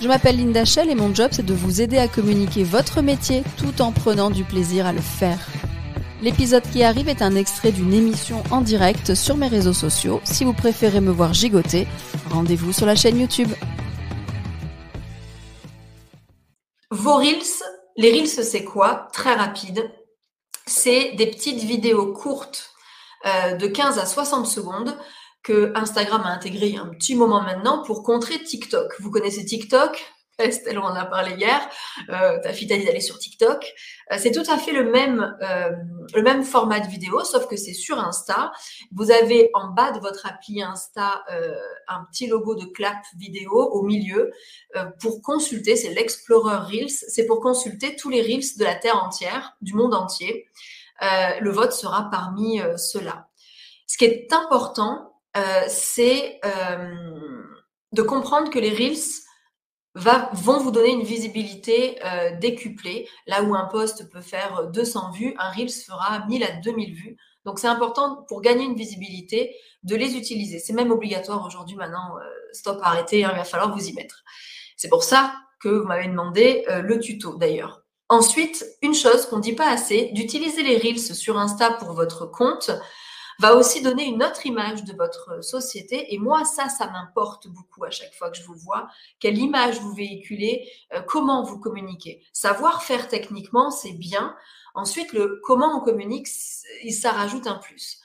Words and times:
Je 0.00 0.08
m'appelle 0.08 0.36
Linda 0.36 0.66
Shell 0.66 0.90
et 0.90 0.94
mon 0.94 1.14
job 1.14 1.30
c'est 1.32 1.46
de 1.46 1.54
vous 1.54 1.80
aider 1.80 1.96
à 1.96 2.06
communiquer 2.06 2.64
votre 2.64 3.00
métier 3.00 3.42
tout 3.56 3.80
en 3.80 3.92
prenant 3.92 4.30
du 4.30 4.44
plaisir 4.44 4.84
à 4.84 4.92
le 4.92 5.00
faire. 5.00 5.38
L'épisode 6.20 6.64
qui 6.70 6.82
arrive 6.82 7.08
est 7.08 7.22
un 7.22 7.34
extrait 7.34 7.72
d'une 7.72 7.94
émission 7.94 8.42
en 8.50 8.60
direct 8.60 9.14
sur 9.14 9.38
mes 9.38 9.48
réseaux 9.48 9.72
sociaux. 9.72 10.20
Si 10.24 10.44
vous 10.44 10.52
préférez 10.52 11.00
me 11.00 11.10
voir 11.10 11.32
gigoter, 11.32 11.86
rendez-vous 12.30 12.74
sur 12.74 12.84
la 12.84 12.94
chaîne 12.94 13.18
YouTube. 13.18 13.50
Vos 16.90 17.16
Reels, 17.16 17.64
les 17.96 18.12
Reels 18.12 18.28
c'est 18.28 18.64
quoi? 18.64 19.08
Très 19.14 19.34
rapide. 19.34 19.90
C'est 20.66 21.12
des 21.12 21.26
petites 21.26 21.62
vidéos 21.62 22.12
courtes 22.12 22.70
euh, 23.24 23.54
de 23.54 23.66
15 23.66 23.98
à 23.98 24.04
60 24.04 24.46
secondes 24.46 24.94
que 25.46 25.70
Instagram 25.76 26.22
a 26.24 26.30
intégré 26.30 26.76
un 26.76 26.88
petit 26.88 27.14
moment 27.14 27.40
maintenant 27.40 27.84
pour 27.84 28.02
contrer 28.02 28.42
TikTok. 28.42 28.92
Vous 28.98 29.12
connaissez 29.12 29.44
TikTok? 29.44 30.04
Estelle, 30.38 30.76
on 30.80 30.82
en 30.82 30.94
a 30.96 31.04
parlé 31.04 31.36
hier? 31.36 31.60
Euh, 32.08 32.40
ta 32.42 32.52
fille 32.52 32.66
t'a 32.66 32.76
dit 32.76 32.84
d'aller 32.84 33.00
sur 33.00 33.16
TikTok. 33.16 33.64
Euh, 34.10 34.16
c'est 34.18 34.32
tout 34.32 34.42
à 34.50 34.58
fait 34.58 34.72
le 34.72 34.90
même, 34.90 35.38
euh, 35.42 35.70
le 36.14 36.22
même 36.22 36.42
format 36.42 36.80
de 36.80 36.88
vidéo, 36.88 37.22
sauf 37.22 37.46
que 37.46 37.56
c'est 37.56 37.74
sur 37.74 38.00
Insta. 38.00 38.50
Vous 38.90 39.12
avez 39.12 39.50
en 39.54 39.68
bas 39.68 39.92
de 39.92 40.00
votre 40.00 40.26
appli 40.26 40.62
Insta 40.62 41.24
euh, 41.32 41.54
un 41.86 42.04
petit 42.10 42.26
logo 42.26 42.56
de 42.56 42.64
clap 42.64 42.98
vidéo 43.16 43.52
au 43.52 43.84
milieu 43.84 44.32
euh, 44.74 44.84
pour 45.00 45.22
consulter. 45.22 45.76
C'est 45.76 45.94
l'Explorer 45.94 46.56
Reels. 46.56 46.90
C'est 46.90 47.24
pour 47.24 47.38
consulter 47.38 47.94
tous 47.94 48.10
les 48.10 48.20
Reels 48.20 48.58
de 48.58 48.64
la 48.64 48.74
Terre 48.74 49.00
entière, 49.00 49.56
du 49.60 49.74
monde 49.74 49.94
entier. 49.94 50.48
le 51.00 51.50
vote 51.50 51.72
sera 51.72 52.10
parmi 52.10 52.60
ceux-là. 52.76 53.28
Ce 53.86 53.96
qui 53.96 54.06
est 54.06 54.32
important, 54.32 55.15
c'est 55.68 56.40
de 57.92 58.02
comprendre 58.02 58.50
que 58.50 58.58
les 58.58 58.70
Reels 58.70 59.26
vont 59.94 60.58
vous 60.58 60.70
donner 60.70 60.90
une 60.90 61.02
visibilité 61.02 61.98
euh, 62.04 62.36
décuplée. 62.38 63.08
Là 63.26 63.42
où 63.42 63.54
un 63.54 63.64
post 63.64 64.10
peut 64.10 64.20
faire 64.20 64.68
200 64.68 65.12
vues, 65.12 65.34
un 65.38 65.50
Reels 65.50 65.70
fera 65.70 66.26
1000 66.26 66.44
à 66.44 66.52
2000 66.52 66.94
vues. 66.94 67.16
Donc 67.44 67.58
c'est 67.58 67.68
important 67.68 68.24
pour 68.28 68.42
gagner 68.42 68.64
une 68.64 68.74
visibilité 68.74 69.56
de 69.84 69.96
les 69.96 70.16
utiliser. 70.16 70.58
C'est 70.58 70.72
même 70.72 70.90
obligatoire 70.90 71.44
aujourd'hui 71.46 71.76
maintenant. 71.76 72.16
Euh, 72.18 72.28
stop, 72.52 72.78
arrêtez, 72.82 73.24
hein, 73.24 73.30
il 73.32 73.38
va 73.38 73.44
falloir 73.44 73.74
vous 73.74 73.88
y 73.88 73.92
mettre. 73.94 74.22
C'est 74.76 74.88
pour 74.88 75.02
ça 75.02 75.34
que 75.60 75.68
vous 75.68 75.86
m'avez 75.86 76.08
demandé 76.08 76.64
euh, 76.68 76.82
le 76.82 77.00
tuto 77.00 77.36
d'ailleurs. 77.36 77.82
Ensuite, 78.08 78.64
une 78.82 78.94
chose 78.94 79.26
qu'on 79.26 79.38
ne 79.38 79.42
dit 79.42 79.54
pas 79.54 79.70
assez, 79.70 80.10
d'utiliser 80.12 80.62
les 80.62 80.76
Reels 80.76 81.14
sur 81.14 81.38
Insta 81.38 81.72
pour 81.72 81.92
votre 81.92 82.26
compte 82.26 82.70
va 83.38 83.54
aussi 83.54 83.82
donner 83.82 84.04
une 84.04 84.22
autre 84.22 84.46
image 84.46 84.84
de 84.84 84.94
votre 84.94 85.42
société. 85.44 86.14
Et 86.14 86.18
moi, 86.18 86.44
ça, 86.44 86.68
ça 86.68 86.88
m'importe 86.88 87.48
beaucoup 87.48 87.84
à 87.84 87.90
chaque 87.90 88.14
fois 88.14 88.30
que 88.30 88.36
je 88.36 88.44
vous 88.44 88.56
vois. 88.56 88.88
Quelle 89.20 89.38
image 89.38 89.80
vous 89.80 89.92
véhiculez, 89.94 90.68
euh, 90.94 91.02
comment 91.02 91.42
vous 91.42 91.58
communiquez. 91.58 92.22
Savoir 92.32 92.82
faire 92.82 93.08
techniquement, 93.08 93.70
c'est 93.70 93.92
bien. 93.92 94.36
Ensuite, 94.74 95.12
le 95.12 95.40
comment 95.42 95.78
on 95.78 95.80
communique, 95.80 96.28
ça 96.28 97.12
rajoute 97.12 97.46
un 97.46 97.56
plus. 97.56 98.00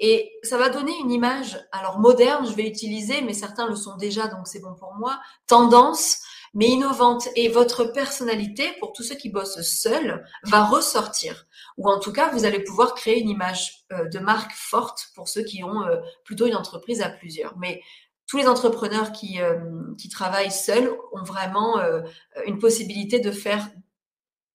Et 0.00 0.32
ça 0.42 0.56
va 0.56 0.70
donner 0.70 0.96
une 0.98 1.10
image, 1.10 1.60
alors 1.72 1.98
moderne, 1.98 2.46
je 2.46 2.54
vais 2.54 2.66
utiliser, 2.66 3.20
mais 3.20 3.34
certains 3.34 3.68
le 3.68 3.76
sont 3.76 3.96
déjà, 3.98 4.28
donc 4.28 4.46
c'est 4.46 4.60
bon 4.60 4.74
pour 4.74 4.94
moi, 4.94 5.20
tendance, 5.46 6.22
mais 6.54 6.68
innovante. 6.68 7.28
Et 7.36 7.48
votre 7.48 7.84
personnalité, 7.84 8.72
pour 8.80 8.94
tous 8.94 9.02
ceux 9.02 9.14
qui 9.14 9.28
bossent 9.28 9.60
seuls, 9.60 10.24
va 10.44 10.64
ressortir. 10.64 11.46
Ou 11.76 11.88
en 11.88 11.98
tout 11.98 12.12
cas, 12.12 12.30
vous 12.30 12.44
allez 12.44 12.62
pouvoir 12.62 12.94
créer 12.94 13.20
une 13.20 13.28
image 13.28 13.84
euh, 13.92 14.06
de 14.08 14.18
marque 14.18 14.52
forte 14.52 15.08
pour 15.14 15.28
ceux 15.28 15.42
qui 15.42 15.64
ont 15.64 15.82
euh, 15.82 15.96
plutôt 16.24 16.46
une 16.46 16.56
entreprise 16.56 17.02
à 17.02 17.08
plusieurs. 17.08 17.56
Mais 17.58 17.82
tous 18.26 18.38
les 18.38 18.46
entrepreneurs 18.46 19.12
qui, 19.12 19.40
euh, 19.40 19.58
qui 19.98 20.08
travaillent 20.08 20.52
seuls 20.52 20.92
ont 21.12 21.22
vraiment 21.22 21.80
une 22.46 22.58
possibilité 22.58 23.18
de 23.18 23.32
faire 23.32 23.68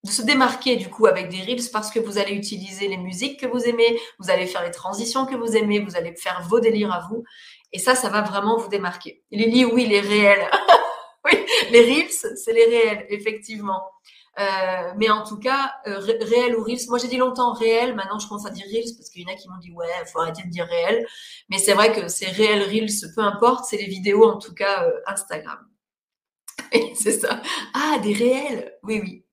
de 0.05 0.11
se 0.11 0.21
démarquer 0.21 0.75
du 0.75 0.87
coup 0.87 1.07
avec 1.07 1.29
des 1.29 1.41
reels 1.41 1.69
parce 1.73 1.89
que 1.89 1.99
vous 1.99 2.19
allez 2.19 2.33
utiliser 2.33 2.87
les 2.87 2.97
musiques 2.97 3.39
que 3.39 3.47
vous 3.47 3.63
aimez, 3.63 3.99
vous 4.19 4.29
allez 4.29 4.45
faire 4.45 4.63
les 4.63 4.71
transitions 4.71 5.25
que 5.25 5.35
vous 5.35 5.57
aimez, 5.57 5.79
vous 5.79 5.97
allez 5.97 6.15
faire 6.15 6.41
vos 6.47 6.59
délires 6.59 6.93
à 6.93 7.07
vous. 7.09 7.23
Et 7.73 7.79
ça, 7.79 7.95
ça 7.95 8.09
va 8.09 8.21
vraiment 8.21 8.55
vous 8.57 8.69
démarquer. 8.69 9.23
Lily, 9.31 9.65
oui, 9.65 9.87
les 9.87 9.99
réels. 9.99 10.47
oui, 11.25 11.33
les 11.71 11.81
reels, 11.81 12.11
c'est 12.11 12.53
les 12.53 12.65
réels, 12.65 13.05
effectivement. 13.09 13.81
Euh, 14.37 14.91
mais 14.97 15.09
en 15.09 15.23
tout 15.23 15.37
cas, 15.39 15.73
euh, 15.87 15.99
réel 15.99 16.55
ou 16.57 16.63
reels. 16.63 16.79
Moi, 16.89 16.97
j'ai 16.97 17.07
dit 17.07 17.17
longtemps 17.17 17.53
réel. 17.53 17.95
Maintenant, 17.95 18.19
je 18.19 18.27
commence 18.27 18.45
à 18.45 18.49
dire 18.49 18.65
reels 18.65 18.95
parce 18.97 19.09
qu'il 19.09 19.21
y 19.21 19.25
en 19.25 19.33
a 19.33 19.35
qui 19.35 19.47
m'ont 19.47 19.57
dit 19.57 19.71
ouais, 19.71 19.87
faut 20.11 20.19
arrêter 20.19 20.43
de 20.43 20.49
dire 20.49 20.65
réel. 20.65 21.05
Mais 21.49 21.57
c'est 21.57 21.73
vrai 21.73 21.93
que 21.93 22.07
c'est 22.07 22.27
réel, 22.27 22.63
reels, 22.63 22.89
peu 23.15 23.21
importe. 23.21 23.65
C'est 23.65 23.77
les 23.77 23.87
vidéos, 23.87 24.25
en 24.25 24.37
tout 24.37 24.53
cas, 24.53 24.83
euh, 24.83 24.91
Instagram. 25.07 25.59
c'est 26.95 27.19
ça. 27.19 27.41
Ah, 27.73 27.99
des 27.99 28.13
réels. 28.13 28.73
Oui, 28.83 28.99
oui. 29.01 29.25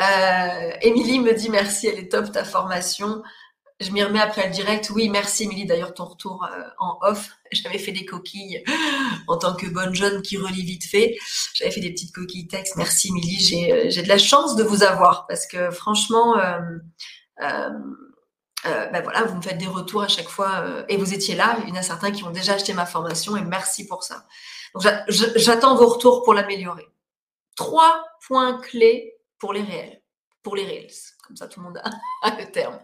Euh, 0.00 0.70
Émilie 0.80 1.18
me 1.18 1.34
dit 1.34 1.50
merci, 1.50 1.88
elle 1.88 1.98
est 1.98 2.10
top 2.10 2.32
ta 2.32 2.44
formation. 2.44 3.22
Je 3.80 3.90
m'y 3.92 4.02
remets 4.02 4.20
après 4.20 4.46
le 4.46 4.52
direct. 4.52 4.90
Oui, 4.90 5.08
merci 5.08 5.44
Émilie. 5.44 5.64
D'ailleurs, 5.64 5.94
ton 5.94 6.04
retour 6.04 6.44
euh, 6.44 6.64
en 6.78 6.98
off. 7.00 7.30
J'avais 7.52 7.78
fait 7.78 7.92
des 7.92 8.04
coquilles 8.04 8.62
en 9.26 9.38
tant 9.38 9.54
que 9.54 9.66
bonne 9.66 9.94
jeune 9.94 10.20
qui 10.20 10.36
relit 10.36 10.62
vite 10.62 10.84
fait. 10.84 11.16
J'avais 11.54 11.70
fait 11.70 11.80
des 11.80 11.90
petites 11.90 12.14
coquilles 12.14 12.46
texte. 12.46 12.76
Merci 12.76 13.08
Émilie. 13.08 13.40
J'ai, 13.40 13.72
euh, 13.72 13.86
j'ai 13.88 14.02
de 14.02 14.08
la 14.08 14.18
chance 14.18 14.54
de 14.54 14.62
vous 14.62 14.82
avoir 14.82 15.26
parce 15.26 15.46
que 15.46 15.70
franchement, 15.70 16.36
euh, 16.38 16.60
ben 18.62 19.02
voilà, 19.02 19.22
vous 19.24 19.36
me 19.36 19.42
faites 19.42 19.56
des 19.56 19.66
retours 19.66 20.02
à 20.02 20.08
chaque 20.08 20.28
fois 20.28 20.84
et 20.88 20.98
vous 20.98 21.14
étiez 21.14 21.34
là. 21.34 21.56
Il 21.62 21.70
y 21.70 21.72
en 21.72 21.76
a 21.76 21.82
certains 21.82 22.10
qui 22.10 22.24
ont 22.24 22.30
déjà 22.30 22.54
acheté 22.54 22.74
ma 22.74 22.84
formation 22.84 23.34
et 23.34 23.42
merci 23.42 23.86
pour 23.86 24.04
ça. 24.04 24.26
Donc, 24.74 24.84
j'attends 25.08 25.74
vos 25.76 25.86
retours 25.86 26.22
pour 26.22 26.34
l'améliorer. 26.34 26.86
Trois 27.56 28.04
points 28.26 28.60
clés 28.60 29.14
pour 29.38 29.54
les 29.54 29.62
réels, 29.62 30.02
pour 30.42 30.54
les 30.54 30.66
reels. 30.66 30.92
Comme 31.26 31.36
ça, 31.36 31.48
tout 31.48 31.60
le 31.60 31.66
monde 31.66 31.80
a 32.22 32.30
le 32.38 32.50
terme 32.52 32.78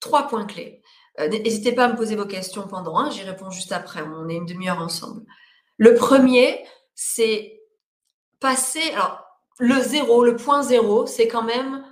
trois 0.00 0.28
points 0.28 0.46
clés. 0.46 0.82
Euh, 1.18 1.28
n'hésitez 1.28 1.72
pas 1.72 1.86
à 1.86 1.88
me 1.88 1.96
poser 1.96 2.16
vos 2.16 2.26
questions 2.26 2.66
pendant 2.68 2.96
un, 2.98 3.10
j'y 3.10 3.22
réponds 3.22 3.50
juste 3.50 3.72
après, 3.72 4.02
on 4.02 4.28
est 4.28 4.36
une 4.36 4.46
demi-heure 4.46 4.80
ensemble. 4.80 5.22
Le 5.78 5.94
premier, 5.94 6.64
c'est 6.94 7.60
passer, 8.40 8.82
alors 8.92 9.24
le 9.58 9.80
zéro, 9.80 10.24
le 10.24 10.36
point 10.36 10.62
zéro, 10.62 11.06
c'est 11.06 11.28
quand 11.28 11.42
même 11.42 11.84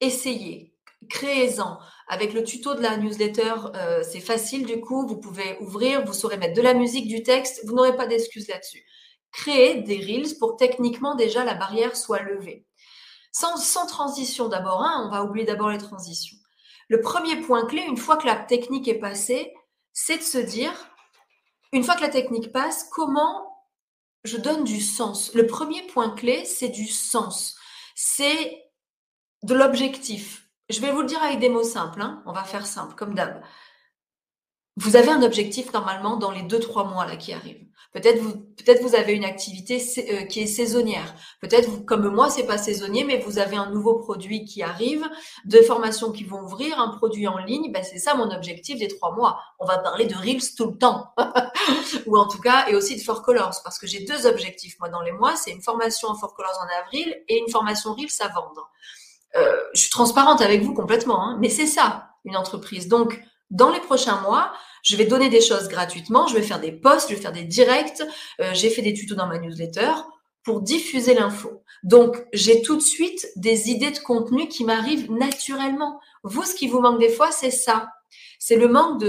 essayer, 0.00 0.74
créez-en. 1.08 1.78
Avec 2.10 2.32
le 2.32 2.42
tuto 2.42 2.74
de 2.74 2.80
la 2.80 2.96
newsletter, 2.96 3.52
euh, 3.74 4.02
c'est 4.02 4.20
facile 4.20 4.64
du 4.64 4.80
coup, 4.80 5.06
vous 5.06 5.18
pouvez 5.18 5.58
ouvrir, 5.60 6.04
vous 6.04 6.14
saurez 6.14 6.38
mettre 6.38 6.54
de 6.54 6.62
la 6.62 6.72
musique, 6.72 7.06
du 7.06 7.22
texte, 7.22 7.66
vous 7.66 7.74
n'aurez 7.74 7.96
pas 7.96 8.06
d'excuses 8.06 8.48
là-dessus. 8.48 8.82
Créez 9.30 9.82
des 9.82 9.98
reels 9.98 10.38
pour 10.38 10.56
techniquement 10.56 11.16
déjà 11.16 11.44
la 11.44 11.54
barrière 11.54 11.96
soit 11.96 12.22
levée. 12.22 12.64
Sans, 13.30 13.58
sans 13.58 13.86
transition 13.86 14.48
d'abord, 14.48 14.82
hein, 14.82 15.04
on 15.06 15.10
va 15.10 15.22
oublier 15.22 15.44
d'abord 15.44 15.68
les 15.68 15.78
transitions. 15.78 16.37
Le 16.88 17.00
premier 17.00 17.36
point 17.36 17.66
clé, 17.66 17.82
une 17.82 17.96
fois 17.96 18.16
que 18.16 18.26
la 18.26 18.36
technique 18.36 18.88
est 18.88 18.98
passée, 18.98 19.54
c'est 19.92 20.18
de 20.18 20.22
se 20.22 20.38
dire, 20.38 20.72
une 21.72 21.84
fois 21.84 21.94
que 21.94 22.00
la 22.00 22.08
technique 22.08 22.52
passe, 22.52 22.84
comment 22.90 23.66
je 24.24 24.36
donne 24.36 24.64
du 24.64 24.80
sens. 24.80 25.34
Le 25.34 25.46
premier 25.46 25.82
point 25.86 26.10
clé, 26.10 26.44
c'est 26.44 26.68
du 26.68 26.86
sens. 26.86 27.56
C'est 27.94 28.64
de 29.42 29.54
l'objectif. 29.54 30.48
Je 30.70 30.80
vais 30.80 30.92
vous 30.92 31.00
le 31.00 31.06
dire 31.06 31.22
avec 31.22 31.38
des 31.38 31.48
mots 31.48 31.62
simples. 31.62 32.00
Hein. 32.00 32.22
On 32.26 32.32
va 32.32 32.44
faire 32.44 32.66
simple, 32.66 32.94
comme 32.94 33.14
d'hab. 33.14 33.42
Vous 34.76 34.96
avez 34.96 35.10
un 35.10 35.22
objectif 35.22 35.72
normalement 35.72 36.16
dans 36.16 36.30
les 36.30 36.42
deux, 36.42 36.60
trois 36.60 36.84
mois 36.84 37.06
là 37.06 37.16
qui 37.16 37.32
arrivent. 37.32 37.67
Peut-être 38.00 38.20
vous, 38.20 38.36
peut-être 38.36 38.80
vous 38.82 38.94
avez 38.94 39.14
une 39.14 39.24
activité 39.24 39.82
euh, 39.98 40.22
qui 40.24 40.40
est 40.40 40.46
saisonnière. 40.46 41.14
Peut-être 41.40 41.68
vous, 41.68 41.84
comme 41.84 42.08
moi, 42.08 42.30
c'est 42.30 42.46
pas 42.46 42.56
saisonnier, 42.56 43.02
mais 43.02 43.18
vous 43.18 43.38
avez 43.40 43.56
un 43.56 43.70
nouveau 43.70 43.96
produit 43.96 44.44
qui 44.44 44.62
arrive, 44.62 45.04
deux 45.44 45.62
formations 45.62 46.12
qui 46.12 46.22
vont 46.22 46.42
ouvrir, 46.42 46.78
un 46.78 46.96
produit 46.96 47.26
en 47.26 47.38
ligne. 47.38 47.72
Ben, 47.72 47.82
c'est 47.82 47.98
ça 47.98 48.14
mon 48.14 48.30
objectif 48.30 48.78
des 48.78 48.86
trois 48.86 49.16
mois. 49.16 49.40
On 49.58 49.66
va 49.66 49.78
parler 49.78 50.06
de 50.06 50.14
Reels 50.14 50.54
tout 50.56 50.66
le 50.66 50.78
temps. 50.78 51.12
Ou 52.06 52.16
en 52.16 52.28
tout 52.28 52.40
cas, 52.40 52.68
et 52.68 52.76
aussi 52.76 52.96
de 52.96 53.02
Four 53.02 53.22
Colors. 53.22 53.60
Parce 53.64 53.78
que 53.80 53.88
j'ai 53.88 54.04
deux 54.04 54.26
objectifs, 54.26 54.78
moi, 54.78 54.88
dans 54.88 55.02
les 55.02 55.12
mois. 55.12 55.34
C'est 55.34 55.50
une 55.50 55.62
formation 55.62 56.08
en 56.08 56.14
Four 56.14 56.34
Colors 56.34 56.58
en 56.62 56.84
avril 56.84 57.16
et 57.28 57.38
une 57.38 57.50
formation 57.50 57.94
Reels 57.94 58.08
à 58.20 58.28
vendre. 58.28 58.70
Euh, 59.36 59.56
je 59.74 59.80
suis 59.80 59.90
transparente 59.90 60.40
avec 60.40 60.62
vous 60.62 60.72
complètement, 60.72 61.22
hein, 61.22 61.36
mais 61.40 61.48
c'est 61.48 61.66
ça, 61.66 62.10
une 62.24 62.36
entreprise. 62.36 62.86
Donc, 62.86 63.20
dans 63.50 63.70
les 63.70 63.80
prochains 63.80 64.20
mois, 64.20 64.52
je 64.82 64.96
vais 64.96 65.04
donner 65.04 65.28
des 65.28 65.40
choses 65.40 65.68
gratuitement, 65.68 66.26
je 66.26 66.34
vais 66.34 66.42
faire 66.42 66.60
des 66.60 66.72
posts, 66.72 67.10
je 67.10 67.14
vais 67.14 67.20
faire 67.20 67.32
des 67.32 67.44
directs, 67.44 68.02
euh, 68.40 68.50
j'ai 68.54 68.70
fait 68.70 68.82
des 68.82 68.94
tutos 68.94 69.14
dans 69.14 69.26
ma 69.26 69.38
newsletter 69.38 69.92
pour 70.44 70.62
diffuser 70.62 71.14
l'info. 71.14 71.62
Donc, 71.82 72.24
j'ai 72.32 72.62
tout 72.62 72.76
de 72.76 72.82
suite 72.82 73.28
des 73.36 73.70
idées 73.70 73.90
de 73.90 73.98
contenu 73.98 74.48
qui 74.48 74.64
m'arrivent 74.64 75.10
naturellement. 75.10 76.00
Vous, 76.22 76.44
ce 76.44 76.54
qui 76.54 76.68
vous 76.68 76.80
manque 76.80 77.00
des 77.00 77.10
fois, 77.10 77.30
c'est 77.30 77.50
ça. 77.50 77.90
C'est 78.38 78.56
le 78.56 78.68
manque 78.68 79.02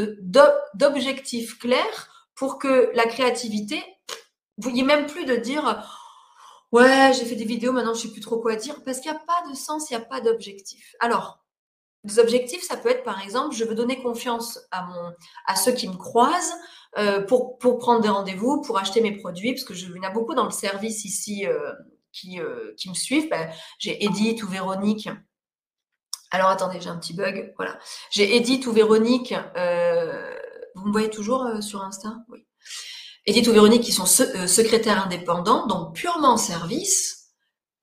d'objectifs 0.74 1.58
clairs 1.60 2.28
pour 2.36 2.60
que 2.60 2.92
la 2.94 3.06
créativité, 3.06 3.82
vous 4.58 4.72
n'y 4.72 4.84
même 4.84 5.06
plus 5.06 5.26
de 5.26 5.36
dire 5.36 5.84
ouais, 6.72 7.12
j'ai 7.14 7.26
fait 7.26 7.36
des 7.36 7.46
vidéos, 7.46 7.72
maintenant 7.72 7.94
je 7.94 8.02
sais 8.02 8.12
plus 8.12 8.22
trop 8.22 8.40
quoi 8.40 8.56
dire, 8.56 8.84
parce 8.84 9.00
qu'il 9.00 9.12
n'y 9.12 9.18
a 9.18 9.22
pas 9.22 9.50
de 9.50 9.56
sens, 9.56 9.90
il 9.90 9.98
n'y 9.98 10.02
a 10.02 10.06
pas 10.06 10.22
d'objectif. 10.22 10.96
Alors, 11.00 11.40
les 12.04 12.20
objectifs, 12.20 12.64
ça 12.64 12.78
peut 12.78 12.90
être 12.90 13.04
par 13.04 13.22
exemple, 13.22 13.56
je 13.56 13.64
veux 13.66 13.76
donner 13.76 14.02
confiance 14.02 14.60
à 14.72 14.86
mon, 14.86 15.14
à 15.46 15.56
ceux 15.56 15.74
qui 15.74 15.88
me 15.88 15.96
croisent 15.96 16.54
euh, 16.98 17.22
pour, 17.22 17.58
pour 17.58 17.78
prendre 17.78 18.02
des 18.02 18.10
rendez-vous, 18.10 18.62
pour 18.62 18.78
acheter 18.78 19.02
mes 19.02 19.12
produits, 19.18 19.54
parce 19.54 19.64
que 19.64 19.74
je, 19.74 19.86
il 19.88 19.96
y 19.96 20.00
en 20.00 20.04
a 20.04 20.10
beaucoup 20.10 20.34
dans 20.34 20.46
le 20.46 20.52
service 20.52 21.06
ici 21.06 21.46
euh, 21.46 21.72
qui, 22.12 22.40
euh, 22.40 22.74
qui 22.78 22.90
me 22.90 22.96
suivent. 22.96 23.30
Ben, 23.30 23.50
j'ai 23.80 24.04
Edith 24.04 24.44
ou 24.44 24.48
Véronique. 24.48 25.10
Alors 26.32 26.50
attendez, 26.50 26.80
j'ai 26.80 26.90
un 26.90 26.98
petit 26.98 27.14
bug. 27.14 27.54
Voilà, 27.58 27.78
j'ai 28.12 28.36
Edith 28.36 28.66
ou 28.68 28.72
Véronique. 28.72 29.34
vous 30.76 30.86
me 30.88 30.92
voyez 30.92 31.10
toujours 31.10 31.48
sur 31.62 31.84
Insta? 31.84 32.18
Oui. 32.30 32.46
Edith 33.26 33.48
ou 33.48 33.52
Véronique 33.52 33.84
qui 33.84 33.92
sont 33.92 34.06
secrétaires 34.06 35.06
indépendants, 35.06 35.68
donc 35.68 35.96
purement 35.96 36.34
en 36.34 36.38
service 36.38 37.19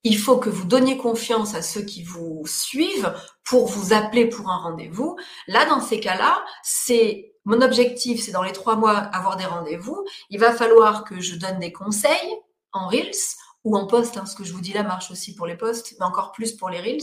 il 0.06 0.17
faut 0.17 0.37
que 0.37 0.49
vous 0.49 0.67
donniez 0.67 0.97
confiance 0.97 1.56
à 1.56 1.62
ceux 1.62 1.82
qui 1.82 2.05
vous 2.05 2.44
suivent 2.47 3.12
pour 3.43 3.67
vous 3.67 3.93
appeler 3.93 4.29
pour 4.29 4.49
un 4.49 4.58
rendez-vous. 4.58 5.17
Là, 5.49 5.64
dans 5.64 5.81
ces 5.81 5.99
cas-là, 5.99 6.44
c'est 6.62 7.32
mon 7.44 7.61
objectif, 7.61 8.23
c'est 8.23 8.31
dans 8.31 8.44
les 8.44 8.53
trois 8.53 8.76
mois 8.76 8.97
avoir 8.97 9.37
des 9.37 9.47
rendez-vous. 9.47 10.05
Il 10.31 10.38
va 10.38 10.53
falloir 10.53 11.03
que 11.03 11.20
je 11.20 11.35
donne 11.35 11.58
des 11.58 11.73
conseils 11.73 12.37
en 12.70 12.87
Reels 12.87 13.17
ou 13.64 13.76
en 13.76 13.88
post. 13.88 14.17
Hein, 14.17 14.26
ce 14.26 14.37
que 14.37 14.44
je 14.44 14.53
vous 14.53 14.61
dis 14.61 14.73
là 14.73 14.85
marche 14.85 15.11
aussi 15.11 15.35
pour 15.35 15.49
les 15.49 15.56
posts, 15.56 15.97
mais 15.99 16.06
encore 16.06 16.31
plus 16.31 16.52
pour 16.52 16.70
les 16.70 16.81
Reels. 16.81 17.02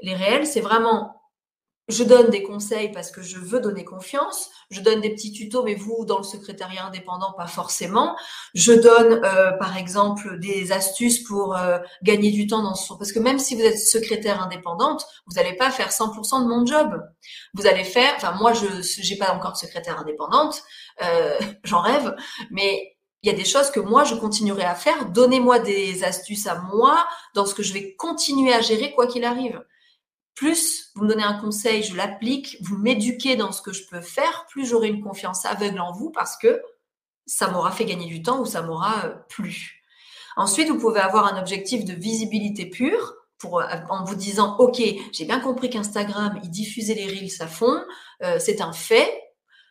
Les 0.00 0.14
réels, 0.14 0.46
c'est 0.46 0.60
vraiment 0.60 1.21
je 1.88 2.04
donne 2.04 2.30
des 2.30 2.44
conseils 2.44 2.92
parce 2.92 3.10
que 3.10 3.22
je 3.22 3.38
veux 3.38 3.58
donner 3.58 3.84
confiance. 3.84 4.50
Je 4.70 4.80
donne 4.80 5.00
des 5.00 5.10
petits 5.10 5.32
tutos, 5.32 5.64
mais 5.64 5.74
vous, 5.74 6.04
dans 6.04 6.18
le 6.18 6.24
secrétariat 6.24 6.86
indépendant, 6.86 7.32
pas 7.32 7.48
forcément. 7.48 8.16
Je 8.54 8.72
donne, 8.72 9.20
euh, 9.24 9.50
par 9.52 9.76
exemple, 9.76 10.38
des 10.38 10.70
astuces 10.70 11.24
pour 11.24 11.56
euh, 11.56 11.78
gagner 12.02 12.30
du 12.30 12.46
temps 12.46 12.62
dans 12.62 12.74
son... 12.74 12.96
Parce 12.96 13.10
que 13.10 13.18
même 13.18 13.40
si 13.40 13.56
vous 13.56 13.62
êtes 13.62 13.78
secrétaire 13.78 14.40
indépendante, 14.40 15.04
vous 15.26 15.34
n'allez 15.34 15.56
pas 15.56 15.70
faire 15.70 15.90
100% 15.90 16.42
de 16.42 16.48
mon 16.48 16.64
job. 16.64 17.02
Vous 17.54 17.66
allez 17.66 17.84
faire... 17.84 18.12
Enfin, 18.16 18.32
moi, 18.32 18.52
je 18.52 18.66
n'ai 18.66 19.18
pas 19.18 19.32
encore 19.32 19.52
de 19.52 19.58
secrétaire 19.58 19.98
indépendante. 19.98 20.62
Euh, 21.02 21.38
J'en 21.64 21.80
rêve. 21.80 22.14
Mais 22.50 22.96
il 23.22 23.30
y 23.30 23.34
a 23.34 23.36
des 23.36 23.44
choses 23.44 23.70
que 23.70 23.80
moi, 23.80 24.04
je 24.04 24.14
continuerai 24.14 24.64
à 24.64 24.76
faire. 24.76 25.06
Donnez-moi 25.06 25.58
des 25.58 26.04
astuces 26.04 26.46
à 26.46 26.60
moi 26.60 27.06
dans 27.34 27.44
ce 27.44 27.54
que 27.54 27.64
je 27.64 27.72
vais 27.72 27.96
continuer 27.96 28.52
à 28.52 28.60
gérer 28.60 28.92
quoi 28.92 29.08
qu'il 29.08 29.24
arrive 29.24 29.60
plus 30.34 30.90
vous 30.94 31.04
me 31.04 31.08
donnez 31.08 31.22
un 31.22 31.38
conseil, 31.38 31.82
je 31.82 31.96
l'applique, 31.96 32.56
vous 32.60 32.76
m'éduquez 32.76 33.36
dans 33.36 33.52
ce 33.52 33.62
que 33.62 33.72
je 33.72 33.86
peux 33.86 34.00
faire, 34.00 34.46
plus 34.48 34.66
j'aurai 34.66 34.88
une 34.88 35.02
confiance 35.02 35.44
aveugle 35.44 35.80
en 35.80 35.92
vous 35.92 36.10
parce 36.10 36.36
que 36.36 36.62
ça 37.26 37.48
m'aura 37.48 37.70
fait 37.70 37.84
gagner 37.84 38.06
du 38.06 38.22
temps 38.22 38.40
ou 38.40 38.46
ça 38.46 38.62
m'aura 38.62 39.06
euh, 39.06 39.14
plu. 39.28 39.82
Ensuite, 40.36 40.68
vous 40.68 40.78
pouvez 40.78 41.00
avoir 41.00 41.26
un 41.26 41.38
objectif 41.38 41.84
de 41.84 41.92
visibilité 41.92 42.66
pure 42.66 43.14
pour, 43.38 43.60
euh, 43.60 43.66
en 43.90 44.04
vous 44.04 44.14
disant, 44.14 44.56
OK, 44.58 44.82
j'ai 45.12 45.24
bien 45.24 45.40
compris 45.40 45.70
qu'Instagram, 45.70 46.38
il 46.42 46.50
diffusait 46.50 46.94
les 46.94 47.06
reels 47.06 47.40
à 47.40 47.46
fond, 47.46 47.84
euh, 48.22 48.38
c'est 48.38 48.60
un 48.60 48.72
fait. 48.72 49.10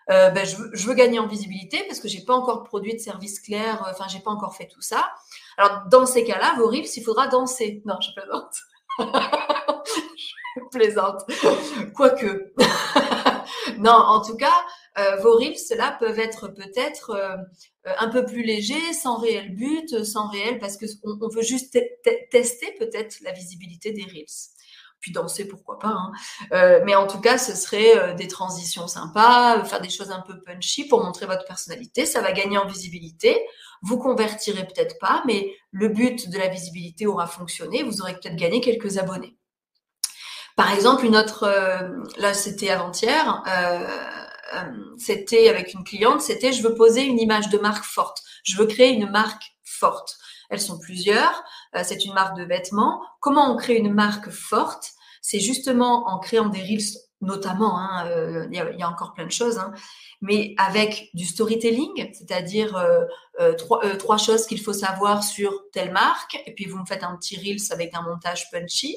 ben, 0.08 0.46
je, 0.46 0.88
veux, 0.88 0.94
gagner 0.94 1.20
en 1.20 1.28
visibilité 1.28 1.84
parce 1.88 2.00
que 2.02 2.10
j'ai 2.10 2.26
pas 2.26 2.34
encore 2.34 2.64
produit 2.64 2.94
de 2.94 3.00
service 3.00 3.40
clair, 3.40 3.86
enfin, 3.90 4.08
j'ai 4.10 4.20
pas 4.20 4.32
encore 4.32 4.56
fait 4.56 4.68
tout 4.68 4.82
ça. 4.82 5.10
Alors, 5.58 5.84
dans 5.90 6.06
ces 6.06 6.26
cas-là, 6.26 6.56
vos 6.58 6.68
reels, 6.68 6.90
il 6.96 7.04
faudra 7.04 7.28
danser. 7.28 7.82
Non, 7.86 7.96
je 8.02 8.12
plaisante. 8.14 8.56
plaisante. 10.72 11.22
Quoique. 11.96 12.54
non, 13.78 13.92
en 13.92 14.22
tout 14.22 14.36
cas, 14.36 14.54
euh, 14.98 15.16
vos 15.18 15.38
reels, 15.38 15.58
cela 15.58 15.96
peuvent 16.00 16.20
être 16.20 16.50
peut-être 16.50 17.12
euh, 17.12 17.38
un 18.00 18.10
peu 18.10 18.26
plus 18.26 18.44
légers, 18.44 18.94
sans 18.94 19.18
réel 19.18 19.56
but, 19.56 20.04
sans 20.04 20.30
réel, 20.30 20.60
parce 20.60 20.78
que 20.78 20.86
on, 21.04 21.30
veut 21.30 21.42
juste 21.42 21.78
tester 22.32 22.76
peut-être 22.78 23.18
la 23.22 23.32
visibilité 23.32 23.92
des 23.92 24.04
reels. 24.04 24.26
Puis 25.00 25.12
danser, 25.12 25.48
pourquoi 25.48 25.80
pas. 25.80 25.88
Hein. 25.88 26.12
Euh, 26.52 26.82
mais 26.86 26.94
en 26.94 27.08
tout 27.08 27.20
cas, 27.20 27.40
ce 27.40 27.56
serait 27.56 28.14
des 28.16 28.28
transitions 28.28 28.88
sympas, 28.88 29.64
faire 29.64 29.82
des 29.82 29.90
choses 29.90 30.12
un 30.12 30.22
peu 30.22 30.40
punchy 30.44 30.88
pour 30.88 31.04
montrer 31.04 31.26
votre 31.26 31.46
personnalité. 31.46 32.06
Ça 32.06 32.22
va 32.22 32.32
gagner 32.34 32.60
en 32.60 32.68
visibilité. 32.68 33.42
Vous 33.82 33.98
convertirez 33.98 34.68
peut-être 34.68 35.00
pas, 35.00 35.24
mais 35.26 35.56
le 35.72 35.88
but 35.88 36.30
de 36.30 36.38
la 36.38 36.50
visibilité 36.50 37.08
aura 37.08 37.26
fonctionné. 37.26 37.82
Vous 37.82 38.02
aurez 38.02 38.14
peut-être 38.14 38.36
gagné 38.36 38.62
quelques 38.62 39.00
abonnés. 39.00 39.36
Par 40.62 40.74
exemple, 40.74 41.06
une 41.06 41.16
autre, 41.16 41.46
euh, 41.46 41.90
là 42.18 42.36
c'était 42.36 42.70
avant-hier, 42.70 43.44
euh, 43.48 43.80
euh, 44.54 44.72
c'était 44.96 45.50
avec 45.50 45.74
une 45.74 45.84
cliente, 45.84 46.22
c'était 46.22 46.54
je 46.54 46.62
veux 46.62 46.76
poser 46.76 47.02
une 47.02 47.18
image 47.18 47.50
de 47.50 47.58
marque 47.58 47.84
forte, 47.84 48.22
je 48.44 48.56
veux 48.58 48.68
créer 48.68 48.92
une 48.92 49.10
marque 49.10 49.42
forte. 49.64 50.20
Elles 50.52 50.62
sont 50.62 50.78
plusieurs, 50.78 51.44
c'est 51.82 52.06
une 52.06 52.14
marque 52.14 52.38
de 52.38 52.44
vêtements. 52.44 53.02
Comment 53.22 53.52
on 53.52 53.58
crée 53.58 53.76
une 53.76 53.92
marque 53.92 54.30
forte? 54.30 54.92
C'est 55.24 55.40
justement 55.40 56.08
en 56.08 56.20
créant 56.20 56.50
des 56.50 56.62
reels 56.62 57.00
notamment, 57.22 57.80
hein, 57.80 58.08
il, 58.52 58.56
y 58.56 58.84
a, 58.84 58.88
encore 58.88 59.14
plein 59.14 59.26
de 59.26 59.32
choses, 59.32 59.58
hein, 59.58 59.74
mais 60.22 60.54
avec 60.60 61.10
du 61.16 61.26
storytelling, 61.26 62.12
c'est-à-dire 62.14 62.80
trois, 63.58 63.82
trois, 63.98 64.18
choses 64.18 64.46
qu'il 64.46 64.62
faut 64.62 64.74
savoir 64.74 65.24
sur 65.24 65.52
telle 65.72 65.92
marque, 65.92 66.40
et 66.46 66.54
puis 66.54 66.66
vous 66.66 66.78
me 66.78 66.86
faites 66.86 67.04
un 67.04 67.16
petit 67.16 67.38
reels 67.38 67.72
avec 67.72 67.96
un 67.96 68.04
montage 68.04 68.52
punchy. 68.52 68.96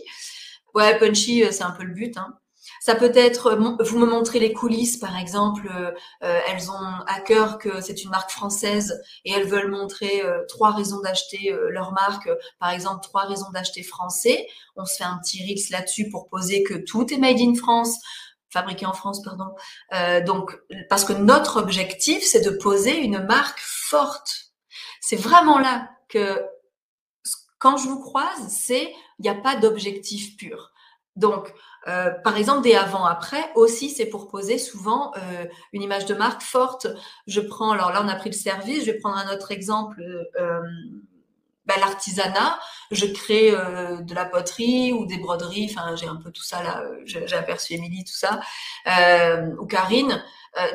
Ouais, 0.75 0.99
punchy, 0.99 1.45
euh, 1.45 1.53
c'est 1.53 1.63
un 1.63 1.71
peu 1.71 1.85
le 1.85 1.95
but. 1.95 2.17
Hein. 2.17 2.35
Ça 2.81 2.95
peut 2.97 3.13
être, 3.15 3.47
euh, 3.47 3.77
vous 3.81 3.99
me 3.99 4.07
montrez 4.07 4.41
les 4.41 4.53
coulisses, 4.53 4.97
par 4.97 5.17
exemple, 5.17 5.69
euh, 5.73 5.93
elles 6.21 6.71
ont 6.71 7.05
à 7.07 7.21
cœur 7.21 7.59
que 7.59 7.81
c'est 7.81 8.03
une 8.03 8.11
marque 8.11 8.31
française 8.31 9.01
et 9.25 9.33
elles 9.33 9.47
veulent 9.47 9.71
montrer 9.71 10.23
trois 10.49 10.73
raisons 10.73 11.01
d'acheter 11.01 11.55
leur 11.69 11.93
marque, 11.93 12.29
par 12.59 12.71
exemple 12.71 13.01
trois 13.03 13.25
raisons 13.25 13.51
d'acheter 13.53 13.83
français. 13.83 14.47
On 14.77 14.85
se 14.85 14.97
fait 14.97 15.05
un 15.05 15.19
petit 15.19 15.43
rix 15.45 15.69
là-dessus 15.71 16.09
pour 16.11 16.27
poser 16.27 16.63
que 16.63 16.75
tout 16.75 17.13
est 17.13 17.19
made 17.19 17.39
in 17.39 17.55
France, 17.55 17.99
fabriqué 18.51 18.87
en 18.87 18.93
France, 18.93 19.23
pardon. 19.23 19.55
donc, 20.27 20.59
parce 20.89 21.05
que 21.05 21.13
notre 21.13 21.59
objectif, 21.59 22.25
c'est 22.25 22.41
de 22.45 22.51
poser 22.51 22.99
une 22.99 23.25
marque 23.25 23.61
forte. 23.61 24.53
C'est 25.01 25.17
vraiment 25.17 25.59
là 25.59 25.91
que 26.09 26.43
quand 27.65 27.79
je 27.79 27.89
vous 27.89 27.99
croise, 27.99 28.47
c'est 28.51 28.93
il 29.19 29.23
n'y 29.23 29.31
a 29.31 29.35
pas 29.35 29.57
d'objectif 29.57 30.37
pur. 30.37 30.71
Donc, 31.17 31.51
euh, 31.89 32.11
par 32.11 32.37
exemple, 32.37 32.61
des 32.61 32.75
avant-après 32.75 33.43
aussi, 33.55 33.89
c'est 33.89 34.05
pour 34.05 34.29
poser 34.29 34.59
souvent 34.59 35.13
euh, 35.17 35.47
une 35.73 35.81
image 35.81 36.05
de 36.05 36.13
marque 36.13 36.43
forte. 36.43 36.89
Je 37.27 37.41
prends, 37.41 37.71
alors 37.71 37.91
là, 37.91 38.03
on 38.05 38.09
a 38.09 38.17
pris 38.17 38.29
le 38.29 38.37
service, 38.37 38.85
je 38.85 38.91
vais 38.91 38.99
prendre 38.99 39.17
un 39.17 39.33
autre 39.33 39.51
exemple, 39.51 39.99
euh, 40.39 40.61
bah, 41.65 41.77
l'artisanat. 41.81 42.61
Je 42.91 43.07
crée 43.07 43.53
de 43.53 44.15
la 44.15 44.27
poterie 44.27 44.93
ou 44.93 45.07
des 45.07 45.17
broderies, 45.17 45.71
enfin, 45.71 45.97
j'ai 45.97 46.07
un 46.07 46.17
peu 46.17 46.31
tout 46.31 46.43
ça 46.43 46.63
là, 46.63 46.85
j'ai 47.07 47.33
aperçu 47.33 47.73
Émilie, 47.73 48.05
tout 48.05 48.13
ça, 48.13 48.41
ou 49.59 49.65
Karine. 49.65 50.23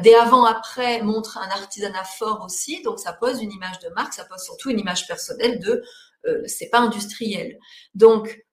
des 0.02 0.16
avant-après 0.16 1.04
montrent 1.04 1.38
un 1.38 1.50
artisanat 1.52 2.04
fort 2.04 2.44
aussi, 2.44 2.82
donc 2.82 3.00
ça 3.00 3.14
pose 3.14 3.44
une 3.44 3.52
image 3.52 3.78
de 3.78 3.90
marque, 3.90 4.14
ça 4.14 4.26
pose 4.26 4.42
surtout 4.42 4.72
une 4.72 4.80
image 4.80 5.08
personnelle 5.08 5.60
de 5.60 5.84
euh, 6.28 6.42
c'est 6.46 6.70
pas 6.70 6.80
industriel. 6.80 7.58
Donc, 7.94 8.44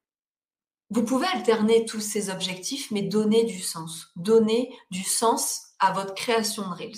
vous 0.91 1.05
pouvez 1.05 1.27
alterner 1.35 1.85
tous 1.85 2.01
ces 2.01 2.31
objectifs, 2.31 2.91
mais 2.91 3.03
donner 3.03 3.45
du 3.45 3.61
sens. 3.61 4.09
Donner 4.17 4.73
du 4.91 5.03
sens 5.03 5.63
à 5.81 5.93
votre 5.93 6.15
création 6.15 6.69
de 6.69 6.75
Reels. 6.75 6.97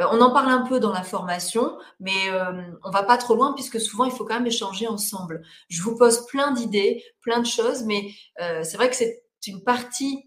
Euh, 0.00 0.06
on 0.10 0.20
en 0.20 0.32
parle 0.32 0.50
un 0.50 0.66
peu 0.66 0.80
dans 0.80 0.92
la 0.92 1.04
formation, 1.04 1.78
mais 2.00 2.28
euh, 2.28 2.52
on 2.82 2.90
va 2.90 3.04
pas 3.04 3.16
trop 3.16 3.36
loin 3.36 3.52
puisque 3.54 3.80
souvent 3.80 4.04
il 4.04 4.10
faut 4.10 4.24
quand 4.24 4.34
même 4.34 4.46
échanger 4.46 4.88
ensemble. 4.88 5.42
Je 5.68 5.80
vous 5.82 5.96
pose 5.96 6.26
plein 6.26 6.50
d'idées, 6.50 7.04
plein 7.20 7.40
de 7.40 7.46
choses, 7.46 7.84
mais 7.84 8.12
c'est 8.38 8.76
vrai 8.76 8.90
que 8.90 8.96
c'est 8.96 9.22
une 9.46 9.62
partie, 9.62 10.24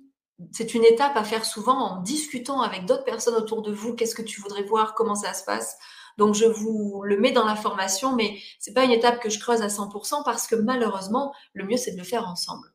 c'est 0.51 0.73
une 0.73 0.85
étape 0.85 1.17
à 1.17 1.25
faire 1.25 1.43
souvent 1.43 1.77
en 1.77 2.01
discutant 2.01 2.61
avec 2.61 2.85
d'autres 2.85 3.03
personnes 3.03 3.35
autour 3.35 3.61
de 3.61 3.73
vous. 3.73 3.95
Qu'est-ce 3.95 4.15
que 4.15 4.21
tu 4.21 4.39
voudrais 4.39 4.63
voir? 4.63 4.95
Comment 4.95 5.15
ça 5.15 5.33
se 5.33 5.43
passe? 5.43 5.75
Donc 6.17 6.35
je 6.35 6.45
vous 6.45 7.01
le 7.03 7.17
mets 7.19 7.31
dans 7.31 7.45
la 7.45 7.55
formation, 7.55 8.15
mais 8.15 8.37
c'est 8.59 8.73
pas 8.73 8.83
une 8.83 8.91
étape 8.91 9.19
que 9.19 9.29
je 9.29 9.39
creuse 9.39 9.61
à 9.61 9.67
100% 9.67 10.23
parce 10.23 10.47
que 10.47 10.55
malheureusement, 10.55 11.33
le 11.53 11.65
mieux 11.65 11.77
c'est 11.77 11.91
de 11.91 11.97
le 11.97 12.03
faire 12.03 12.27
ensemble. 12.27 12.67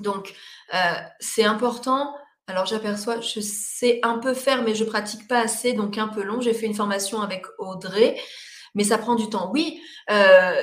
Donc 0.00 0.34
euh, 0.74 0.94
c'est 1.20 1.44
important. 1.44 2.14
Alors 2.46 2.66
j'aperçois, 2.66 3.20
je 3.20 3.40
sais 3.40 4.00
un 4.02 4.18
peu 4.18 4.34
faire, 4.34 4.62
mais 4.62 4.74
je 4.74 4.84
pratique 4.84 5.26
pas 5.28 5.40
assez, 5.40 5.72
donc 5.72 5.98
un 5.98 6.08
peu 6.08 6.22
long. 6.22 6.40
J'ai 6.40 6.54
fait 6.54 6.66
une 6.66 6.74
formation 6.74 7.22
avec 7.22 7.44
Audrey, 7.58 8.20
mais 8.74 8.84
ça 8.84 8.98
prend 8.98 9.14
du 9.14 9.28
temps. 9.28 9.50
Oui, 9.52 9.80
euh, 10.10 10.60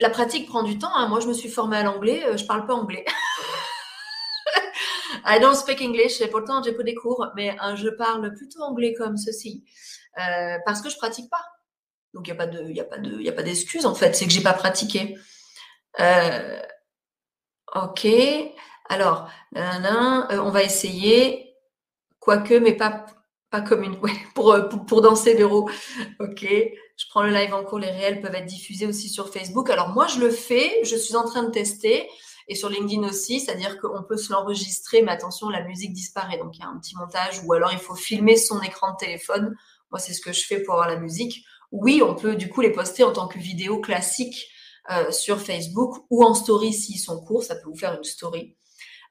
la 0.00 0.10
pratique 0.10 0.48
prend 0.48 0.62
du 0.62 0.78
temps. 0.78 0.94
Hein. 0.94 1.08
Moi, 1.08 1.20
je 1.20 1.28
me 1.28 1.34
suis 1.34 1.48
formée 1.48 1.76
à 1.76 1.82
l'anglais, 1.82 2.24
euh, 2.26 2.36
je 2.36 2.46
parle 2.46 2.66
pas 2.66 2.74
anglais. 2.74 3.04
I 5.24 5.38
don't 5.40 5.54
speak 5.54 5.80
English, 5.80 6.20
et 6.20 6.28
pourtant 6.28 6.62
j'ai 6.62 6.72
pris 6.72 6.84
des 6.84 6.94
cours, 6.94 7.26
mais 7.36 7.56
je 7.76 7.88
parle 7.88 8.32
plutôt 8.34 8.60
anglais 8.62 8.94
comme 8.94 9.16
ceci. 9.16 9.64
Euh, 10.18 10.58
parce 10.64 10.82
que 10.82 10.90
je 10.90 10.96
pratique 10.96 11.30
pas. 11.30 11.44
Donc 12.14 12.26
il 12.26 12.34
n'y 12.34 12.80
a 12.80 12.84
pas 12.84 12.98
de, 12.98 13.12
de, 13.12 13.42
d'excuse 13.42 13.86
en 13.86 13.94
fait. 13.94 14.14
C'est 14.14 14.26
que 14.26 14.32
j'ai 14.32 14.42
pas 14.42 14.52
pratiqué. 14.52 15.16
Euh, 16.00 16.60
ok. 17.74 18.06
Alors, 18.88 19.30
euh, 19.56 20.40
on 20.40 20.50
va 20.50 20.62
essayer. 20.62 21.54
Quoique, 22.18 22.54
mais 22.54 22.74
pas, 22.74 23.06
pas 23.50 23.60
comme 23.60 23.84
une, 23.84 23.96
ouais, 24.00 24.12
pour, 24.34 24.56
pour, 24.68 24.86
pour 24.86 25.00
danser 25.00 25.38
l'euro. 25.38 25.70
Ok. 26.18 26.44
Je 26.44 27.06
prends 27.08 27.22
le 27.22 27.30
live 27.30 27.54
en 27.54 27.64
cours. 27.64 27.78
Les 27.78 27.90
réels 27.90 28.20
peuvent 28.20 28.34
être 28.34 28.46
diffusés 28.46 28.86
aussi 28.86 29.08
sur 29.08 29.32
Facebook. 29.32 29.70
Alors 29.70 29.90
moi, 29.90 30.06
je 30.08 30.18
le 30.18 30.30
fais. 30.30 30.80
Je 30.82 30.96
suis 30.96 31.16
en 31.16 31.24
train 31.24 31.44
de 31.44 31.50
tester 31.50 32.08
et 32.50 32.56
sur 32.56 32.68
LinkedIn 32.68 33.06
aussi, 33.06 33.38
c'est-à-dire 33.38 33.80
qu'on 33.80 34.02
peut 34.02 34.16
se 34.16 34.32
l'enregistrer, 34.32 35.02
mais 35.02 35.12
attention, 35.12 35.48
la 35.50 35.62
musique 35.62 35.92
disparaît. 35.92 36.36
Donc 36.36 36.56
il 36.56 36.60
y 36.60 36.64
a 36.64 36.66
un 36.66 36.80
petit 36.80 36.96
montage, 36.96 37.40
ou 37.44 37.52
alors 37.52 37.72
il 37.72 37.78
faut 37.78 37.94
filmer 37.94 38.36
son 38.36 38.60
écran 38.60 38.90
de 38.90 38.96
téléphone. 38.96 39.56
Moi, 39.92 40.00
c'est 40.00 40.12
ce 40.12 40.20
que 40.20 40.32
je 40.32 40.44
fais 40.44 40.60
pour 40.60 40.74
avoir 40.74 40.88
la 40.88 40.96
musique. 40.96 41.44
Oui, 41.70 42.02
on 42.04 42.16
peut 42.16 42.34
du 42.34 42.48
coup 42.48 42.60
les 42.60 42.72
poster 42.72 43.04
en 43.04 43.12
tant 43.12 43.28
que 43.28 43.38
vidéo 43.38 43.80
classique 43.80 44.48
euh, 44.90 45.12
sur 45.12 45.40
Facebook 45.40 46.04
ou 46.10 46.24
en 46.24 46.34
story 46.34 46.72
s'ils 46.72 46.98
sont 46.98 47.22
courts, 47.22 47.44
ça 47.44 47.54
peut 47.54 47.68
vous 47.70 47.78
faire 47.78 47.94
une 47.94 48.02
story. 48.02 48.56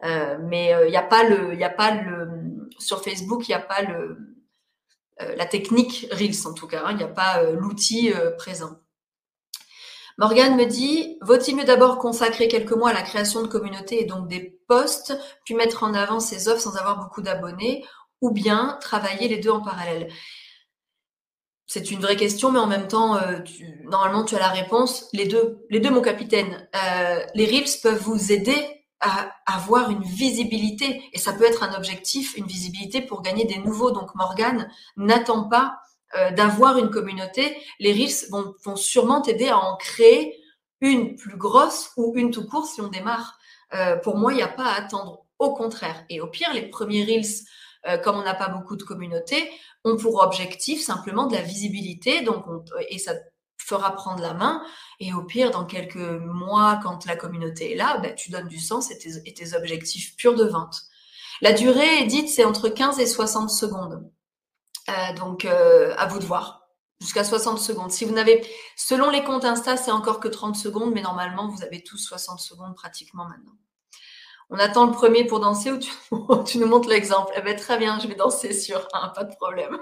Euh, 0.04 0.38
mais 0.42 0.72
il 0.72 0.74
euh, 0.74 0.90
n'y 0.90 0.98
a 0.98 1.02
pas 1.02 1.24
le, 1.24 1.54
il 1.54 1.64
a 1.64 1.70
pas 1.70 1.92
le, 1.96 2.28
sur 2.78 3.02
Facebook, 3.02 3.48
il 3.48 3.52
n'y 3.52 3.56
a 3.56 3.62
pas 3.62 3.84
le, 3.84 4.18
la 5.38 5.46
technique 5.46 6.10
Reels 6.12 6.46
en 6.46 6.54
tout 6.54 6.68
cas, 6.68 6.84
hein. 6.86 6.92
il 6.92 6.98
n'y 6.98 7.04
a 7.04 7.08
pas 7.08 7.42
l'outil 7.54 8.12
présent. 8.38 8.80
Morgane 10.20 10.58
me 10.58 10.66
dit, 10.66 11.18
vaut-il 11.22 11.56
mieux 11.56 11.64
d'abord 11.64 11.98
consacrer 11.98 12.50
quelques 12.50 12.74
mois 12.74 12.90
à 12.90 12.94
la 12.94 13.04
création 13.04 13.42
de 13.42 13.48
communautés 13.48 14.02
et 14.02 14.06
donc 14.06 14.28
des 14.28 14.60
posts, 14.68 15.18
puis 15.46 15.54
mettre 15.54 15.84
en 15.84 15.94
avant 15.94 16.20
ses 16.20 16.50
offres 16.50 16.60
sans 16.60 16.76
avoir 16.76 17.00
beaucoup 17.00 17.22
d'abonnés, 17.22 17.86
ou 18.20 18.30
bien 18.32 18.78
travailler 18.82 19.30
les 19.30 19.38
deux 19.38 19.50
en 19.50 19.62
parallèle? 19.62 20.12
C'est 21.68 21.90
une 21.90 22.02
vraie 22.02 22.18
question, 22.18 22.52
mais 22.52 22.60
en 22.60 22.68
même 22.68 22.90
temps, 22.90 23.16
euh, 23.16 23.40
normalement, 23.86 24.26
tu 24.26 24.36
as 24.36 24.40
la 24.40 24.50
réponse. 24.50 25.08
Les 25.14 25.26
deux, 25.26 25.66
les 25.70 25.80
deux, 25.80 25.90
mon 25.90 26.02
capitaine. 26.02 26.68
Euh, 26.76 27.22
les 27.34 27.46
Reels 27.46 27.80
peuvent 27.82 28.02
vous 28.02 28.34
aider 28.34 28.86
à 29.00 29.32
avoir 29.46 29.90
une 29.90 30.04
visibilité, 30.04 31.02
et 31.14 31.18
ça 31.18 31.32
peut 31.32 31.46
être 31.46 31.64
un 31.64 31.74
objectif, 31.76 32.36
une 32.36 32.46
visibilité 32.46 33.02
pour 33.02 33.22
gagner 33.22 33.46
des 33.46 33.60
nouveaux. 33.60 33.92
Donc, 33.92 34.14
Morgane, 34.16 34.70
n'attends 34.98 35.48
pas 35.48 35.80
euh, 36.16 36.32
d'avoir 36.32 36.78
une 36.78 36.90
communauté, 36.90 37.56
les 37.80 37.94
Reels 37.94 38.30
vont, 38.32 38.56
vont 38.64 38.76
sûrement 38.76 39.22
t'aider 39.22 39.50
à 39.50 39.58
en 39.58 39.78
créer 39.78 40.42
une 40.82 41.16
plus 41.16 41.38
grosse 41.38 41.92
ou 41.98 42.14
une 42.16 42.32
tout 42.32 42.48
court 42.48 42.66
si 42.66 42.82
on 42.82 42.88
démarre. 42.88 43.38
Euh, 43.74 43.96
pour 43.98 44.18
moi, 44.18 44.34
il 44.34 44.38
n'y 44.38 44.42
a 44.42 44.48
pas 44.48 44.66
à 44.66 44.76
attendre. 44.76 45.26
Au 45.38 45.54
contraire. 45.54 46.04
Et 46.10 46.20
au 46.20 46.28
pire, 46.28 46.54
les 46.54 46.64
premiers 46.64 47.06
Reels, 47.06 47.46
euh, 47.88 47.98
comme 47.98 48.18
on 48.18 48.24
n'a 48.24 48.34
pas 48.34 48.50
beaucoup 48.50 48.76
de 48.76 48.84
communautés, 48.84 49.50
ont 49.86 49.96
pour 49.96 50.22
objectif 50.22 50.82
simplement 50.82 51.28
de 51.28 51.36
la 51.36 51.42
visibilité. 51.42 52.22
Donc, 52.22 52.44
et 52.90 52.98
ça 52.98 53.14
fera 53.58 53.92
prendre 53.92 54.22
la 54.22 54.34
main. 54.34 54.62
Et 55.00 55.14
au 55.14 55.24
pire, 55.24 55.52
dans 55.52 55.66
quelques 55.66 55.96
mois, 55.96 56.80
quand 56.84 57.06
la 57.06 57.16
communauté 57.16 57.72
est 57.74 57.76
là, 57.76 58.00
ben, 58.00 58.16
tu 58.16 58.32
donnes 58.32 58.50
du 58.50 58.60
sens 58.60 58.92
et 58.92 58.98
tes, 58.98 59.12
et 59.26 59.34
tes 59.34 59.54
objectifs 59.56 60.16
purs 60.18 60.36
de 60.36 60.44
vente. 60.44 60.82
La 61.42 61.54
durée 61.54 62.04
dite, 62.06 62.28
c'est 62.28 62.44
entre 62.44 62.68
15 62.68 63.00
et 63.00 63.06
60 63.06 63.50
secondes. 63.50 64.12
Euh, 64.90 65.14
donc, 65.14 65.46
euh, 65.46 65.94
à 65.98 66.08
vous 66.08 66.20
de 66.20 66.26
voir. 66.26 66.68
Jusqu'à 67.02 67.24
60 67.24 67.60
secondes. 67.60 67.92
Si 67.92 68.04
vous 68.04 68.14
n'avez, 68.14 68.46
selon 68.76 69.10
les 69.10 69.24
comptes 69.24 69.46
Insta, 69.46 69.78
c'est 69.78 69.92
encore 69.92 70.20
que 70.20 70.28
30 70.28 70.56
secondes, 70.58 70.92
mais 70.94 71.02
normalement, 71.02 71.48
vous 71.48 71.64
avez 71.64 71.82
tous 71.82 71.98
60 71.98 72.40
secondes 72.40 72.76
pratiquement 72.76 73.26
maintenant. 73.26 73.54
On 74.50 74.58
attend 74.58 74.86
le 74.86 74.92
premier 74.92 75.26
pour 75.26 75.40
danser 75.40 75.72
ou 75.72 75.78
tu, 75.78 76.58
nous 76.58 76.68
montres 76.68 76.90
l'exemple? 76.90 77.32
Eh 77.38 77.42
bien, 77.42 77.56
très 77.56 77.78
bien, 77.78 78.00
je 78.00 78.08
vais 78.08 78.16
danser 78.16 78.52
sur 78.52 78.86
un, 78.94 79.10
pas 79.10 79.24
de 79.24 79.34
problème. 79.36 79.78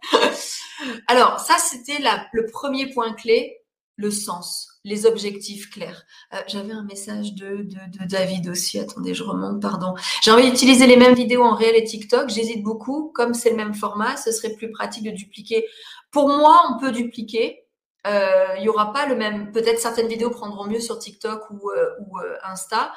Alors, 1.06 1.38
ça, 1.38 1.58
c'était 1.58 2.02
le 2.32 2.46
premier 2.46 2.92
point 2.92 3.12
clé, 3.12 3.61
le 4.02 4.10
sens 4.10 4.72
les 4.84 5.06
objectifs 5.06 5.70
clairs. 5.70 6.04
Euh, 6.34 6.38
j'avais 6.48 6.72
un 6.72 6.84
message 6.84 7.34
de, 7.34 7.66
David 8.06 8.48
aussi. 8.48 8.78
Attendez, 8.78 9.14
je 9.14 9.22
remonte, 9.22 9.62
pardon. 9.62 9.94
J'ai 10.22 10.30
envie 10.30 10.50
d'utiliser 10.50 10.86
les 10.86 10.96
mêmes 10.96 11.14
vidéos 11.14 11.42
en 11.42 11.54
réel 11.54 11.76
et 11.76 11.84
TikTok. 11.84 12.28
J'hésite 12.28 12.62
beaucoup. 12.62 13.12
Comme 13.14 13.34
c'est 13.34 13.50
le 13.50 13.56
même 13.56 13.74
format, 13.74 14.16
ce 14.16 14.32
serait 14.32 14.54
plus 14.54 14.70
pratique 14.70 15.04
de 15.04 15.10
dupliquer. 15.10 15.66
Pour 16.10 16.28
moi, 16.28 16.60
on 16.70 16.80
peut 16.80 16.90
dupliquer. 16.90 17.60
Euh, 18.04 18.56
il 18.58 18.64
y 18.64 18.68
aura 18.68 18.92
pas 18.92 19.06
le 19.06 19.14
même. 19.14 19.52
Peut-être 19.52 19.78
certaines 19.78 20.08
vidéos 20.08 20.30
prendront 20.30 20.66
mieux 20.66 20.80
sur 20.80 20.98
TikTok 20.98 21.48
ou, 21.50 21.70
euh, 21.70 21.90
ou 22.00 22.18
euh, 22.18 22.36
Insta. 22.42 22.92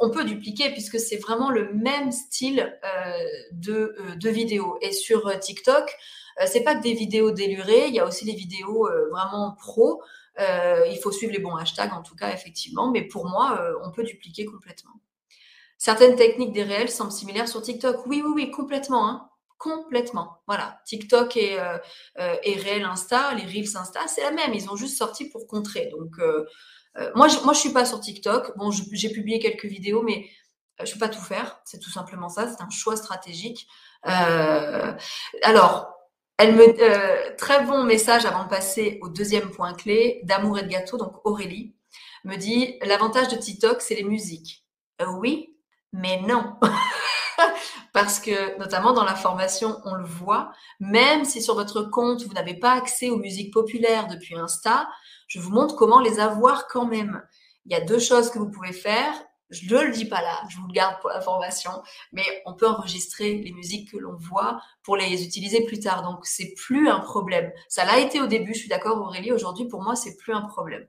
on 0.00 0.10
peut 0.10 0.24
dupliquer 0.24 0.70
puisque 0.70 1.00
c'est 1.00 1.16
vraiment 1.16 1.50
le 1.50 1.72
même 1.72 2.12
style 2.12 2.78
de, 3.52 3.96
de 4.16 4.30
vidéo. 4.30 4.78
Et 4.80 4.92
sur 4.92 5.36
TikTok, 5.40 5.92
c'est 6.46 6.62
pas 6.62 6.74
que 6.74 6.82
des 6.82 6.94
vidéos 6.94 7.30
délurées. 7.30 7.86
Il 7.88 7.94
y 7.94 8.00
a 8.00 8.06
aussi 8.06 8.24
des 8.24 8.34
vidéos 8.34 8.88
vraiment 9.10 9.56
pro. 9.58 10.02
Euh, 10.40 10.86
il 10.88 10.98
faut 10.98 11.10
suivre 11.10 11.32
les 11.32 11.40
bons 11.40 11.56
hashtags, 11.56 11.92
en 11.92 12.02
tout 12.02 12.14
cas, 12.14 12.32
effectivement. 12.32 12.90
Mais 12.90 13.02
pour 13.02 13.28
moi, 13.28 13.58
euh, 13.60 13.74
on 13.84 13.90
peut 13.90 14.04
dupliquer 14.04 14.44
complètement. 14.44 14.92
Certaines 15.78 16.16
techniques 16.16 16.52
des 16.52 16.62
réels 16.62 16.90
semblent 16.90 17.12
similaires 17.12 17.48
sur 17.48 17.62
TikTok. 17.62 18.06
Oui, 18.06 18.22
oui, 18.24 18.32
oui, 18.34 18.50
complètement. 18.50 19.08
Hein. 19.08 19.28
Complètement. 19.58 20.38
Voilà. 20.46 20.80
TikTok 20.86 21.36
et, 21.36 21.58
euh, 21.58 21.78
et 22.44 22.54
réel 22.54 22.84
Insta, 22.84 23.34
les 23.34 23.44
Reels 23.44 23.76
Insta, 23.76 24.06
c'est 24.06 24.22
la 24.22 24.30
même. 24.30 24.54
Ils 24.54 24.70
ont 24.70 24.76
juste 24.76 24.96
sorti 24.96 25.28
pour 25.28 25.46
contrer. 25.48 25.86
Donc, 25.86 26.16
moi, 27.14 27.28
je, 27.28 27.38
moi, 27.40 27.54
suis 27.54 27.72
pas 27.72 27.84
sur 27.84 28.00
TikTok. 28.00 28.56
Bon, 28.56 28.70
j'ai 28.70 29.10
publié 29.10 29.40
quelques 29.40 29.66
vidéos, 29.66 30.02
mais 30.02 30.28
je 30.84 30.92
peux 30.92 31.00
pas 31.00 31.08
tout 31.08 31.20
faire. 31.20 31.60
C'est 31.64 31.80
tout 31.80 31.90
simplement 31.90 32.28
ça. 32.28 32.48
C'est 32.48 32.62
un 32.62 32.70
choix 32.70 32.96
stratégique. 32.96 33.66
alors, 34.02 35.97
elle 36.38 36.54
me 36.54 36.62
euh, 36.62 37.34
très 37.36 37.64
bon 37.64 37.82
message 37.82 38.24
avant 38.24 38.44
de 38.44 38.48
passer 38.48 38.98
au 39.02 39.08
deuxième 39.08 39.50
point 39.50 39.74
clé 39.74 40.20
d'amour 40.22 40.58
et 40.58 40.62
de 40.62 40.68
gâteau. 40.68 40.96
Donc 40.96 41.14
Aurélie 41.24 41.74
me 42.24 42.36
dit 42.36 42.76
l'avantage 42.82 43.28
de 43.28 43.36
TikTok 43.36 43.82
c'est 43.82 43.96
les 43.96 44.04
musiques. 44.04 44.64
Euh, 45.02 45.06
oui, 45.18 45.56
mais 45.92 46.20
non. 46.22 46.54
Parce 47.92 48.20
que 48.20 48.56
notamment 48.58 48.92
dans 48.92 49.04
la 49.04 49.16
formation, 49.16 49.80
on 49.84 49.94
le 49.94 50.04
voit, 50.04 50.52
même 50.78 51.24
si 51.24 51.42
sur 51.42 51.56
votre 51.56 51.82
compte 51.82 52.22
vous 52.22 52.34
n'avez 52.34 52.54
pas 52.54 52.72
accès 52.72 53.10
aux 53.10 53.18
musiques 53.18 53.52
populaires 53.52 54.06
depuis 54.06 54.36
Insta, 54.36 54.88
je 55.26 55.40
vous 55.40 55.50
montre 55.50 55.74
comment 55.74 56.00
les 56.00 56.20
avoir 56.20 56.68
quand 56.68 56.86
même. 56.86 57.20
Il 57.66 57.72
y 57.72 57.74
a 57.74 57.80
deux 57.80 57.98
choses 57.98 58.30
que 58.30 58.38
vous 58.38 58.50
pouvez 58.50 58.72
faire. 58.72 59.12
Je 59.50 59.74
ne 59.74 59.82
le 59.82 59.92
dis 59.92 60.04
pas 60.04 60.20
là, 60.20 60.42
je 60.50 60.58
vous 60.58 60.66
le 60.66 60.72
garde 60.72 61.00
pour 61.00 61.08
la 61.10 61.20
formation, 61.20 61.70
mais 62.12 62.24
on 62.44 62.54
peut 62.54 62.66
enregistrer 62.66 63.38
les 63.38 63.52
musiques 63.52 63.92
que 63.92 63.96
l'on 63.96 64.14
voit 64.16 64.60
pour 64.82 64.96
les 64.96 65.24
utiliser 65.24 65.64
plus 65.64 65.80
tard. 65.80 66.02
Donc, 66.02 66.26
c'est 66.26 66.52
plus 66.54 66.88
un 66.88 67.00
problème. 67.00 67.50
Ça 67.68 67.84
l'a 67.84 67.98
été 67.98 68.20
au 68.20 68.26
début, 68.26 68.52
je 68.52 68.60
suis 68.60 68.68
d'accord 68.68 68.98
Aurélie, 68.98 69.32
aujourd'hui, 69.32 69.66
pour 69.66 69.82
moi, 69.82 69.96
c'est 69.96 70.16
plus 70.16 70.34
un 70.34 70.42
problème. 70.42 70.86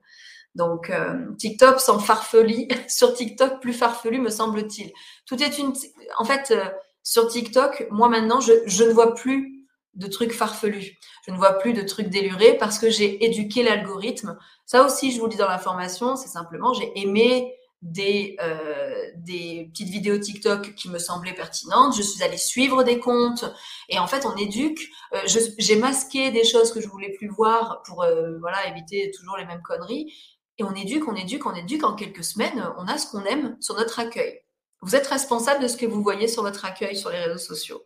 Donc, 0.56 0.90
euh, 0.90 1.34
TikTok 1.38 1.80
sans 1.80 2.00
farfelu, 2.00 2.68
sur 2.88 3.14
TikTok, 3.14 3.62
plus 3.62 3.74
farfelu, 3.74 4.20
me 4.20 4.30
semble-t-il. 4.30 4.92
Tout 5.26 5.42
est 5.42 5.58
une... 5.58 5.74
En 6.18 6.26
fait, 6.26 6.52
euh, 6.52 6.66
sur 7.02 7.28
TikTok, 7.28 7.88
moi 7.92 8.10
maintenant, 8.10 8.42
je, 8.42 8.52
je 8.66 8.84
ne 8.84 8.92
vois 8.92 9.16
plus 9.16 9.60
de 9.94 10.08
trucs 10.08 10.34
farfelus. 10.34 10.98
Je 11.26 11.32
ne 11.32 11.38
vois 11.38 11.54
plus 11.54 11.74
de 11.74 11.82
trucs 11.82 12.10
délurés 12.10 12.58
parce 12.58 12.80
que 12.80 12.90
j'ai 12.90 13.24
éduqué 13.26 13.64
l'algorithme. 13.64 14.38
Ça 14.66 14.86
aussi, 14.86 15.12
je 15.12 15.20
vous 15.20 15.26
le 15.26 15.32
dis 15.32 15.38
dans 15.38 15.48
la 15.48 15.58
formation, 15.58 16.16
c'est 16.16 16.30
simplement, 16.30 16.74
j'ai 16.74 16.92
aimé 17.00 17.56
des, 17.82 18.36
euh, 18.42 19.12
des 19.16 19.70
petites 19.72 19.90
vidéos 19.90 20.18
TikTok 20.18 20.76
qui 20.76 20.90
me 20.90 21.00
semblaient 21.00 21.34
pertinentes. 21.34 21.96
Je 21.96 22.02
suis 22.02 22.22
allée 22.24 22.38
suivre 22.38 22.84
des 22.84 23.00
comptes 23.00 23.46
et 23.88 24.00
en 24.00 24.08
fait 24.08 24.26
on 24.26 24.36
éduque. 24.36 24.82
Euh, 25.14 25.22
j'ai 25.26 25.76
masqué 25.78 26.32
des 26.32 26.44
choses 26.44 26.74
que 26.74 26.82
je 26.82 26.88
voulais 26.88 27.14
plus 27.14 27.30
voir 27.30 27.82
pour 27.84 28.04
euh, 28.04 28.38
voilà 28.40 28.68
éviter 28.68 29.12
toujours 29.12 29.38
les 29.38 29.46
mêmes 29.46 29.62
conneries. 29.62 30.14
Et 30.58 30.64
on 30.64 30.76
éduque, 30.76 31.08
on 31.08 31.16
éduque, 31.16 31.46
on 31.46 31.56
éduque. 31.56 31.86
En 31.86 31.96
quelques 31.96 32.24
semaines, 32.24 32.70
on 32.78 32.86
a 32.88 32.98
ce 32.98 33.10
qu'on 33.10 33.24
aime 33.24 33.56
sur 33.62 33.76
notre 33.76 34.00
accueil. 34.00 34.42
Vous 34.82 34.96
êtes 34.96 35.08
responsable 35.08 35.64
de 35.64 35.68
ce 35.70 35.78
que 35.78 35.86
vous 35.86 36.04
voyez 36.04 36.28
sur 36.28 36.44
votre 36.44 36.66
accueil 36.66 36.98
sur 36.98 37.10
les 37.10 37.20
réseaux 37.20 37.38
sociaux. 37.38 37.84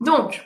Donc, 0.00 0.44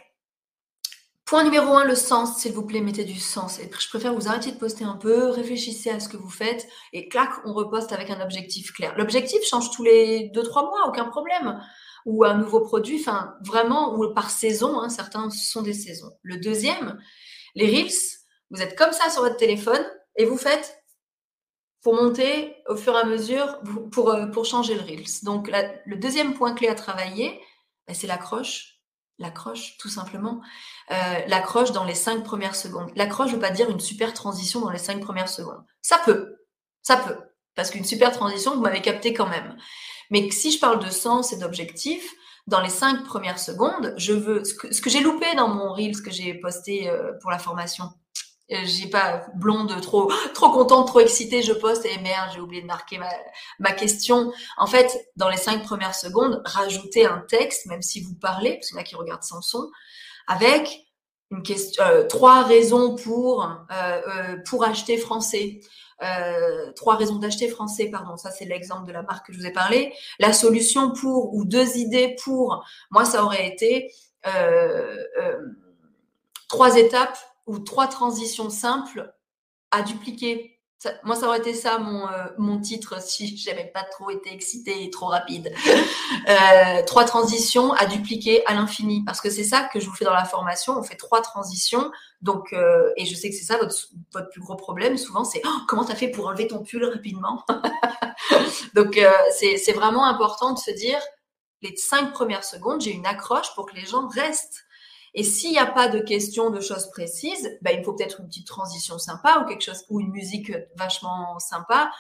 Point 1.31 1.45
numéro 1.45 1.77
un, 1.77 1.85
le 1.85 1.95
sens, 1.95 2.41
s'il 2.41 2.51
vous 2.51 2.67
plaît, 2.67 2.81
mettez 2.81 3.05
du 3.05 3.21
sens. 3.21 3.61
Et 3.61 3.71
je 3.79 3.89
préfère 3.89 4.13
vous 4.13 4.27
arrêter 4.27 4.51
de 4.51 4.57
poster 4.57 4.83
un 4.83 4.97
peu, 4.97 5.29
réfléchissez 5.29 5.89
à 5.89 6.01
ce 6.01 6.09
que 6.09 6.17
vous 6.17 6.29
faites 6.29 6.67
et 6.93 7.09
clac, 7.09 7.31
on 7.45 7.53
reposte 7.53 7.93
avec 7.93 8.11
un 8.11 8.21
objectif 8.21 8.73
clair. 8.73 8.99
L'objectif 8.99 9.41
change 9.45 9.71
tous 9.71 9.85
les 9.85 10.29
deux, 10.31 10.43
trois 10.43 10.65
mois, 10.65 10.89
aucun 10.89 11.05
problème. 11.05 11.63
Ou 12.05 12.25
un 12.25 12.35
nouveau 12.35 12.63
produit, 12.63 12.99
enfin 12.99 13.37
vraiment, 13.43 13.95
ou 13.95 14.13
par 14.13 14.29
saison, 14.29 14.81
hein, 14.81 14.89
certains 14.89 15.31
sont 15.31 15.63
des 15.63 15.73
saisons. 15.73 16.11
Le 16.23 16.37
deuxième, 16.37 16.99
les 17.55 17.67
Reels, 17.67 17.95
vous 18.51 18.61
êtes 18.61 18.77
comme 18.77 18.91
ça 18.91 19.09
sur 19.09 19.23
votre 19.23 19.37
téléphone 19.37 19.87
et 20.17 20.25
vous 20.25 20.37
faites 20.37 20.83
pour 21.81 21.95
monter 21.95 22.57
au 22.67 22.75
fur 22.75 22.97
et 22.97 23.03
à 23.03 23.05
mesure, 23.05 23.61
pour, 23.93 24.11
euh, 24.11 24.27
pour 24.27 24.47
changer 24.47 24.75
le 24.75 24.81
Reels. 24.81 25.23
Donc 25.23 25.49
le 25.87 25.95
deuxième 25.95 26.35
point 26.35 26.55
clé 26.55 26.67
à 26.67 26.75
travailler, 26.75 27.41
ben, 27.87 27.95
c'est 27.95 28.09
l'accroche 28.09 28.80
L'accroche, 29.21 29.77
tout 29.77 29.91
simplement. 29.91 30.41
Euh, 30.91 30.95
l'accroche 31.29 31.73
dans 31.73 31.85
les 31.85 31.95
cinq 31.95 32.25
premières 32.25 32.57
secondes. 32.57 32.91
L'accroche 32.97 33.29
ne 33.29 33.35
veut 33.35 33.41
pas 33.41 33.50
dire 33.50 33.69
une 33.71 33.79
super 33.79 34.15
transition 34.15 34.61
dans 34.61 34.71
les 34.71 34.79
cinq 34.79 35.00
premières 35.00 35.29
secondes. 35.29 35.62
Ça 35.83 36.00
peut, 36.05 36.39
ça 36.83 36.97
peut. 36.97 37.17
Parce 37.55 37.71
qu'une 37.71 37.85
super 37.85 38.12
transition, 38.12 38.55
vous 38.55 38.62
m'avez 38.62 38.81
capté 38.81 39.12
quand 39.12 39.29
même. 39.29 39.57
Mais 40.11 40.31
si 40.31 40.50
je 40.50 40.59
parle 40.59 40.83
de 40.83 40.91
sens 40.91 41.35
et 41.35 41.37
d'objectif, 41.37 42.03
dans 42.47 42.62
les 42.62 42.71
cinq 42.71 43.05
premières 43.05 43.39
secondes, 43.39 43.93
je 43.99 44.15
veux 44.15 44.43
ce 44.43 44.55
que, 44.55 44.73
ce 44.73 44.81
que 44.81 44.89
j'ai 44.89 45.00
loupé 45.00 45.27
dans 45.37 45.49
mon 45.49 45.73
reel, 45.75 45.95
ce 45.95 46.03
que 46.03 46.11
j'ai 46.11 46.33
posté 46.33 46.89
euh, 46.89 47.12
pour 47.21 47.31
la 47.31 47.39
formation. 47.39 47.91
Euh, 48.52 48.57
j'ai 48.64 48.88
pas 48.88 49.26
blonde 49.35 49.80
trop 49.80 50.11
trop 50.35 50.50
contente, 50.50 50.88
trop 50.88 51.00
excitée, 51.00 51.42
je 51.42 51.52
poste 51.52 51.85
et 51.87 51.99
merde, 51.99 52.30
j'ai 52.35 52.40
oublié 52.40 52.62
de 52.62 52.66
marquer 52.66 52.99
ma, 52.99 53.11
ma 53.59 53.73
question. 53.73 54.33
En 54.57 54.66
fait, 54.66 55.09
dans 55.16 55.28
les 55.28 55.37
cinq 55.37 55.62
premières 55.62 55.95
secondes, 55.95 56.42
rajoutez 56.45 57.07
un 57.07 57.25
texte, 57.28 57.66
même 57.66 57.83
si 57.83 58.00
vous 58.00 58.14
parlez, 58.14 58.54
parce 58.54 58.69
qu'il 58.69 58.76
y 58.76 58.78
en 58.78 58.83
a 58.83 58.85
qui 58.85 58.97
regardent 58.97 59.23
sans 59.23 59.42
son, 59.42 59.71
avec 60.26 60.87
une 61.30 61.42
question, 61.42 61.85
euh, 61.85 62.07
trois 62.09 62.42
raisons 62.42 62.97
pour 62.97 63.49
euh, 63.71 64.37
pour 64.47 64.64
acheter 64.64 64.97
français. 64.97 65.61
Trois 66.76 66.97
raisons 66.97 67.16
d'acheter 67.16 67.47
français, 67.47 67.90
pardon, 67.90 68.16
ça 68.16 68.30
c'est 68.30 68.47
l'exemple 68.47 68.87
de 68.87 68.92
la 68.92 69.02
marque 69.02 69.26
que 69.26 69.35
je 69.35 69.38
vous 69.38 69.47
ai 69.47 69.52
parlé. 69.52 69.92
La 70.19 70.33
solution 70.33 70.92
pour 70.92 71.35
ou 71.35 71.45
deux 71.45 71.76
idées 71.76 72.16
pour, 72.25 72.64
moi 72.90 73.04
ça 73.04 73.23
aurait 73.23 73.47
été 73.47 73.92
trois 76.49 76.76
étapes 76.78 77.19
ou 77.50 77.59
trois 77.59 77.88
transitions 77.88 78.50
simples 78.50 79.12
à 79.71 79.83
dupliquer 79.83 80.61
moi, 81.04 81.14
ça 81.14 81.26
aurait 81.26 81.38
été 81.38 81.52
ça 81.52 81.78
mon, 81.78 82.09
euh, 82.09 82.25
mon 82.38 82.59
titre 82.59 83.02
si 83.07 83.37
j'avais 83.37 83.66
pas 83.66 83.83
trop 83.83 84.11
été 84.11 84.33
excitée 84.33 84.85
et 84.85 84.90
trop 84.90 85.07
rapide. 85.07 85.52
Euh, 86.28 86.83
trois 86.87 87.04
transitions 87.04 87.73
à 87.73 87.87
dupliquer 87.87 88.45
à 88.47 88.54
l'infini, 88.54 89.04
parce 89.04 89.21
que 89.21 89.30
c'est 89.30 89.45
ça 89.45 89.69
que 89.73 89.80
je 89.80 89.87
vous 89.87 89.95
fais 89.95 90.04
dans 90.04 90.14
la 90.14 90.25
formation. 90.25 90.78
On 90.78 90.83
fait 90.83 90.97
trois 90.97 91.23
transitions, 91.23 91.90
donc 92.21 92.52
euh, 92.52 92.90
et 92.97 93.04
je 93.04 93.14
sais 93.14 93.30
que 93.30 93.37
c'est 93.37 93.45
ça 93.45 93.59
votre, 93.59 93.75
votre 94.12 94.28
plus 94.30 94.40
gros 94.40 94.57
problème. 94.57 94.97
Souvent, 94.97 95.25
c'est 95.25 95.42
oh, 95.45 95.59
comment 95.69 95.85
t'as 95.85 95.95
fait 95.95 96.09
pour 96.09 96.26
enlever 96.26 96.47
ton 96.47 96.62
pull 96.62 96.85
rapidement? 96.85 97.45
donc 98.75 98.99
c'est 99.33 99.73
vraiment 99.73 100.07
important 100.07 100.52
de 100.52 100.59
se 100.59 100.71
dire 100.71 101.00
les 101.62 101.76
cinq 101.76 102.12
premières 102.12 102.45
secondes, 102.45 102.80
j'ai 102.80 102.92
une 102.92 103.07
accroche 103.07 103.54
pour 103.54 103.66
que 103.66 103.75
les 103.75 103.87
gens 103.87 104.09
restent. 104.09 104.64
Et 105.14 105.25
s'il 105.25 105.50
n'y 105.50 105.59
a 105.59 105.67
pas 105.67 105.88
de 105.88 105.99
questions, 105.99 106.50
de 106.50 106.61
choses 106.61 106.90
précises, 106.90 107.59
ben, 107.62 107.76
il 107.76 107.85
faut 107.85 107.93
peut-être 107.95 108.21
une 108.21 108.26
petite 108.26 108.47
transition 108.47 108.99
sympa 108.99 109.43
ou 109.43 109.49
quelque 109.49 109.64
chose 109.64 109.85
ou 109.88 110.00
une 110.00 110.11
musique 110.11 110.52
vachement 110.76 111.38
sympa. 111.38 111.90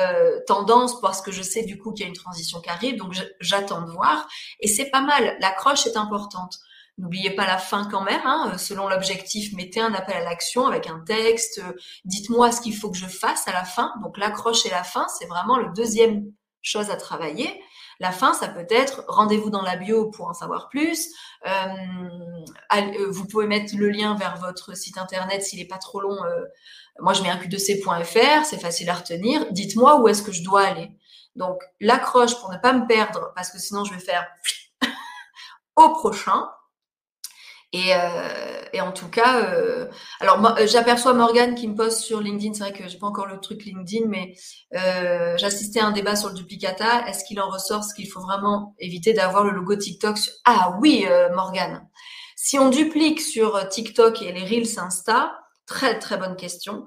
Euh, 0.00 0.40
tendance 0.46 0.98
parce 1.02 1.20
que 1.20 1.30
je 1.30 1.42
sais 1.42 1.62
du 1.62 1.76
coup 1.76 1.92
qu'il 1.92 2.04
y 2.04 2.06
a 2.06 2.08
une 2.08 2.16
transition 2.16 2.58
qui 2.62 2.70
arrive, 2.70 2.96
donc 2.96 3.12
j'attends 3.40 3.82
de 3.82 3.90
voir. 3.90 4.26
Et 4.60 4.68
c'est 4.68 4.90
pas 4.90 5.02
mal. 5.02 5.36
L'accroche 5.40 5.86
est 5.86 5.96
importante. 5.96 6.58
N'oubliez 6.96 7.30
pas 7.30 7.46
la 7.46 7.58
fin 7.58 7.86
quand 7.90 8.02
même. 8.02 8.22
Hein, 8.24 8.56
selon 8.56 8.88
l'objectif, 8.88 9.52
mettez 9.52 9.80
un 9.80 9.92
appel 9.92 10.16
à 10.16 10.24
l'action 10.24 10.66
avec 10.66 10.88
un 10.88 11.00
texte. 11.00 11.60
Dites-moi 12.04 12.50
ce 12.50 12.60
qu'il 12.60 12.74
faut 12.74 12.90
que 12.90 12.96
je 12.96 13.06
fasse 13.06 13.46
à 13.46 13.52
la 13.52 13.64
fin. 13.64 13.92
Donc 14.02 14.16
l'accroche 14.16 14.64
et 14.64 14.70
la 14.70 14.84
fin, 14.84 15.06
c'est 15.08 15.26
vraiment 15.26 15.58
le 15.58 15.70
deuxième 15.74 16.32
chose 16.62 16.90
à 16.90 16.96
travailler. 16.96 17.60
La 18.00 18.12
fin, 18.12 18.34
ça 18.34 18.48
peut 18.48 18.66
être 18.70 19.04
rendez-vous 19.08 19.50
dans 19.50 19.62
la 19.62 19.76
bio 19.76 20.10
pour 20.10 20.28
en 20.28 20.34
savoir 20.34 20.68
plus. 20.68 21.10
Euh, 21.46 21.50
euh, 22.74 23.06
vous 23.10 23.26
pouvez 23.26 23.46
mettre 23.46 23.74
le 23.76 23.88
lien 23.88 24.14
vers 24.16 24.36
votre 24.36 24.76
site 24.76 24.98
internet 24.98 25.42
s'il 25.42 25.60
n'est 25.60 25.66
pas 25.66 25.78
trop 25.78 26.00
long. 26.00 26.24
Euh, 26.24 26.44
moi, 27.00 27.12
je 27.12 27.22
mets 27.22 27.30
un 27.30 27.36
q2c.fr, 27.36 28.44
c'est 28.44 28.60
facile 28.60 28.90
à 28.90 28.94
retenir. 28.94 29.46
Dites-moi 29.52 30.00
où 30.00 30.08
est-ce 30.08 30.22
que 30.22 30.32
je 30.32 30.42
dois 30.42 30.62
aller. 30.62 30.90
Donc, 31.36 31.62
l'accroche 31.80 32.38
pour 32.40 32.50
ne 32.50 32.56
pas 32.56 32.72
me 32.72 32.86
perdre, 32.86 33.32
parce 33.34 33.50
que 33.50 33.58
sinon 33.58 33.84
je 33.84 33.92
vais 33.92 34.00
faire 34.00 34.26
au 35.76 35.90
prochain. 35.90 36.48
Et, 37.74 37.92
euh, 37.92 38.62
et, 38.72 38.80
en 38.80 38.92
tout 38.92 39.08
cas, 39.08 39.40
euh, 39.40 39.88
alors 40.20 40.40
euh, 40.60 40.64
j'aperçois 40.68 41.12
Morgane 41.12 41.56
qui 41.56 41.66
me 41.66 41.74
poste 41.74 42.02
sur 42.02 42.20
LinkedIn. 42.20 42.54
C'est 42.54 42.60
vrai 42.60 42.72
que 42.72 42.88
j'ai 42.88 42.98
pas 42.98 43.08
encore 43.08 43.26
le 43.26 43.40
truc 43.40 43.64
LinkedIn, 43.64 44.06
mais 44.06 44.34
j'assistais 45.36 45.80
à 45.80 45.86
un 45.86 45.90
débat 45.90 46.14
sur 46.14 46.28
le 46.28 46.36
duplicata. 46.36 47.04
Est-ce 47.08 47.24
qu'il 47.24 47.40
en 47.40 47.50
ressort 47.50 47.82
ce 47.82 47.92
qu'il 47.92 48.08
faut 48.08 48.20
vraiment 48.20 48.76
éviter 48.78 49.12
d'avoir 49.12 49.42
le 49.42 49.50
logo 49.50 49.74
TikTok. 49.74 50.16
Ah 50.44 50.78
oui, 50.80 51.04
Morgane. 51.34 51.84
Si 52.36 52.60
on 52.60 52.70
duplique 52.70 53.20
sur 53.20 53.68
TikTok 53.68 54.22
et 54.22 54.30
les 54.30 54.44
reels 54.44 54.78
Insta, 54.78 55.32
très 55.66 55.98
très 55.98 56.16
bonne 56.16 56.36
question. 56.36 56.84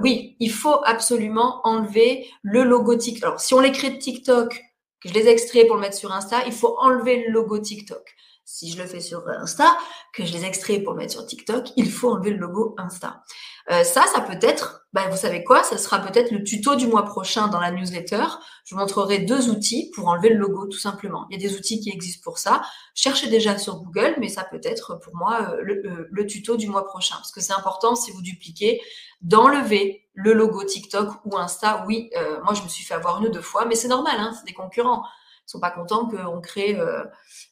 Oui, 0.00 0.36
il 0.38 0.52
faut 0.52 0.80
absolument 0.84 1.62
enlever 1.64 2.30
le 2.42 2.62
logo 2.62 2.94
TikTok. 2.94 3.24
Alors, 3.24 3.40
si 3.40 3.54
on 3.54 3.60
les 3.60 3.72
crée 3.72 3.90
de 3.90 3.98
TikTok, 3.98 4.62
que 5.02 5.08
je 5.08 5.14
les 5.14 5.26
extrais 5.26 5.64
pour 5.64 5.74
le 5.74 5.80
mettre 5.80 5.96
sur 5.96 6.12
Insta, 6.12 6.44
il 6.46 6.52
faut 6.52 6.76
enlever 6.78 7.24
le 7.24 7.32
logo 7.32 7.58
TikTok 7.58 8.14
si 8.50 8.68
je 8.68 8.82
le 8.82 8.84
fais 8.84 8.98
sur 8.98 9.22
Insta, 9.28 9.78
que 10.12 10.24
je 10.24 10.32
les 10.32 10.44
extrais 10.44 10.80
pour 10.80 10.94
mettre 10.94 11.12
sur 11.12 11.24
TikTok, 11.24 11.68
il 11.76 11.88
faut 11.88 12.10
enlever 12.10 12.30
le 12.30 12.38
logo 12.38 12.74
Insta. 12.78 13.22
Euh, 13.70 13.84
ça, 13.84 14.04
ça 14.12 14.20
peut 14.20 14.38
être, 14.42 14.84
bah, 14.92 15.06
vous 15.08 15.16
savez 15.16 15.44
quoi, 15.44 15.62
ça 15.62 15.78
sera 15.78 16.00
peut-être 16.00 16.32
le 16.32 16.42
tuto 16.42 16.74
du 16.74 16.88
mois 16.88 17.04
prochain 17.04 17.46
dans 17.46 17.60
la 17.60 17.70
newsletter. 17.70 18.24
Je 18.64 18.74
vous 18.74 18.80
montrerai 18.80 19.18
deux 19.18 19.50
outils 19.50 19.92
pour 19.94 20.08
enlever 20.08 20.30
le 20.30 20.34
logo, 20.34 20.66
tout 20.66 20.80
simplement. 20.80 21.26
Il 21.30 21.40
y 21.40 21.44
a 21.44 21.48
des 21.48 21.56
outils 21.56 21.78
qui 21.78 21.90
existent 21.90 22.22
pour 22.24 22.38
ça. 22.38 22.62
Cherchez 22.92 23.28
déjà 23.28 23.56
sur 23.56 23.76
Google, 23.76 24.16
mais 24.18 24.28
ça 24.28 24.42
peut 24.42 24.60
être 24.64 24.98
pour 24.98 25.14
moi 25.14 25.52
euh, 25.52 25.60
le, 25.62 26.08
euh, 26.18 26.26
tuto 26.26 26.56
du 26.56 26.66
mois 26.66 26.86
prochain, 26.86 27.14
parce 27.16 27.30
que 27.30 27.40
c'est 27.40 27.52
important 27.52 27.94
si 27.94 28.10
vous 28.10 28.20
dupliquez 28.20 28.80
d'enlever 29.20 30.08
le 30.14 30.32
logo 30.32 30.64
TikTok 30.64 31.08
ou 31.24 31.38
Insta. 31.38 31.84
Oui, 31.86 32.10
euh, 32.16 32.40
moi 32.42 32.54
je 32.54 32.64
me 32.64 32.68
suis 32.68 32.84
fait 32.84 32.94
avoir 32.94 33.20
une 33.20 33.28
ou 33.28 33.30
deux 33.30 33.42
fois, 33.42 33.64
mais 33.64 33.76
c'est 33.76 33.86
normal, 33.86 34.16
hein, 34.18 34.32
c'est 34.36 34.46
des 34.46 34.54
concurrents 34.54 35.04
sont 35.50 35.60
pas 35.60 35.70
contents 35.70 36.08
qu'on 36.08 36.40
crée, 36.40 36.78
euh, 36.78 37.02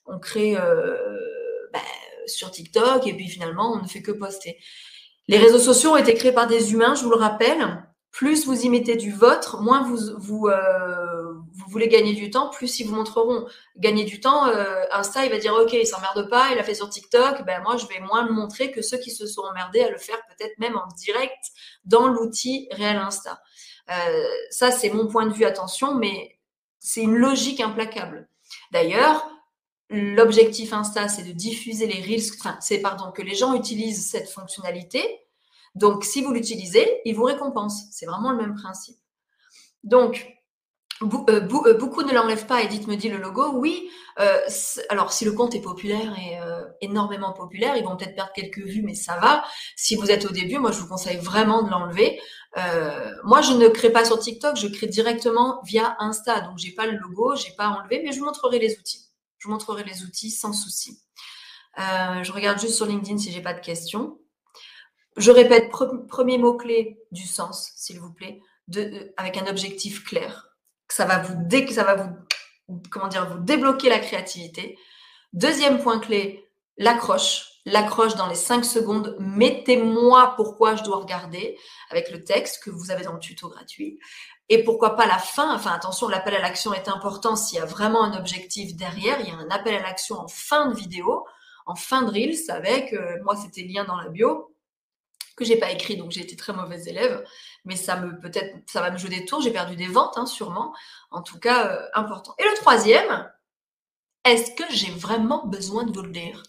on 0.06 0.18
crée 0.18 0.56
euh, 0.56 0.96
bah, 1.72 1.80
sur 2.26 2.50
TikTok 2.50 3.06
et 3.06 3.14
puis 3.14 3.28
finalement 3.28 3.72
on 3.72 3.82
ne 3.82 3.88
fait 3.88 4.02
que 4.02 4.12
poster. 4.12 4.58
Les 5.26 5.38
réseaux 5.38 5.58
sociaux 5.58 5.90
ont 5.90 5.96
été 5.96 6.14
créés 6.14 6.32
par 6.32 6.46
des 6.46 6.72
humains, 6.72 6.94
je 6.94 7.04
vous 7.04 7.10
le 7.10 7.16
rappelle. 7.16 7.84
Plus 8.10 8.46
vous 8.46 8.62
y 8.62 8.70
mettez 8.70 8.96
du 8.96 9.12
vôtre, 9.12 9.60
moins 9.60 9.82
vous, 9.82 9.98
vous, 10.18 10.48
euh, 10.48 11.34
vous 11.34 11.70
voulez 11.70 11.88
gagner 11.88 12.14
du 12.14 12.30
temps, 12.30 12.48
plus 12.48 12.80
ils 12.80 12.84
vous 12.84 12.94
montreront. 12.94 13.46
Gagner 13.76 14.04
du 14.04 14.18
temps, 14.18 14.48
euh, 14.48 14.82
Insta, 14.92 15.26
il 15.26 15.30
va 15.30 15.38
dire, 15.38 15.54
OK, 15.54 15.74
il 15.74 15.86
s'emmerde 15.86 16.28
pas, 16.30 16.48
il 16.52 16.58
a 16.58 16.64
fait 16.64 16.74
sur 16.74 16.88
TikTok, 16.88 17.44
ben 17.44 17.62
moi, 17.62 17.76
je 17.76 17.86
vais 17.86 18.00
moins 18.00 18.26
le 18.26 18.32
montrer 18.32 18.72
que 18.72 18.80
ceux 18.80 18.96
qui 18.96 19.10
se 19.10 19.26
sont 19.26 19.42
emmerdés 19.42 19.82
à 19.82 19.90
le 19.90 19.98
faire 19.98 20.18
peut-être 20.26 20.58
même 20.58 20.76
en 20.76 20.86
direct 20.96 21.44
dans 21.84 22.08
l'outil 22.08 22.68
réel 22.72 22.96
Insta. 22.96 23.40
Euh, 23.90 24.24
ça, 24.50 24.70
c'est 24.70 24.90
mon 24.90 25.06
point 25.06 25.26
de 25.26 25.32
vue, 25.32 25.44
attention, 25.44 25.94
mais 25.94 26.37
c'est 26.80 27.02
une 27.02 27.16
logique 27.16 27.60
implacable. 27.60 28.28
D'ailleurs, 28.72 29.28
l'objectif 29.90 30.72
Insta, 30.72 31.08
c'est 31.08 31.24
de 31.24 31.32
diffuser 31.32 31.86
les 31.86 32.02
reels, 32.02 32.30
enfin, 32.38 32.56
c'est 32.60 32.80
pardon, 32.80 33.10
que 33.12 33.22
les 33.22 33.34
gens 33.34 33.54
utilisent 33.54 34.08
cette 34.10 34.28
fonctionnalité. 34.28 35.02
Donc, 35.74 36.04
si 36.04 36.22
vous 36.22 36.32
l'utilisez, 36.32 37.00
ils 37.04 37.14
vous 37.14 37.24
récompensent. 37.24 37.88
C'est 37.90 38.06
vraiment 38.06 38.32
le 38.32 38.38
même 38.38 38.54
principe. 38.54 38.96
Donc, 39.84 40.38
euh, 41.02 41.06
euh, 41.28 41.74
beaucoup 41.74 42.02
ne 42.02 42.12
l'enlèvent 42.12 42.46
pas. 42.46 42.62
Edith 42.62 42.86
me 42.88 42.96
dit 42.96 43.08
le 43.08 43.18
logo. 43.18 43.52
Oui. 43.54 43.88
Euh, 44.18 44.40
alors, 44.88 45.12
si 45.12 45.24
le 45.24 45.32
compte 45.32 45.54
est 45.54 45.60
populaire 45.60 46.16
et 46.18 46.38
énormément 46.80 47.32
populaire, 47.32 47.76
ils 47.76 47.84
vont 47.84 47.96
peut-être 47.96 48.16
perdre 48.16 48.32
quelques 48.32 48.58
vues, 48.58 48.82
mais 48.82 48.94
ça 48.94 49.16
va. 49.18 49.44
Si 49.76 49.94
vous 49.94 50.10
êtes 50.10 50.24
au 50.24 50.30
début, 50.30 50.58
moi, 50.58 50.72
je 50.72 50.80
vous 50.80 50.88
conseille 50.88 51.18
vraiment 51.18 51.62
de 51.62 51.70
l'enlever. 51.70 52.20
Moi, 52.56 53.40
je 53.42 53.52
ne 53.52 53.68
crée 53.68 53.90
pas 53.90 54.04
sur 54.04 54.18
TikTok, 54.18 54.56
je 54.56 54.68
crée 54.68 54.86
directement 54.86 55.60
via 55.64 55.96
Insta. 56.00 56.40
Donc, 56.40 56.58
j'ai 56.58 56.72
pas 56.72 56.86
le 56.86 56.98
logo, 56.98 57.36
j'ai 57.36 57.52
pas 57.52 57.68
enlevé, 57.68 58.02
mais 58.04 58.12
je 58.12 58.18
vous 58.18 58.24
montrerai 58.24 58.58
les 58.58 58.78
outils. 58.78 59.06
Je 59.38 59.46
vous 59.46 59.52
montrerai 59.52 59.84
les 59.84 60.02
outils 60.02 60.30
sans 60.30 60.52
souci. 60.52 61.00
je 61.76 62.32
regarde 62.32 62.58
juste 62.58 62.74
sur 62.74 62.86
LinkedIn 62.86 63.18
si 63.18 63.30
j'ai 63.30 63.42
pas 63.42 63.54
de 63.54 63.60
questions. 63.60 64.18
Je 65.16 65.30
répète, 65.30 65.70
premier 66.08 66.38
mot 66.38 66.56
clé 66.56 66.98
du 67.12 67.26
sens, 67.26 67.72
s'il 67.76 68.00
vous 68.00 68.12
plaît, 68.12 68.40
de, 68.68 69.12
avec 69.16 69.36
un 69.36 69.46
objectif 69.46 70.04
clair 70.04 70.48
ça 70.88 71.04
va 71.04 71.18
vous 71.18 71.36
ça 71.70 71.84
va 71.84 71.94
vous 71.94 72.78
comment 72.90 73.08
dire 73.08 73.28
vous 73.28 73.38
débloquer 73.38 73.88
la 73.88 73.98
créativité. 73.98 74.78
Deuxième 75.32 75.78
point 75.78 75.98
clé, 76.00 76.46
l'accroche. 76.76 77.57
L'accroche 77.70 78.14
dans 78.14 78.26
les 78.26 78.34
cinq 78.34 78.64
secondes. 78.64 79.16
Mettez-moi 79.18 80.34
pourquoi 80.36 80.76
je 80.76 80.82
dois 80.82 80.98
regarder 80.98 81.58
avec 81.90 82.10
le 82.10 82.24
texte 82.24 82.62
que 82.62 82.70
vous 82.70 82.90
avez 82.90 83.04
dans 83.04 83.12
le 83.12 83.18
tuto 83.18 83.48
gratuit. 83.48 83.98
Et 84.48 84.64
pourquoi 84.64 84.96
pas 84.96 85.06
la 85.06 85.18
fin 85.18 85.54
Enfin, 85.54 85.72
attention, 85.72 86.08
l'appel 86.08 86.34
à 86.34 86.40
l'action 86.40 86.72
est 86.72 86.88
important 86.88 87.36
s'il 87.36 87.58
y 87.58 87.62
a 87.62 87.66
vraiment 87.66 88.02
un 88.02 88.16
objectif 88.18 88.74
derrière. 88.76 89.20
Il 89.20 89.28
y 89.28 89.30
a 89.30 89.36
un 89.36 89.50
appel 89.50 89.74
à 89.74 89.82
l'action 89.82 90.16
en 90.16 90.28
fin 90.28 90.66
de 90.66 90.74
vidéo, 90.74 91.26
en 91.66 91.74
fin 91.74 92.02
de 92.02 92.10
Reels 92.10 92.50
avec, 92.50 92.92
euh, 92.94 93.16
moi 93.24 93.36
c'était 93.36 93.62
lien 93.62 93.84
dans 93.84 93.96
la 93.96 94.08
bio, 94.08 94.54
que 95.36 95.44
j'ai 95.44 95.56
pas 95.56 95.70
écrit, 95.70 95.96
donc 95.96 96.10
j'ai 96.10 96.22
été 96.22 96.34
très 96.34 96.52
mauvaise 96.54 96.88
élève 96.88 97.24
mais 97.68 97.76
ça 97.76 97.96
me 97.96 98.18
peut-être 98.18 98.56
ça 98.66 98.80
va 98.80 98.90
me 98.90 98.98
jouer 98.98 99.10
des 99.10 99.24
tours. 99.24 99.42
J'ai 99.42 99.52
perdu 99.52 99.76
des 99.76 99.86
ventes, 99.86 100.16
hein, 100.16 100.26
sûrement. 100.26 100.74
En 101.10 101.22
tout 101.22 101.38
cas, 101.38 101.68
euh, 101.68 101.86
important. 101.94 102.34
Et 102.38 102.44
le 102.44 102.56
troisième, 102.56 103.30
est-ce 104.24 104.52
que 104.52 104.64
j'ai 104.70 104.90
vraiment 104.90 105.46
besoin 105.46 105.84
de 105.84 105.92
vous 105.92 106.02
le 106.02 106.10
dire? 106.10 106.42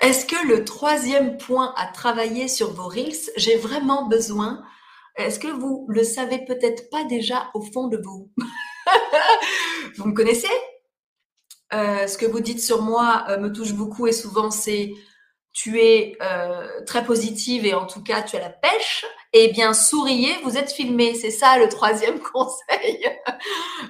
Est-ce 0.00 0.24
que 0.24 0.46
le 0.46 0.64
troisième 0.64 1.36
point 1.36 1.74
à 1.76 1.86
travailler 1.86 2.48
sur 2.48 2.72
vos 2.72 2.88
reels, 2.88 3.30
j'ai 3.36 3.56
vraiment 3.56 4.06
besoin? 4.08 4.62
Est-ce 5.16 5.38
que 5.38 5.48
vous 5.48 5.84
le 5.88 6.04
savez 6.04 6.44
peut-être 6.46 6.88
pas 6.90 7.04
déjà 7.04 7.50
au 7.54 7.60
fond 7.60 7.88
de 7.88 7.98
vous? 8.02 8.30
Vous 9.96 10.06
me 10.06 10.14
connaissez? 10.14 10.48
Euh, 11.72 12.06
Ce 12.06 12.16
que 12.18 12.26
vous 12.26 12.40
dites 12.40 12.62
sur 12.62 12.82
moi 12.82 13.24
euh, 13.28 13.38
me 13.38 13.52
touche 13.52 13.72
beaucoup 13.74 14.06
et 14.06 14.12
souvent 14.12 14.50
c'est 14.50 14.92
tu 15.52 15.80
es 15.80 16.16
euh, 16.22 16.66
très 16.86 17.04
positive 17.04 17.66
et 17.66 17.74
en 17.74 17.86
tout 17.86 18.02
cas 18.02 18.22
tu 18.22 18.36
as 18.36 18.40
la 18.40 18.50
pêche 18.50 19.04
Eh 19.32 19.48
bien, 19.48 19.74
souriez, 19.74 20.36
vous 20.44 20.56
êtes 20.56 20.72
filmé. 20.72 21.14
C'est 21.14 21.30
ça 21.32 21.58
le 21.58 21.68
troisième 21.68 22.20
conseil. 22.32 23.04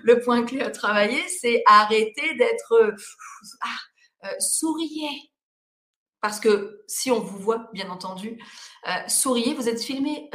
le 0.03 0.21
point 0.21 0.43
clé 0.45 0.61
à 0.63 0.71
travailler, 0.71 1.23
c'est 1.29 1.63
arrêter 1.67 2.35
d'être... 2.37 2.95
Ah, 3.63 4.31
souriez. 4.41 5.30
Parce 6.21 6.41
que 6.41 6.83
si 6.87 7.11
on 7.11 7.21
vous 7.21 7.39
voit, 7.39 7.71
bien 7.73 7.91
entendu, 7.91 8.39
euh, 8.87 8.91
souriez, 9.09 9.55
vous 9.55 9.69
êtes 9.69 9.83
filmé. 9.83 10.31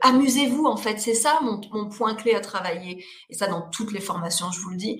Amusez-vous, 0.00 0.66
en 0.66 0.76
fait. 0.76 1.00
C'est 1.00 1.14
ça 1.14 1.40
mon 1.42 1.88
point 1.88 2.14
clé 2.14 2.34
à 2.34 2.40
travailler. 2.40 3.04
Et 3.30 3.34
ça, 3.34 3.46
dans 3.46 3.68
toutes 3.70 3.92
les 3.92 4.00
formations, 4.00 4.50
je 4.52 4.60
vous 4.60 4.70
le 4.70 4.76
dis. 4.76 4.98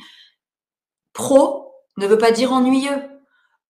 Pro 1.13 1.73
ne 1.97 2.07
veut 2.07 2.19
pas 2.19 2.33
dire 2.33 2.53
ennuyeux 2.53 3.15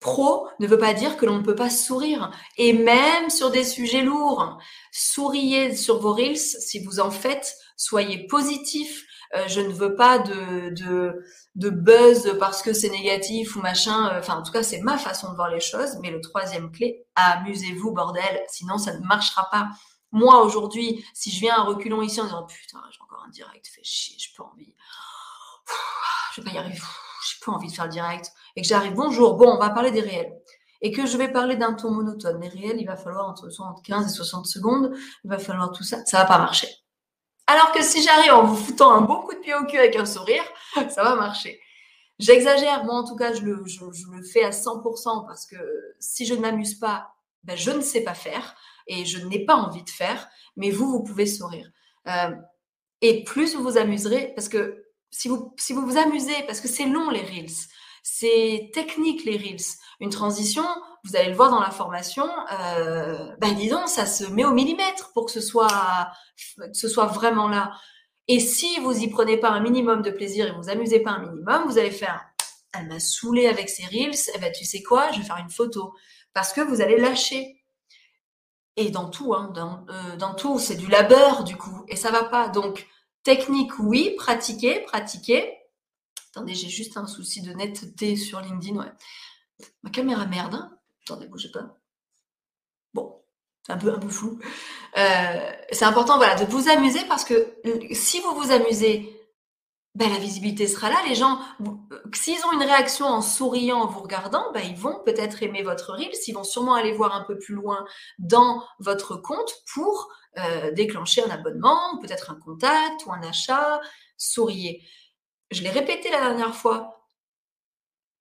Pro 0.04 0.48
ne 0.60 0.66
veut 0.66 0.76
pas 0.76 0.92
dire 0.92 1.16
que 1.16 1.24
l'on 1.24 1.38
ne 1.38 1.42
peut 1.42 1.54
pas 1.54 1.70
sourire. 1.70 2.30
Et 2.58 2.74
même 2.74 3.30
sur 3.30 3.50
des 3.50 3.64
sujets 3.64 4.02
lourds, 4.02 4.58
souriez 4.92 5.74
sur 5.74 5.98
vos 5.98 6.12
reels 6.12 6.36
si 6.36 6.84
vous 6.84 7.00
en 7.00 7.10
faites, 7.10 7.54
soyez 7.78 8.26
positif. 8.26 9.06
Euh, 9.34 9.48
je 9.48 9.60
ne 9.60 9.72
veux 9.72 9.96
pas 9.96 10.18
de, 10.18 11.70
buzz 11.70 12.36
parce 12.38 12.62
que 12.62 12.72
c'est 12.72 12.90
négatif 12.90 13.56
ou 13.56 13.60
machin. 13.60 14.08
Euh, 14.10 14.18
enfin, 14.20 14.36
en 14.36 14.42
tout 14.42 14.52
cas, 14.52 14.62
c'est 14.62 14.80
ma 14.80 14.98
façon 14.98 15.30
de 15.30 15.36
voir 15.36 15.48
les 15.50 15.60
choses. 15.60 15.98
Mais 16.00 16.10
le 16.10 16.20
troisième 16.20 16.70
clé, 16.70 17.04
amusez-vous, 17.16 17.92
bordel. 17.92 18.42
Sinon, 18.48 18.78
ça 18.78 18.94
ne 18.94 19.04
marchera 19.04 19.48
pas. 19.50 19.68
Moi, 20.12 20.42
aujourd'hui, 20.44 21.04
si 21.12 21.30
je 21.32 21.40
viens 21.40 21.56
à 21.56 21.62
reculons 21.62 22.00
ici 22.02 22.20
en 22.20 22.24
disant 22.24 22.44
putain, 22.44 22.80
j'ai 22.92 23.00
encore 23.02 23.24
un 23.26 23.30
direct, 23.30 23.66
fait 23.66 23.82
chier, 23.82 24.16
j'ai 24.18 24.30
pas 24.36 24.44
envie. 24.44 24.74
Je 26.34 26.40
vais 26.40 26.50
pas 26.50 26.54
y 26.54 26.58
arriver. 26.58 26.78
J'ai 26.78 27.44
pas 27.44 27.52
envie 27.52 27.68
de 27.68 27.72
faire 27.72 27.86
le 27.86 27.90
direct 27.90 28.30
et 28.56 28.62
que 28.62 28.68
j'arrive, 28.68 28.94
bonjour, 28.94 29.34
bon, 29.34 29.54
on 29.54 29.58
va 29.58 29.70
parler 29.70 29.90
des 29.90 30.00
réels. 30.00 30.32
Et 30.82 30.92
que 30.92 31.06
je 31.06 31.16
vais 31.16 31.32
parler 31.32 31.56
d'un 31.56 31.72
ton 31.72 31.90
monotone. 31.90 32.40
Les 32.40 32.48
réels, 32.48 32.80
il 32.80 32.86
va 32.86 32.96
falloir 32.96 33.28
entre 33.28 33.48
75 33.48 34.06
et 34.06 34.08
60 34.14 34.46
secondes, 34.46 34.92
il 35.24 35.30
va 35.30 35.38
falloir 35.38 35.72
tout 35.72 35.82
ça, 35.82 36.04
ça 36.04 36.18
va 36.18 36.24
pas 36.26 36.38
marcher. 36.38 36.68
Alors 37.46 37.72
que 37.72 37.82
si 37.82 38.02
j'arrive 38.02 38.32
en 38.32 38.44
vous 38.44 38.56
foutant 38.56 38.92
un 38.92 39.02
bon 39.02 39.20
coup 39.20 39.34
de 39.34 39.40
pied 39.40 39.54
au 39.54 39.64
cul 39.66 39.78
avec 39.78 39.96
un 39.96 40.06
sourire, 40.06 40.44
ça 40.74 41.02
va 41.04 41.14
marcher. 41.14 41.60
J'exagère, 42.18 42.84
moi 42.84 42.94
en 42.94 43.04
tout 43.04 43.16
cas, 43.16 43.34
je 43.34 43.42
le, 43.42 43.64
fais 44.32 44.44
à 44.44 44.50
100% 44.50 45.26
parce 45.26 45.46
que 45.46 45.56
si 45.98 46.26
je 46.26 46.34
ne 46.34 46.40
m'amuse 46.40 46.76
pas, 46.78 47.14
ben, 47.42 47.56
je 47.56 47.70
ne 47.70 47.80
sais 47.80 48.02
pas 48.02 48.14
faire 48.14 48.54
et 48.86 49.04
je 49.04 49.18
n'ai 49.18 49.44
pas 49.44 49.56
envie 49.56 49.82
de 49.82 49.90
faire, 49.90 50.28
mais 50.56 50.70
vous, 50.70 50.90
vous 50.90 51.02
pouvez 51.02 51.26
sourire. 51.26 51.70
Euh, 52.06 52.34
et 53.00 53.24
plus 53.24 53.54
vous 53.54 53.62
vous 53.62 53.78
amuserez, 53.78 54.32
parce 54.34 54.48
que 54.48 54.84
si 55.10 55.28
vous, 55.28 55.54
si 55.58 55.72
vous 55.72 55.84
vous 55.84 55.98
amusez, 55.98 56.42
parce 56.46 56.60
que 56.60 56.68
c'est 56.68 56.86
long 56.86 57.10
les 57.10 57.20
reels, 57.20 57.50
c'est 58.04 58.70
technique 58.74 59.24
les 59.24 59.38
reels. 59.38 59.64
Une 59.98 60.10
transition, 60.10 60.64
vous 61.04 61.16
allez 61.16 61.30
le 61.30 61.34
voir 61.34 61.50
dans 61.50 61.60
la 61.60 61.70
formation, 61.70 62.28
euh, 62.52 63.34
ben 63.38 63.54
dis 63.54 63.72
ça 63.86 64.04
se 64.04 64.24
met 64.24 64.44
au 64.44 64.52
millimètre 64.52 65.10
pour 65.14 65.24
que 65.24 65.32
ce 65.32 65.40
soit, 65.40 66.10
que 66.58 66.74
ce 66.74 66.88
soit 66.88 67.06
vraiment 67.06 67.48
là. 67.48 67.72
Et 68.28 68.40
si 68.40 68.78
vous 68.80 68.96
y 68.96 69.08
prenez 69.08 69.38
pas 69.38 69.48
un 69.48 69.60
minimum 69.60 70.02
de 70.02 70.10
plaisir 70.10 70.46
et 70.46 70.52
vous 70.52 70.68
amusez 70.68 71.00
pas 71.00 71.12
un 71.12 71.20
minimum, 71.20 71.64
vous 71.66 71.78
allez 71.78 71.90
faire, 71.90 72.26
elle 72.74 72.88
m'a 72.88 73.00
saoulé 73.00 73.48
avec 73.48 73.70
ses 73.70 73.86
reels, 73.86 74.30
eh 74.34 74.38
ben 74.38 74.52
tu 74.52 74.66
sais 74.66 74.82
quoi, 74.82 75.10
je 75.12 75.20
vais 75.20 75.24
faire 75.24 75.38
une 75.38 75.50
photo 75.50 75.94
parce 76.34 76.52
que 76.52 76.60
vous 76.60 76.82
allez 76.82 76.98
lâcher. 76.98 77.64
Et 78.76 78.90
dans 78.90 79.08
tout, 79.08 79.34
hein, 79.34 79.50
dans, 79.54 79.86
euh, 79.88 80.16
dans 80.16 80.34
tout, 80.34 80.58
c'est 80.58 80.76
du 80.76 80.88
labeur 80.88 81.44
du 81.44 81.56
coup, 81.56 81.84
et 81.88 81.96
ça 81.96 82.10
va 82.10 82.24
pas. 82.24 82.48
Donc 82.48 82.86
technique, 83.22 83.78
oui, 83.78 84.14
pratiquer, 84.18 84.80
pratiquer. 84.80 85.58
Attendez, 86.34 86.54
j'ai 86.56 86.68
juste 86.68 86.96
un 86.96 87.06
souci 87.06 87.42
de 87.42 87.52
netteté 87.52 88.16
sur 88.16 88.40
LinkedIn. 88.40 88.84
Ma 89.84 89.90
caméra 89.90 90.26
merde. 90.26 90.56
Hein. 90.56 90.76
Attendez, 91.04 91.28
bougez 91.28 91.52
pas. 91.52 91.78
Bon, 92.92 93.22
c'est 93.64 93.72
un 93.72 93.78
peu, 93.78 93.94
un 93.94 94.00
peu 94.00 94.08
flou. 94.08 94.40
Euh, 94.98 95.52
c'est 95.70 95.84
important 95.84 96.16
voilà, 96.16 96.34
de 96.34 96.44
vous 96.50 96.68
amuser 96.68 97.04
parce 97.08 97.24
que 97.24 97.54
si 97.92 98.18
vous 98.18 98.34
vous 98.34 98.50
amusez, 98.50 99.16
ben, 99.94 100.10
la 100.10 100.18
visibilité 100.18 100.66
sera 100.66 100.90
là. 100.90 100.96
Les 101.06 101.14
gens, 101.14 101.38
s'ils 102.12 102.44
ont 102.46 102.52
une 102.52 102.64
réaction 102.64 103.06
en 103.06 103.22
souriant, 103.22 103.82
en 103.82 103.86
vous 103.86 104.00
regardant, 104.00 104.50
ben, 104.52 104.64
ils 104.66 104.76
vont 104.76 105.04
peut-être 105.04 105.40
aimer 105.44 105.62
votre 105.62 105.92
reel. 105.92 106.10
Ils 106.26 106.32
vont 106.32 106.42
sûrement 106.42 106.74
aller 106.74 106.90
voir 106.90 107.14
un 107.14 107.22
peu 107.22 107.38
plus 107.38 107.54
loin 107.54 107.84
dans 108.18 108.60
votre 108.80 109.14
compte 109.14 109.54
pour 109.72 110.08
euh, 110.38 110.72
déclencher 110.72 111.22
un 111.22 111.30
abonnement, 111.30 111.96
peut-être 112.00 112.32
un 112.32 112.40
contact 112.40 113.06
ou 113.06 113.12
un 113.12 113.22
achat. 113.22 113.80
Souriez 114.16 114.82
je 115.50 115.62
l'ai 115.62 115.70
répété 115.70 116.10
la 116.10 116.20
dernière 116.20 116.54
fois, 116.54 117.04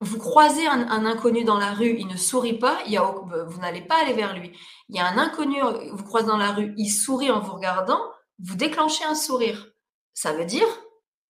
vous 0.04 0.18
croisez 0.18 0.68
un, 0.68 1.06
inconnu 1.06 1.44
dans 1.44 1.58
la 1.58 1.74
rue, 1.74 1.96
il 1.98 2.08
ne 2.08 2.18
sourit 2.18 2.60
pas, 2.60 2.80
il 2.86 2.92
y 2.92 2.98
a, 2.98 3.04
vous 3.04 3.60
n'allez 3.62 3.82
pas 3.82 3.96
aller 4.02 4.14
vers 4.14 4.38
lui. 4.38 4.52
Il 4.90 4.98
y 4.98 5.00
a 5.00 5.08
un 5.08 5.18
inconnu, 5.18 5.62
vous 5.92 6.04
croisez 6.04 6.28
dans 6.28 6.38
la 6.38 6.52
rue, 6.52 6.74
il 6.78 6.90
sourit 6.90 7.32
en 7.32 7.40
vous 7.40 7.54
regardant, 7.54 8.02
vous 8.40 8.56
déclenchez 8.56 9.06
un 9.06 9.16
sourire. 9.16 9.72
Ça 10.14 10.34
veut 10.34 10.46
dire 10.46 10.68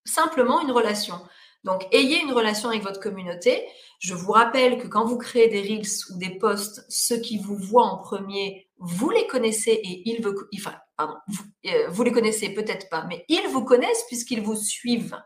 simplement 0.04 0.60
une 0.60 0.72
relation. 0.72 1.20
Donc, 1.62 1.86
ayez 1.92 2.20
une 2.20 2.32
relation 2.32 2.68
avec 2.68 2.82
votre 2.82 3.00
communauté. 3.00 3.66
Je 3.98 4.14
vous 4.14 4.32
rappelle 4.32 4.82
que 4.82 4.86
quand 4.86 5.04
vous 5.04 5.16
créez 5.16 5.48
des 5.48 5.62
reels 5.62 5.86
ou 6.10 6.18
des 6.18 6.38
posts, 6.38 6.84
ceux 6.90 7.18
qui 7.18 7.38
vous 7.38 7.56
voient 7.56 7.86
en 7.86 7.98
premier, 7.98 8.68
vous 8.78 9.08
les 9.08 9.26
connaissez 9.26 9.70
et 9.70 10.10
ils 10.10 10.22
vous, 10.22 10.34
enfin, 10.54 10.74
pardon, 10.96 11.14
vous, 11.28 11.44
euh, 11.66 11.88
vous 11.88 12.02
les 12.02 12.12
connaissez 12.12 12.50
peut-être 12.50 12.90
pas, 12.90 13.04
mais 13.04 13.24
ils 13.28 13.48
vous 13.48 13.64
connaissent 13.64 14.04
puisqu'ils 14.08 14.42
vous 14.42 14.56
suivent. 14.56 15.16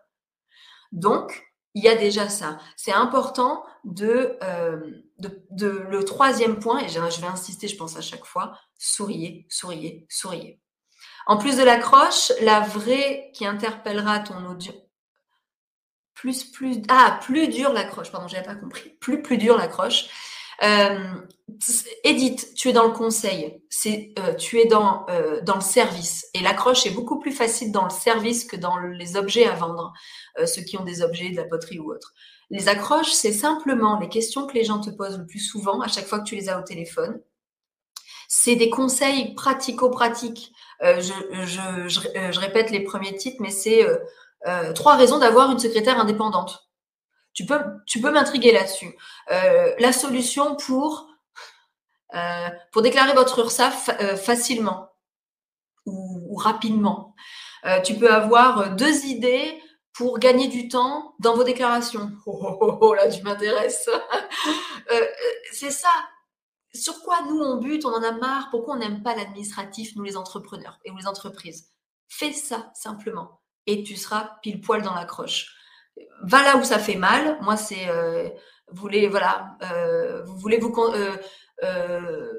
Donc, 0.93 1.49
il 1.75 1.85
y 1.85 1.89
a 1.89 1.95
déjà 1.95 2.29
ça. 2.29 2.59
C'est 2.77 2.93
important 2.93 3.65
de, 3.85 4.37
euh, 4.43 4.81
de, 5.19 5.69
le 5.69 6.05
troisième 6.05 6.59
point, 6.59 6.81
et 6.81 6.89
je 6.89 6.99
vais 7.21 7.27
insister, 7.27 7.69
je 7.69 7.77
pense 7.77 7.97
à 7.97 8.01
chaque 8.01 8.25
fois, 8.25 8.59
souriez, 8.79 9.47
souriez, 9.49 10.07
souriez. 10.09 10.61
En 11.27 11.37
plus 11.37 11.57
de 11.57 11.63
l'accroche, 11.63 12.33
la 12.41 12.61
vraie 12.61 13.31
qui 13.35 13.47
interpellera 13.47 14.21
ton 14.21 14.47
audience, 14.47 14.77
plus, 16.15 16.43
plus, 16.45 16.83
ah, 16.89 17.21
plus 17.23 17.49
dur 17.49 17.73
l'accroche, 17.73 18.11
pardon, 18.11 18.27
j'avais 18.27 18.45
pas 18.45 18.57
compris, 18.57 18.91
plus, 19.01 19.23
plus 19.23 19.39
dur 19.39 19.57
l'accroche, 19.57 20.09
euh, 20.63 20.99
Edith, 22.05 22.55
tu 22.55 22.69
es 22.69 22.73
dans 22.73 22.87
le 22.87 22.93
conseil, 22.93 23.63
c'est 23.71 24.13
euh, 24.19 24.35
tu 24.35 24.59
es 24.59 24.67
dans 24.67 25.07
euh, 25.09 25.41
dans 25.43 25.55
le 25.55 25.61
service 25.61 26.27
et 26.35 26.41
l'accroche 26.41 26.87
est 26.87 26.91
beaucoup 26.91 27.19
plus 27.19 27.33
facile 27.33 27.73
dans 27.73 27.85
le 27.85 27.91
service 27.91 28.45
que 28.45 28.57
dans 28.57 28.79
les 28.79 29.17
objets 29.17 29.47
à 29.47 29.55
vendre, 29.55 29.93
euh, 30.39 30.47
ceux 30.47 30.63
qui 30.63 30.77
ont 30.77 30.85
des 30.85 31.03
objets 31.03 31.31
de 31.31 31.37
la 31.37 31.45
poterie 31.45 31.79
ou 31.79 31.91
autre. 31.91 32.13
Les 32.51 32.69
accroches, 32.69 33.13
c'est 33.13 33.33
simplement 33.33 33.99
les 33.99 34.09
questions 34.09 34.47
que 34.47 34.55
les 34.55 34.65
gens 34.65 34.81
te 34.81 34.91
posent 34.91 35.19
le 35.19 35.27
plus 35.27 35.41
souvent 35.41 35.81
à 35.81 35.89
chaque 35.89 36.07
fois 36.07 36.21
que 36.21 36.25
tu 36.25 36.35
les 36.35 36.49
as 36.49 36.59
au 36.59 36.63
téléphone. 36.63 37.21
C'est 38.29 38.57
des 38.57 38.71
conseils 38.71 39.35
pratico-pratiques. 39.35 40.53
Je, 40.83 41.01
je, 41.01 41.89
je, 41.89 42.31
je, 42.31 42.41
répète 42.41 42.71
les 42.71 42.81
premiers 42.81 43.17
titres, 43.17 43.39
mais 43.41 43.51
c'est 43.51 43.85
trois 44.75 44.97
raisons 44.97 45.19
d'avoir 45.19 45.51
une 45.51 45.59
secrétaire 45.59 45.99
indépendante. 45.99 46.68
Tu 47.35 47.47
peux, 47.47 47.59
tu 47.87 48.01
peux 48.01 48.11
m'intriguer 48.11 48.53
là-dessus. 48.53 48.97
Euh, 49.31 49.75
la 49.79 49.93
solution 49.93 50.57
pour, 50.57 51.09
euh, 52.15 52.49
pour 52.73 52.83
déclarer 52.83 53.13
votre 53.15 53.39
URSAF 53.39 53.91
euh, 54.01 54.17
facilement 54.17 54.91
ou, 55.87 56.37
rapidement. 56.37 57.15
tu 57.85 57.95
peux 57.95 58.13
avoir 58.13 58.77
deux 58.77 59.07
idées 59.07 59.59
pour 59.95 60.19
gagner 60.19 60.49
du 60.49 60.69
temps 60.69 61.15
dans 61.19 61.35
vos 61.35 61.45
déclarations. 61.45 62.13
Oh, 62.27 62.39
oh, 62.43 62.59
oh, 62.61 62.79
oh 62.83 62.95
là, 62.95 63.09
tu 63.09 63.23
m'intéresses. 63.23 63.89
c'est 65.53 65.71
ça. 65.71 65.89
Sur 66.75 67.01
quoi 67.03 67.23
nous 67.23 67.41
on 67.41 67.57
bute, 67.57 67.87
on 67.87 67.95
en 67.95 68.03
a 68.03 68.13
marre? 68.13 68.49
Pourquoi 68.51 68.75
on 68.75 68.79
n'aime 68.79 69.03
pas 69.03 69.17
l'administratif, 69.17 69.97
nous 69.97 70.03
les 70.03 70.19
entrepreneurs 70.19 70.79
et 70.85 70.91
les 70.91 71.07
entreprises? 71.07 71.71
Fais 72.09 72.33
ça 72.33 72.71
simplement 72.75 73.41
et 73.69 73.83
tu 73.83 73.97
seras 73.97 74.39
pile 74.43 74.61
poil 74.61 74.83
dans 74.83 74.95
la 74.95 75.05
croche 75.05 75.55
va 76.23 76.43
là 76.43 76.57
où 76.57 76.65
ça 76.65 76.79
fait 76.79 76.97
mal. 76.97 77.39
Moi, 77.43 77.57
c'est 77.57 77.89
euh, 77.89 78.29
vous 78.71 78.81
voulez 78.81 79.09
voilà, 79.09 79.57
euh, 79.63 80.23
vous 80.25 80.37
voulez 80.39 80.59
vous 80.59 80.75
euh, 81.65 82.33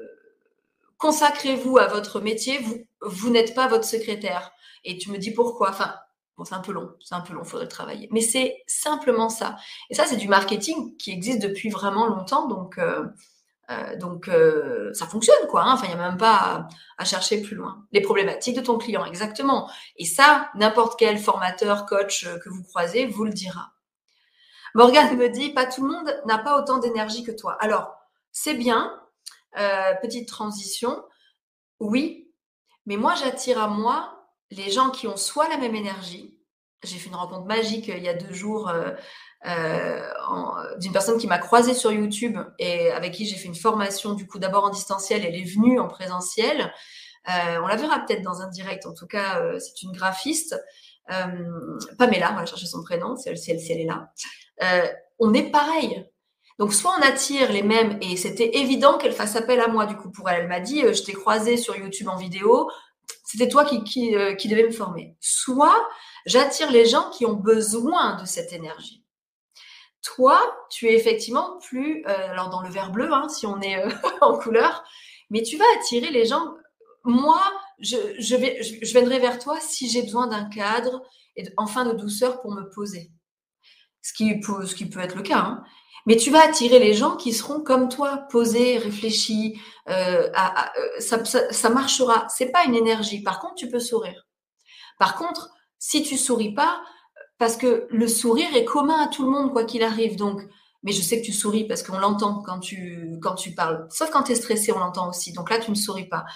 consacrez-vous 0.98 1.78
à 1.78 1.86
votre 1.86 2.20
métier. 2.20 2.58
Vous 2.58 2.78
vous 3.02 3.30
n'êtes 3.30 3.54
pas 3.54 3.68
votre 3.68 3.84
secrétaire. 3.84 4.52
Et 4.84 4.98
tu 4.98 5.10
me 5.10 5.18
dis 5.18 5.32
pourquoi. 5.32 5.70
Enfin, 5.70 5.94
bon, 6.36 6.44
c'est 6.44 6.54
un 6.54 6.60
peu 6.60 6.72
long, 6.72 6.94
c'est 7.00 7.14
un 7.14 7.20
peu 7.20 7.34
long, 7.34 7.44
faudrait 7.44 7.68
travailler. 7.68 8.08
Mais 8.12 8.20
c'est 8.20 8.62
simplement 8.66 9.28
ça. 9.28 9.56
Et 9.90 9.94
ça, 9.94 10.06
c'est 10.06 10.16
du 10.16 10.28
marketing 10.28 10.96
qui 10.96 11.10
existe 11.10 11.42
depuis 11.42 11.70
vraiment 11.70 12.06
longtemps. 12.06 12.48
Donc 12.48 12.78
euh, 13.70 13.96
donc, 13.96 14.28
euh, 14.28 14.92
ça 14.94 15.06
fonctionne, 15.06 15.46
quoi. 15.48 15.62
Hein. 15.62 15.74
Enfin, 15.74 15.86
il 15.86 15.94
n'y 15.94 16.00
a 16.00 16.08
même 16.08 16.16
pas 16.16 16.68
à, 16.98 17.04
chercher 17.04 17.40
plus 17.40 17.54
loin. 17.54 17.86
Les 17.92 18.00
problématiques 18.00 18.56
de 18.56 18.62
ton 18.62 18.78
client, 18.78 19.04
exactement. 19.04 19.70
Et 19.96 20.04
ça, 20.04 20.50
n'importe 20.56 20.98
quel 20.98 21.18
formateur, 21.18 21.86
coach 21.86 22.26
euh, 22.26 22.38
que 22.38 22.48
vous 22.48 22.64
croisez 22.64 23.06
vous 23.06 23.24
le 23.24 23.32
dira. 23.32 23.72
Morgane 24.74 25.16
me 25.16 25.28
dit, 25.28 25.50
pas 25.50 25.66
tout 25.66 25.84
le 25.84 25.92
monde 25.92 26.22
n'a 26.26 26.38
pas 26.38 26.58
autant 26.58 26.78
d'énergie 26.78 27.22
que 27.22 27.32
toi. 27.32 27.56
Alors, 27.60 27.96
c'est 28.30 28.54
bien, 28.54 28.96
petite 30.00 30.28
transition, 30.28 31.02
oui, 31.80 32.32
mais 32.86 32.96
moi, 32.96 33.16
j'attire 33.16 33.60
à 33.60 33.66
moi 33.66 34.28
les 34.52 34.70
gens 34.70 34.90
qui 34.90 35.08
ont 35.08 35.16
soit 35.16 35.48
la 35.48 35.56
même 35.56 35.74
énergie. 35.74 36.38
J'ai 36.84 36.98
fait 36.98 37.08
une 37.08 37.16
rencontre 37.16 37.46
magique 37.46 37.88
il 37.88 38.04
y 38.04 38.08
a 38.08 38.14
deux 38.14 38.32
jours 38.32 38.70
euh, 39.46 40.02
d'une 40.78 40.92
personne 40.92 41.18
qui 41.18 41.26
m'a 41.26 41.38
croisée 41.38 41.72
sur 41.72 41.90
YouTube 41.92 42.38
et 42.58 42.90
avec 42.90 43.12
qui 43.14 43.26
j'ai 43.26 43.36
fait 43.36 43.48
une 43.48 43.54
formation 43.54 44.12
du 44.12 44.26
coup 44.26 44.38
d'abord 44.38 44.64
en 44.64 44.70
distanciel, 44.70 45.24
elle 45.24 45.34
est 45.34 45.44
venue 45.44 45.80
en 45.80 45.88
présentiel. 45.88 46.72
on 47.26 47.66
la 47.66 47.76
verra 47.76 48.00
peut-être 48.00 48.22
dans 48.22 48.42
un 48.42 48.48
direct. 48.48 48.86
En 48.86 48.94
tout 48.94 49.06
cas, 49.06 49.42
c'est 49.58 49.82
une 49.82 49.92
graphiste. 49.92 50.60
Pamela, 51.98 52.32
on 52.32 52.36
va 52.36 52.46
chercher 52.46 52.66
son 52.66 52.82
prénom, 52.82 53.16
si 53.16 53.28
elle, 53.28 53.38
si 53.38 53.50
elle, 53.50 53.80
est 53.80 53.86
là. 53.86 54.12
on 55.18 55.32
est 55.32 55.50
pareil. 55.50 56.06
Donc, 56.58 56.74
soit 56.74 56.92
on 56.98 57.02
attire 57.02 57.50
les 57.50 57.62
mêmes, 57.62 57.98
et 58.02 58.18
c'était 58.18 58.58
évident 58.58 58.98
qu'elle 58.98 59.14
fasse 59.14 59.34
appel 59.34 59.60
à 59.60 59.68
moi, 59.68 59.86
du 59.86 59.96
coup, 59.96 60.10
pour 60.10 60.28
elle. 60.28 60.42
Elle 60.42 60.48
m'a 60.48 60.60
dit, 60.60 60.82
je 60.82 61.02
t'ai 61.02 61.14
croisé 61.14 61.56
sur 61.56 61.74
YouTube 61.74 62.08
en 62.08 62.16
vidéo, 62.16 62.70
c'était 63.24 63.48
toi 63.48 63.64
qui, 63.64 63.82
qui, 63.82 64.14
qui 64.38 64.48
devais 64.48 64.64
me 64.64 64.70
former. 64.70 65.16
Soit 65.20 65.88
j'attire 66.26 66.70
les 66.70 66.86
gens 66.86 67.10
qui 67.10 67.24
ont 67.26 67.34
besoin 67.34 68.16
de 68.16 68.26
cette 68.26 68.52
énergie. 68.52 68.99
Toi, 70.02 70.40
tu 70.70 70.86
es 70.88 70.94
effectivement 70.94 71.58
plus, 71.58 72.04
euh, 72.06 72.30
alors 72.30 72.48
dans 72.48 72.62
le 72.62 72.70
vert 72.70 72.90
bleu, 72.90 73.12
hein, 73.12 73.28
si 73.28 73.46
on 73.46 73.60
est 73.60 73.84
euh, 73.84 73.90
en 74.20 74.38
couleur, 74.38 74.82
mais 75.28 75.42
tu 75.42 75.56
vas 75.56 75.64
attirer 75.78 76.10
les 76.10 76.26
gens. 76.26 76.54
Moi, 77.04 77.40
je, 77.78 77.96
je, 78.18 78.36
vais, 78.36 78.62
je, 78.62 78.92
viendrai 78.92 79.18
vers 79.18 79.38
toi 79.38 79.58
si 79.60 79.88
j'ai 79.88 80.02
besoin 80.02 80.26
d'un 80.26 80.44
cadre 80.44 81.02
et 81.36 81.44
enfin 81.56 81.84
de 81.84 81.92
douceur 81.92 82.40
pour 82.42 82.52
me 82.52 82.68
poser. 82.70 83.10
Ce 84.02 84.12
qui 84.12 84.38
peut, 84.40 84.66
ce 84.66 84.74
qui 84.74 84.86
peut 84.86 85.00
être 85.00 85.16
le 85.16 85.22
cas. 85.22 85.38
Hein. 85.38 85.64
Mais 86.06 86.16
tu 86.16 86.30
vas 86.30 86.42
attirer 86.44 86.78
les 86.78 86.94
gens 86.94 87.16
qui 87.16 87.32
seront 87.32 87.60
comme 87.60 87.88
toi, 87.88 88.26
posés, 88.30 88.78
réfléchis. 88.78 89.60
Euh, 89.88 90.28
euh, 90.28 91.00
ça, 91.00 91.24
ça, 91.24 91.52
ça 91.52 91.70
marchera. 91.70 92.26
C'est 92.28 92.50
pas 92.50 92.64
une 92.64 92.74
énergie. 92.74 93.22
Par 93.22 93.40
contre, 93.40 93.54
tu 93.54 93.68
peux 93.68 93.80
sourire. 93.80 94.26
Par 94.98 95.16
contre, 95.16 95.50
si 95.78 96.02
tu 96.02 96.16
souris 96.16 96.54
pas, 96.54 96.82
parce 97.40 97.56
que 97.56 97.86
le 97.88 98.06
sourire 98.06 98.54
est 98.54 98.66
commun 98.66 99.02
à 99.02 99.08
tout 99.08 99.24
le 99.24 99.30
monde, 99.30 99.50
quoi 99.50 99.64
qu'il 99.64 99.82
arrive. 99.82 100.14
Donc, 100.14 100.42
mais 100.82 100.92
je 100.92 101.00
sais 101.00 101.22
que 101.22 101.24
tu 101.24 101.32
souris 101.32 101.64
parce 101.64 101.82
qu'on 101.82 101.98
l'entend 101.98 102.42
quand 102.42 102.60
tu, 102.60 103.18
quand 103.22 103.34
tu 103.34 103.54
parles. 103.54 103.88
Sauf 103.90 104.10
quand 104.10 104.24
tu 104.24 104.32
es 104.32 104.34
stressé, 104.34 104.72
on 104.72 104.78
l'entend 104.78 105.08
aussi. 105.08 105.32
Donc 105.32 105.48
là, 105.48 105.58
tu 105.58 105.70
ne 105.70 105.74
souris 105.74 106.06
pas. 106.06 106.26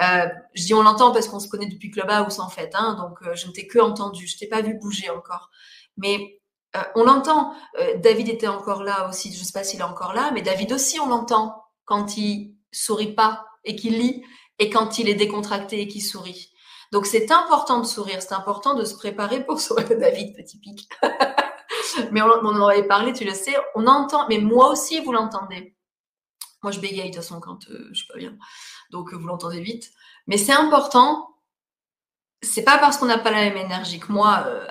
Euh, 0.00 0.28
je 0.54 0.62
dis 0.64 0.72
on 0.72 0.82
l'entend 0.82 1.10
parce 1.10 1.26
qu'on 1.26 1.40
se 1.40 1.48
connaît 1.48 1.66
depuis 1.66 1.90
Clubhouse 1.90 2.38
en 2.38 2.48
fait. 2.48 2.70
Hein, 2.74 2.94
donc 2.94 3.18
euh, 3.22 3.34
je 3.34 3.48
ne 3.48 3.52
t'ai 3.52 3.66
que 3.66 3.80
entendu. 3.80 4.28
Je 4.28 4.38
t'ai 4.38 4.46
pas 4.46 4.62
vu 4.62 4.74
bouger 4.74 5.10
encore. 5.10 5.50
Mais 5.96 6.40
euh, 6.76 6.80
on 6.94 7.02
l'entend. 7.02 7.54
David 7.96 8.28
était 8.28 8.46
encore 8.46 8.84
là 8.84 9.08
aussi. 9.08 9.34
Je 9.34 9.40
ne 9.40 9.44
sais 9.44 9.52
pas 9.52 9.64
s'il 9.64 9.80
est 9.80 9.84
encore 9.84 10.14
là, 10.14 10.30
mais 10.32 10.42
David 10.42 10.72
aussi, 10.72 11.00
on 11.00 11.08
l'entend 11.08 11.56
quand 11.86 12.16
il 12.16 12.54
sourit 12.70 13.14
pas 13.14 13.46
et 13.64 13.74
qu'il 13.74 13.98
lit 13.98 14.22
et 14.60 14.70
quand 14.70 15.00
il 15.00 15.08
est 15.08 15.16
décontracté 15.16 15.80
et 15.80 15.88
qu'il 15.88 16.02
sourit. 16.02 16.51
Donc 16.92 17.06
c'est 17.06 17.32
important 17.32 17.80
de 17.80 17.86
sourire, 17.86 18.20
c'est 18.20 18.34
important 18.34 18.74
de 18.74 18.84
se 18.84 18.94
préparer 18.94 19.44
pour 19.44 19.60
sourire. 19.66 19.88
David, 19.98 20.36
petit 20.36 20.58
pic. 20.58 20.88
mais 22.12 22.20
on, 22.22 22.28
en 22.28 22.68
avait 22.68 22.86
parlé, 22.86 23.14
tu 23.14 23.24
le 23.24 23.32
sais, 23.32 23.56
on 23.74 23.86
entend, 23.86 24.28
mais 24.28 24.38
moi 24.38 24.68
aussi 24.68 25.00
vous 25.00 25.12
l'entendez. 25.12 25.74
Moi 26.62 26.70
je 26.70 26.78
bégaye 26.78 27.10
de 27.10 27.14
toute 27.14 27.24
façon 27.24 27.40
quand 27.40 27.68
euh, 27.70 27.88
je 27.92 27.98
suis 27.98 28.06
pas 28.06 28.18
bien, 28.18 28.36
donc 28.90 29.12
euh, 29.12 29.16
vous 29.16 29.26
l'entendez 29.26 29.60
vite. 29.60 29.90
Mais 30.26 30.36
c'est 30.36 30.52
important. 30.52 31.28
C'est 32.42 32.62
pas 32.62 32.78
parce 32.78 32.98
qu'on 32.98 33.06
n'a 33.06 33.18
pas 33.18 33.30
la 33.30 33.40
même 33.40 33.56
énergie 33.56 34.00
que 34.00 34.12
moi, 34.12 34.44
euh, 34.46 34.66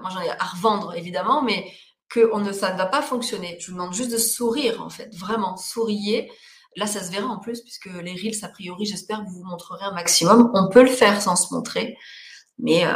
moi 0.00 0.10
j'en 0.10 0.20
ai 0.20 0.30
à 0.30 0.44
revendre 0.44 0.94
évidemment, 0.94 1.42
mais 1.42 1.72
que 2.08 2.30
ça 2.52 2.72
ne 2.72 2.78
va 2.78 2.86
pas 2.86 3.02
fonctionner. 3.02 3.58
Je 3.60 3.66
vous 3.66 3.72
demande 3.72 3.92
juste 3.92 4.12
de 4.12 4.16
sourire 4.16 4.80
en 4.80 4.90
fait, 4.90 5.14
vraiment 5.14 5.56
souriez 5.56 6.30
Là, 6.76 6.86
ça 6.86 7.02
se 7.02 7.10
verra 7.10 7.26
en 7.26 7.38
plus, 7.38 7.60
puisque 7.60 7.86
les 7.86 8.14
Reels, 8.14 8.44
a 8.44 8.48
priori, 8.48 8.84
j'espère 8.84 9.20
que 9.20 9.26
vous 9.26 9.38
vous 9.38 9.44
montrerez 9.44 9.84
un 9.84 9.92
maximum. 9.92 10.50
On 10.54 10.68
peut 10.68 10.82
le 10.82 10.88
faire 10.88 11.22
sans 11.22 11.36
se 11.36 11.54
montrer, 11.54 11.96
mais 12.58 12.86
euh, 12.86 12.92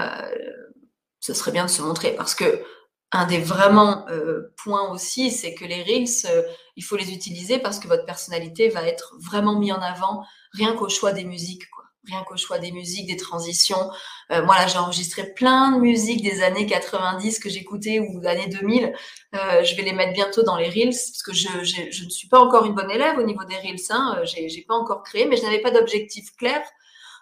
ce 1.21 1.35
serait 1.35 1.53
bien 1.53 1.67
de 1.67 1.71
se 1.71 1.83
montrer 1.83 2.15
parce 2.15 2.35
que 2.35 2.63
un 3.11 3.27
des 3.27 3.39
vraiment 3.39 4.07
euh, 4.09 4.55
points 4.63 4.91
aussi, 4.91 5.31
c'est 5.31 5.55
que 5.55 5.65
les 5.65 5.83
Reels, 5.83 6.27
euh, 6.27 6.43
il 6.77 6.85
faut 6.85 6.97
les 6.97 7.13
utiliser 7.13 7.59
parce 7.59 7.79
que 7.79 7.89
votre 7.89 8.05
personnalité 8.05 8.69
va 8.69 8.83
être 8.83 9.15
vraiment 9.19 9.59
mise 9.59 9.73
en 9.73 9.81
avant 9.81 10.25
rien 10.53 10.75
qu'au 10.75 10.89
choix 10.89 11.13
des 11.13 11.25
musiques. 11.25 11.65
Rien 12.07 12.23
qu'au 12.25 12.37
choix 12.37 12.59
des 12.59 12.73
musiques, 12.73 13.07
des 13.07 13.17
transitions. 13.17 13.91
Euh, 14.31 14.45
moi, 14.45 14.57
là, 14.57 14.67
j'ai 14.67 14.79
enregistré 14.79 15.33
plein 15.35 15.73
de 15.73 15.81
musiques 15.81 16.23
des 16.23 16.43
années 16.43 16.67
90 16.67 17.39
que 17.39 17.49
j'écoutais 17.49 18.01
ou 18.01 18.21
années 18.27 18.49
2000. 18.49 18.95
Euh, 19.35 19.65
je 19.65 19.77
vais 19.77 19.83
les 19.83 19.93
mettre 19.93 20.13
bientôt 20.13 20.43
dans 20.43 20.57
les 20.57 20.69
Reels 20.69 20.95
parce 20.95 21.23
que 21.23 21.33
je, 21.33 21.49
je, 21.65 22.05
ne 22.05 22.11
suis 22.11 22.29
pas 22.29 22.41
encore 22.41 22.65
une 22.65 22.75
bonne 22.75 22.91
élève 22.91 23.19
au 23.19 23.23
niveau 23.23 23.45
des 23.45 23.57
Reels. 23.57 23.91
Hein. 23.91 24.19
Euh, 24.19 24.25
j'ai 24.25 24.65
pas 24.67 24.75
encore 24.75 25.03
créé, 25.03 25.27
mais 25.27 25.37
je 25.37 25.43
n'avais 25.43 25.61
pas 25.61 25.71
d'objectif 25.71 26.35
clair. 26.37 26.63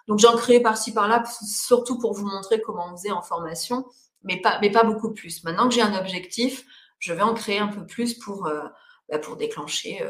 Donc, 0.07 0.19
j'en 0.19 0.35
créais 0.37 0.61
par-ci, 0.61 0.93
par-là, 0.93 1.23
surtout 1.45 1.99
pour 1.99 2.13
vous 2.13 2.25
montrer 2.25 2.61
comment 2.61 2.87
on 2.91 2.97
faisait 2.97 3.11
en 3.11 3.21
formation, 3.21 3.85
mais 4.23 4.39
pas, 4.39 4.57
mais 4.61 4.71
pas 4.71 4.83
beaucoup 4.83 5.13
plus. 5.13 5.43
Maintenant 5.43 5.67
que 5.67 5.75
j'ai 5.75 5.81
un 5.81 5.99
objectif, 5.99 6.63
je 6.99 7.13
vais 7.13 7.21
en 7.21 7.33
créer 7.33 7.59
un 7.59 7.67
peu 7.67 7.85
plus 7.85 8.13
pour, 8.13 8.47
euh, 8.47 8.61
bah, 9.09 9.19
pour 9.19 9.35
déclencher 9.35 10.01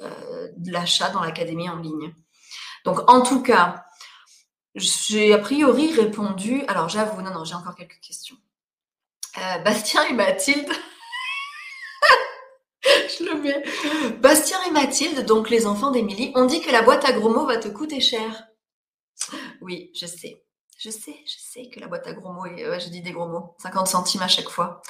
euh, 0.00 0.48
de 0.56 0.72
l'achat 0.72 1.10
dans 1.10 1.20
l'académie 1.20 1.68
en 1.68 1.76
ligne. 1.76 2.14
Donc, 2.84 3.08
en 3.08 3.22
tout 3.22 3.42
cas, 3.42 3.83
j'ai 4.74 5.32
a 5.32 5.38
priori 5.38 5.92
répondu. 5.92 6.62
Alors, 6.68 6.88
j'avoue, 6.88 7.22
non, 7.22 7.32
non, 7.32 7.44
j'ai 7.44 7.54
encore 7.54 7.74
quelques 7.74 8.00
questions. 8.00 8.36
Euh, 9.38 9.58
Bastien 9.58 10.04
et 10.04 10.12
Mathilde. 10.12 10.68
Je 12.84 13.24
le 13.24 13.40
mets. 13.40 13.62
Bastien 14.18 14.58
et 14.68 14.70
Mathilde, 14.70 15.24
donc 15.24 15.48
les 15.48 15.66
enfants 15.66 15.90
d'Émilie, 15.90 16.32
ont 16.34 16.44
dit 16.44 16.60
que 16.60 16.70
la 16.70 16.82
boîte 16.82 17.04
à 17.04 17.12
gros 17.12 17.30
mots 17.30 17.46
va 17.46 17.56
te 17.56 17.68
coûter 17.68 18.00
cher. 18.00 18.46
Oui, 19.60 19.90
je 19.94 20.06
sais. 20.06 20.44
Je 20.78 20.90
sais, 20.90 21.16
je 21.24 21.36
sais 21.38 21.70
que 21.70 21.80
la 21.80 21.86
boîte 21.86 22.06
à 22.06 22.12
gros 22.12 22.32
mots, 22.32 22.46
est, 22.46 22.80
je 22.80 22.88
dis 22.88 23.00
des 23.00 23.12
gros 23.12 23.28
mots, 23.28 23.54
50 23.58 23.86
centimes 23.86 24.22
à 24.22 24.28
chaque 24.28 24.48
fois. 24.48 24.82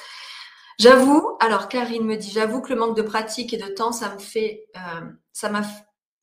J'avoue, 0.77 1.37
alors 1.39 1.69
Karine 1.69 2.03
me 2.03 2.17
dit, 2.17 2.31
j'avoue 2.31 2.61
que 2.61 2.73
le 2.73 2.79
manque 2.79 2.97
de 2.97 3.01
pratique 3.01 3.53
et 3.53 3.57
de 3.57 3.67
temps, 3.67 3.93
ça 3.93 4.13
me 4.13 4.19
fait, 4.19 4.65
euh, 4.75 5.09
ça 5.31 5.49
m'a, 5.49 5.61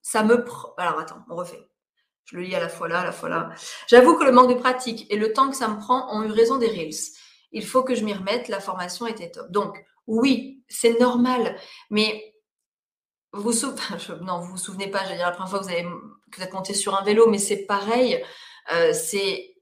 ça 0.03 0.23
me, 0.25 0.45
alors 0.77 0.99
attends, 0.99 1.25
on 1.31 1.37
refait. 1.37 1.72
Je 2.25 2.37
le 2.37 2.43
lis 2.43 2.55
à 2.55 2.61
la 2.61 2.69
fois 2.69 2.89
là, 2.89 3.01
à 3.01 3.05
la 3.05 3.13
fois 3.13 3.29
là. 3.29 3.51
J'avoue 3.89 4.17
que 4.17 4.25
le 4.25 4.33
manque 4.33 4.51
de 4.51 4.59
pratique 4.59 5.07
et 5.11 5.17
le 5.17 5.33
temps 5.33 5.51
que 5.51 5.57
ça 5.57 5.69
me 5.69 5.79
prend 5.79 6.15
ont 6.15 6.23
eu 6.23 6.31
raison 6.31 6.59
des 6.59 6.69
Reels. 6.69 7.13
Il 7.53 7.67
faut 7.67 7.83
que 7.83 7.95
je 7.95 8.05
m'y 8.05 8.15
remette, 8.15 8.49
la 8.49 8.61
formation 8.61 9.07
était 9.07 9.31
top. 9.31 9.51
Donc, 9.51 9.85
oui, 10.07 10.65
c'est 10.69 10.99
normal, 10.99 11.57
mais 11.91 12.35
vous 13.33 13.53
souvenez, 13.53 13.81
non, 14.23 14.41
vous 14.41 14.57
souvenez 14.57 14.89
pas, 14.89 15.05
j'allais 15.05 15.17
dire 15.17 15.27
la 15.27 15.33
première 15.33 15.51
fois 15.51 15.59
que 15.61 15.65
vous, 15.65 15.71
avez, 15.71 16.51
monté 16.53 16.75
sur 16.75 16.95
un 16.99 17.03
vélo, 17.03 17.29
mais 17.29 17.39
c'est 17.39 17.67
pareil. 17.67 18.23
Euh, 18.73 18.93
c'est 18.93 19.55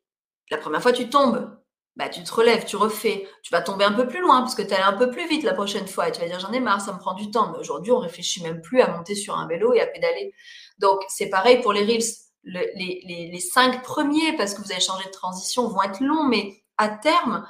la 0.51 0.59
première 0.59 0.83
fois 0.83 0.93
tu 0.93 1.09
tombes, 1.09 1.57
bah, 1.97 2.09
tu 2.09 2.23
te 2.23 2.33
relèves, 2.33 2.65
tu 2.65 2.77
refais. 2.77 3.29
Tu 3.43 3.53
vas 3.53 3.61
tomber 3.61 3.85
un 3.85 3.93
peu 3.93 4.07
plus 4.07 4.21
loin 4.21 4.41
parce 4.41 4.55
que 4.55 4.63
tu 4.63 4.73
allé 4.73 4.83
un 4.83 4.95
peu 4.95 5.11
plus 5.11 5.29
vite 5.29 5.43
la 5.43 5.55
prochaine 5.55 5.87
fois 5.87 6.09
et 6.09 6.13
tu 6.13 6.21
vas 6.21 6.27
dire 6.27 6.41
j'en 6.41 6.53
ai 6.53 6.61
marre, 6.61 6.81
ça 6.81 6.93
me 6.93 6.99
prend 6.99 7.15
du 7.15 7.31
temps. 7.31 7.53
Mais 7.53 7.59
aujourd'hui, 7.59 7.93
on 7.93 7.99
réfléchit 7.99 8.43
même 8.43 8.61
plus 8.63 8.81
à 8.81 8.89
monter 8.89 9.15
sur 9.15 9.37
un 9.37 9.47
vélo 9.47 9.73
et 9.75 9.81
à 9.81 9.87
pédaler. 9.87 10.33
Donc, 10.79 11.01
c'est 11.09 11.29
pareil 11.29 11.61
pour 11.61 11.73
les 11.73 11.85
Reels 11.85 12.03
les, 12.45 13.41
cinq 13.41 13.83
premiers, 13.83 14.37
parce 14.37 14.55
que 14.55 14.63
vous 14.63 14.73
avez 14.73 14.81
changé 14.81 15.05
de 15.05 15.11
transition, 15.11 15.69
vont 15.69 15.83
être 15.83 16.01
longs, 16.01 16.25
mais 16.25 16.63
à 16.79 16.89
terme, 16.89 17.47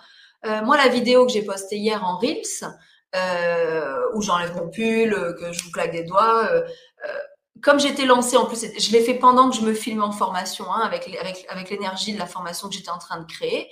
euh, 0.47 0.63
moi, 0.63 0.77
la 0.77 0.89
vidéo 0.89 1.27
que 1.27 1.33
j'ai 1.33 1.43
postée 1.43 1.77
hier 1.77 2.05
en 2.05 2.19
Reels, 2.19 2.67
euh, 3.15 3.99
où 4.15 4.23
j'enlève 4.23 4.55
mon 4.57 4.69
pull, 4.69 5.13
euh, 5.13 5.33
que 5.35 5.53
je 5.53 5.65
vous 5.65 5.71
claque 5.71 5.93
des 5.93 6.05
doigts, 6.05 6.49
comme 7.63 7.79
j'étais 7.79 8.07
lancée, 8.07 8.39
en 8.39 8.47
plus, 8.47 8.59
je 8.79 8.93
l'ai 8.93 9.03
fait 9.03 9.15
pendant 9.15 9.51
que 9.51 9.57
je 9.57 9.61
me 9.61 9.75
filme 9.75 10.03
en 10.03 10.13
formation, 10.13 10.73
hein, 10.73 10.81
avec, 10.81 11.15
avec, 11.21 11.45
avec 11.51 11.69
l'énergie 11.69 12.15
de 12.15 12.19
la 12.19 12.27
formation 12.27 12.69
que 12.69 12.75
j'étais 12.75 12.91
en 12.91 12.99
train 12.99 13.21
de 13.21 13.27
créer, 13.27 13.69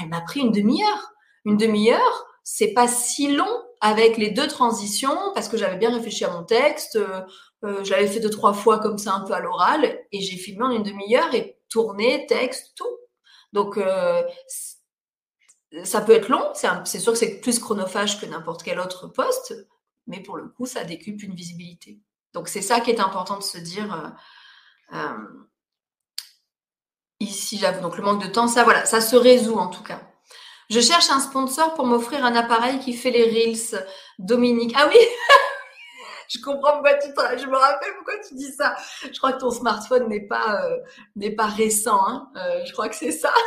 elle 0.00 0.08
m'a 0.08 0.20
pris 0.20 0.40
une 0.40 0.50
demi-heure. 0.50 1.12
Une 1.44 1.56
demi-heure, 1.56 2.26
c'est 2.50 2.72
pas 2.72 2.88
si 2.88 3.30
long 3.30 3.62
avec 3.82 4.16
les 4.16 4.30
deux 4.30 4.48
transitions, 4.48 5.32
parce 5.34 5.50
que 5.50 5.58
j'avais 5.58 5.76
bien 5.76 5.94
réfléchi 5.94 6.24
à 6.24 6.30
mon 6.30 6.44
texte, 6.44 6.96
euh, 6.96 7.84
je 7.84 7.90
l'avais 7.90 8.06
fait 8.06 8.20
deux, 8.20 8.30
trois 8.30 8.54
fois 8.54 8.78
comme 8.78 8.96
ça, 8.96 9.12
un 9.12 9.20
peu 9.20 9.34
à 9.34 9.40
l'oral, 9.40 10.00
et 10.12 10.20
j'ai 10.22 10.38
filmé 10.38 10.64
en 10.64 10.70
une 10.70 10.82
demi-heure 10.82 11.34
et 11.34 11.58
tourné, 11.68 12.24
texte, 12.26 12.72
tout. 12.74 12.88
Donc, 13.52 13.76
euh, 13.76 14.22
ça 15.84 16.00
peut 16.00 16.12
être 16.12 16.30
long, 16.30 16.42
c'est 16.54 16.98
sûr 16.98 17.12
que 17.12 17.18
c'est 17.18 17.38
plus 17.40 17.58
chronophage 17.58 18.18
que 18.18 18.24
n'importe 18.24 18.62
quel 18.62 18.80
autre 18.80 19.08
poste, 19.08 19.54
mais 20.06 20.20
pour 20.20 20.38
le 20.38 20.48
coup, 20.48 20.64
ça 20.64 20.84
décupe 20.84 21.22
une 21.22 21.34
visibilité. 21.34 22.00
Donc, 22.32 22.48
c'est 22.48 22.62
ça 22.62 22.80
qui 22.80 22.90
est 22.90 23.00
important 23.00 23.36
de 23.36 23.42
se 23.42 23.58
dire. 23.58 24.14
Euh, 24.94 25.18
ici, 27.20 27.58
j'avoue. 27.58 27.82
Donc, 27.82 27.98
le 27.98 28.02
manque 28.02 28.22
de 28.22 28.28
temps, 28.28 28.48
ça, 28.48 28.64
voilà, 28.64 28.86
ça 28.86 29.02
se 29.02 29.16
résout 29.16 29.58
en 29.58 29.68
tout 29.68 29.82
cas. 29.82 30.07
Je 30.70 30.80
cherche 30.80 31.10
un 31.10 31.20
sponsor 31.20 31.74
pour 31.74 31.86
m'offrir 31.86 32.24
un 32.24 32.34
appareil 32.36 32.78
qui 32.80 32.92
fait 32.92 33.10
les 33.10 33.24
reels. 33.24 33.86
Dominique. 34.18 34.74
Ah 34.76 34.88
oui 34.88 34.98
je 36.28 36.38
comprends 36.40 36.72
pourquoi 36.74 36.94
tu 36.94 37.08
je 37.08 37.46
me 37.46 37.56
rappelle 37.56 37.94
pourquoi 37.96 38.14
tu 38.26 38.34
dis 38.34 38.52
ça. 38.52 38.76
Je 39.02 39.16
crois 39.16 39.32
que 39.32 39.40
ton 39.40 39.50
smartphone 39.50 40.08
n'est 40.08 40.26
pas 40.26 40.64
euh, 40.64 40.76
n'est 41.16 41.34
pas 41.34 41.46
récent. 41.46 42.00
Hein. 42.06 42.28
Euh, 42.36 42.64
je 42.66 42.72
crois 42.72 42.88
que 42.88 42.96
c'est 42.96 43.12
ça. 43.12 43.32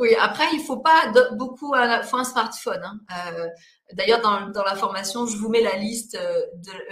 oui, 0.00 0.14
après, 0.20 0.44
il 0.52 0.60
faut 0.60 0.78
pas 0.78 1.12
beaucoup, 1.32 1.74
il 1.74 2.02
faut 2.04 2.16
un 2.16 2.24
smartphone. 2.24 2.82
Hein. 2.84 3.00
Euh, 3.28 3.48
D'ailleurs, 3.94 4.22
dans, 4.22 4.62
la 4.64 4.74
formation, 4.74 5.26
je 5.26 5.36
vous 5.36 5.50
mets 5.50 5.60
la 5.60 5.76
liste 5.76 6.14
euh, 6.14 6.42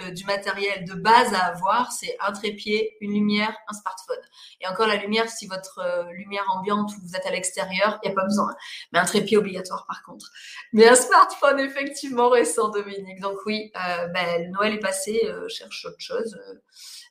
euh, 0.01 0.11
du 0.11 0.23
matériel 0.25 0.85
de 0.85 0.93
base 0.93 1.33
à 1.33 1.45
avoir. 1.45 1.91
C'est 1.91 2.15
un 2.19 2.31
trépied, 2.31 2.95
une 3.01 3.13
lumière, 3.13 3.55
un 3.67 3.73
smartphone. 3.73 4.21
Et 4.59 4.67
encore 4.67 4.85
la 4.85 4.97
lumière, 4.97 5.27
si 5.27 5.47
votre 5.47 5.79
lumière 6.11 6.45
ambiante 6.55 6.91
ou 6.91 7.01
vous 7.01 7.15
êtes 7.15 7.25
à 7.25 7.31
l'extérieur, 7.31 7.99
il 8.03 8.07
n'y 8.07 8.11
a 8.13 8.15
pas 8.15 8.25
besoin. 8.25 8.53
Mais 8.91 8.99
un 8.99 9.05
trépied 9.05 9.37
obligatoire 9.37 9.85
par 9.87 10.03
contre. 10.03 10.29
Mais 10.73 10.87
un 10.87 10.95
smartphone 10.95 11.59
effectivement 11.59 12.29
récent, 12.29 12.69
Dominique. 12.69 13.19
Donc 13.19 13.37
oui, 13.47 13.71
ben, 13.73 14.43
le 14.43 14.51
Noël 14.51 14.73
est 14.75 14.79
passé, 14.79 15.19
cherche 15.47 15.85
autre 15.85 15.99
chose. 15.99 16.37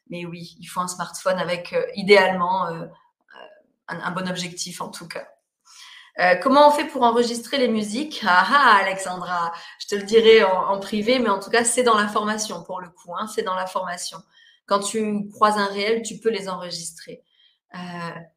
mais 0.09 0.25
oui, 0.25 0.57
il 0.61 0.67
faut 0.67 0.81
un 0.81 0.89
smartphone 0.89 1.39
avec 1.39 1.75
idéalement 1.97 2.69
un 3.89 4.11
bon 4.13 4.29
objectif 4.29 4.81
en 4.81 4.89
tout 4.91 5.09
cas. 5.09 5.27
Euh, 6.19 6.35
comment 6.37 6.69
on 6.69 6.71
fait 6.73 6.87
pour 6.87 7.03
enregistrer 7.03 7.59
les 7.59 7.69
musiques? 7.69 8.23
Ah 8.27 8.47
ah, 8.51 8.79
Alexandra, 8.83 9.53
je 9.79 9.87
te 9.87 9.95
le 9.95 10.03
dirai 10.03 10.43
en, 10.43 10.79
privé, 10.81 11.19
mais 11.19 11.29
en 11.29 11.39
tout 11.39 11.51
cas, 11.51 11.65
c'est 11.65 11.83
dans 11.83 11.97
la 11.97 12.09
formation 12.09 12.63
pour 12.63 12.81
le 12.81 12.89
coup. 12.89 13.13
Hein, 13.17 13.27
c'est 13.33 13.43
dans 13.43 13.55
la 13.55 13.67
formation. 13.67 14.19
Quand 14.67 14.81
tu 14.81 15.29
croises 15.33 15.57
un 15.57 15.67
réel, 15.67 16.03
tu 16.03 16.19
peux 16.19 16.31
les 16.31 16.49
enregistrer. 16.49 17.23
Euh, 17.75 17.79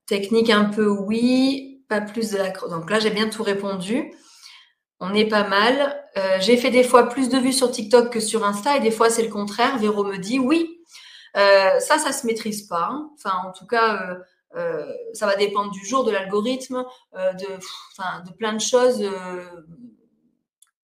technique 0.06 0.50
un 0.50 0.66
peu 0.66 0.88
oui, 0.88 1.84
pas 1.90 2.02
plus 2.02 2.32
de 2.32 2.38
la. 2.38 2.52
Donc 2.52 2.90
là, 2.90 3.00
j'ai 3.00 3.10
bien 3.10 3.30
tout 3.30 3.44
répondu. 3.44 4.14
On 5.00 5.14
est 5.14 5.28
pas 5.28 5.44
mal. 5.44 6.00
Euh, 6.18 6.38
j'ai 6.40 6.58
fait 6.58 6.70
des 6.70 6.84
fois 6.84 7.10
plus 7.10 7.30
de 7.30 7.38
vues 7.38 7.54
sur 7.54 7.72
TikTok 7.72 8.14
que 8.14 8.20
sur 8.20 8.46
Insta 8.46 8.78
et 8.78 8.80
des 8.80 8.92
fois 8.92 9.10
c'est 9.10 9.24
le 9.24 9.30
contraire. 9.30 9.78
Véro 9.80 10.04
me 10.04 10.18
dit 10.18 10.40
oui. 10.40 10.80
ça, 11.36 11.98
ça 11.98 12.12
se 12.12 12.26
maîtrise 12.28 12.68
pas. 12.68 12.90
Hein. 12.92 13.10
Enfin, 13.16 13.36
en 13.48 13.52
tout 13.52 13.66
cas, 13.66 14.18
euh, 14.56 14.94
ça 15.14 15.26
va 15.26 15.36
dépendre 15.36 15.72
du 15.72 15.86
jour, 15.86 16.04
de 16.04 16.12
l'algorithme, 16.12 16.86
euh, 17.16 17.34
de, 17.34 18.32
plein 18.38 18.54
de 18.54 18.62
choses 18.62 19.02
euh, 19.02 19.44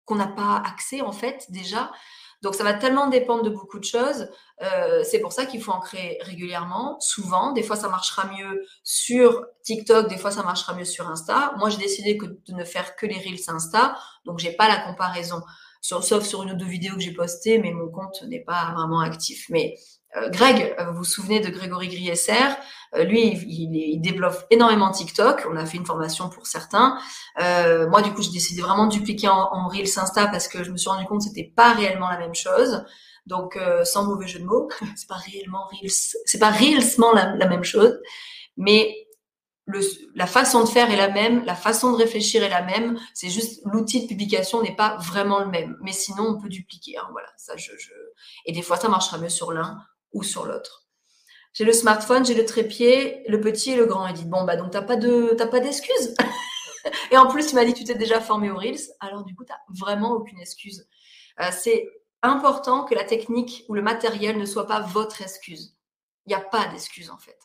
qu'on 0.05 0.15
n'a 0.15 0.27
pas 0.27 0.61
accès 0.65 1.01
en 1.01 1.11
fait 1.11 1.45
déjà. 1.49 1.91
Donc 2.43 2.53
ça 2.53 2.63
va 2.63 2.73
tellement 2.73 3.07
dépendre 3.07 3.43
de 3.43 3.49
beaucoup 3.49 3.79
de 3.79 3.83
choses. 3.83 4.29
c'est 5.03 5.19
pour 5.19 5.33
ça 5.33 5.47
qu'il 5.47 5.61
faut 5.61 5.71
en 5.71 5.79
créer 5.79 6.19
régulièrement, 6.21 6.99
souvent. 6.99 7.51
Des 7.51 7.63
fois 7.63 7.75
ça 7.75 7.89
marchera 7.89 8.27
mieux 8.27 8.63
sur 8.83 9.43
TikTok, 9.63 10.07
des 10.07 10.17
fois 10.17 10.29
ça 10.29 10.43
marchera 10.43 10.75
mieux 10.75 10.85
sur 10.85 11.09
Insta. 11.09 11.53
Moi 11.57 11.71
j'ai 11.71 11.79
décidé 11.79 12.15
de 12.15 12.53
ne 12.53 12.63
faire 12.63 12.95
que 12.95 13.07
les 13.07 13.17
reels 13.17 13.41
Insta, 13.47 13.97
donc 14.25 14.37
j'ai 14.37 14.51
pas 14.51 14.67
la 14.67 14.77
comparaison, 14.77 15.41
sauf 15.81 16.23
sur 16.25 16.43
une 16.43 16.51
ou 16.51 16.55
deux 16.55 16.65
vidéos 16.67 16.93
que 16.93 17.01
j'ai 17.01 17.13
postées, 17.13 17.57
mais 17.57 17.71
mon 17.71 17.89
compte 17.89 18.21
n'est 18.27 18.43
pas 18.43 18.71
vraiment 18.75 18.99
actif. 18.99 19.47
Mais 19.49 19.75
Greg, 20.29 20.75
euh, 20.79 20.91
vous 20.91 20.99
vous 20.99 21.03
souvenez 21.03 21.39
de 21.39 21.49
Grégory 21.49 21.87
Griesser? 21.89 22.33
Euh, 22.95 23.03
Lui, 23.03 23.33
il, 23.47 23.99
développe 24.01 24.45
énormément 24.49 24.89
TikTok. 24.91 25.45
On 25.51 25.55
a 25.55 25.65
fait 25.65 25.77
une 25.77 25.85
formation 25.85 26.29
pour 26.29 26.47
certains. 26.47 26.97
moi, 27.37 28.01
du 28.01 28.11
coup, 28.13 28.21
j'ai 28.21 28.31
décidé 28.31 28.61
vraiment 28.61 28.87
de 28.87 28.91
dupliquer 28.91 29.27
en, 29.27 29.67
Reels 29.67 29.97
Insta 29.97 30.27
parce 30.27 30.47
que 30.47 30.63
je 30.63 30.71
me 30.71 30.77
suis 30.77 30.89
rendu 30.89 31.05
compte 31.05 31.19
que 31.19 31.25
c'était 31.25 31.51
pas 31.55 31.73
réellement 31.73 32.09
la 32.09 32.17
même 32.17 32.35
chose. 32.35 32.85
Donc, 33.25 33.59
sans 33.83 34.05
mauvais 34.05 34.27
jeu 34.27 34.39
de 34.39 34.45
mots, 34.45 34.69
c'est 34.95 35.07
pas 35.07 35.15
réellement 35.17 35.65
Reels, 35.71 35.91
c'est 36.25 36.39
pas 36.39 36.49
réellement 36.49 37.11
la, 37.13 37.35
la, 37.35 37.47
même 37.47 37.65
chose, 37.65 37.99
mais 38.55 38.95
le, 39.65 39.81
la 40.15 40.27
façon 40.27 40.63
de 40.63 40.69
faire 40.69 40.89
est 40.89 40.95
la 40.95 41.09
même, 41.09 41.43
la 41.43 41.55
façon 41.55 41.91
de 41.91 41.97
réfléchir 41.97 42.41
est 42.41 42.49
la 42.49 42.61
même. 42.61 42.97
C'est 43.13 43.29
juste 43.29 43.61
l'outil 43.65 44.03
de 44.03 44.07
publication 44.07 44.61
n'est 44.63 44.75
pas 44.75 44.95
vraiment 44.97 45.39
le 45.39 45.47
même. 45.47 45.77
Mais 45.81 45.91
sinon, 45.91 46.23
on 46.23 46.41
peut 46.41 46.47
dupliquer. 46.47 46.97
Hein, 46.97 47.07
voilà, 47.11 47.27
ça, 47.35 47.57
je, 47.57 47.71
je... 47.77 47.91
Et 48.45 48.53
des 48.53 48.61
fois, 48.61 48.77
ça 48.77 48.87
marchera 48.87 49.17
mieux 49.17 49.29
sur 49.29 49.51
l'un 49.51 49.77
ou 50.13 50.23
sur 50.23 50.45
l'autre. 50.45 50.87
J'ai 51.53 51.65
le 51.65 51.73
smartphone, 51.73 52.25
j'ai 52.25 52.35
le 52.35 52.45
trépied, 52.45 53.23
le 53.27 53.41
petit 53.41 53.71
et 53.71 53.75
le 53.75 53.85
grand. 53.85 54.07
Il 54.07 54.13
dit 54.13 54.25
bon 54.25 54.43
bah 54.43 54.55
donc 54.55 54.71
t'as 54.71 54.81
pas 54.81 54.95
de 54.95 55.33
t'as 55.37 55.47
pas 55.47 55.59
d'excuses. 55.59 56.15
et 57.11 57.17
en 57.17 57.27
plus, 57.27 57.47
tu 57.47 57.55
m'as 57.55 57.65
dit 57.65 57.73
tu 57.73 57.83
t'es 57.83 57.95
déjà 57.95 58.21
formé 58.21 58.51
aux 58.51 58.57
reels. 58.57 58.79
Alors 58.99 59.23
du 59.23 59.35
coup, 59.35 59.43
t'as 59.43 59.57
vraiment 59.69 60.11
aucune 60.11 60.39
excuse. 60.39 60.87
Euh, 61.39 61.49
c'est 61.51 61.89
important 62.21 62.83
que 62.83 62.95
la 62.95 63.03
technique 63.03 63.65
ou 63.69 63.73
le 63.73 63.81
matériel 63.81 64.37
ne 64.37 64.45
soit 64.45 64.67
pas 64.67 64.81
votre 64.81 65.21
excuse. 65.21 65.75
Il 66.25 66.29
n'y 66.29 66.35
a 66.35 66.41
pas 66.41 66.67
d'excuse 66.67 67.09
en 67.09 67.17
fait. 67.17 67.37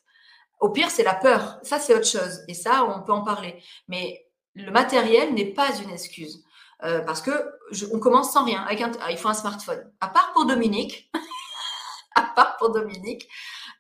Au 0.61 0.71
pire, 0.71 0.91
c'est 0.91 1.03
la 1.03 1.15
peur. 1.15 1.59
Ça, 1.63 1.79
c'est 1.79 1.95
autre 1.95 2.07
chose. 2.07 2.45
Et 2.49 2.55
ça, 2.55 2.85
on 2.85 3.03
peut 3.03 3.13
en 3.13 3.23
parler. 3.23 3.63
Mais 3.89 4.27
le 4.55 4.71
matériel 4.71 5.35
n'est 5.35 5.53
pas 5.53 5.75
une 5.83 5.91
excuse. 5.91 6.45
Euh, 6.85 7.01
parce 7.01 7.23
que 7.23 7.33
on 7.93 7.99
commence 7.99 8.33
sans 8.33 8.45
rien. 8.45 8.67
Il 9.11 9.19
faut 9.19 9.29
un 9.29 9.35
smartphone. 9.35 9.91
À 10.01 10.09
part 10.09 10.33
pour 10.33 10.47
Dominique, 10.47 11.11
à 12.15 12.23
part 12.23 12.57
pour 12.57 12.71
Dominique. 12.71 13.29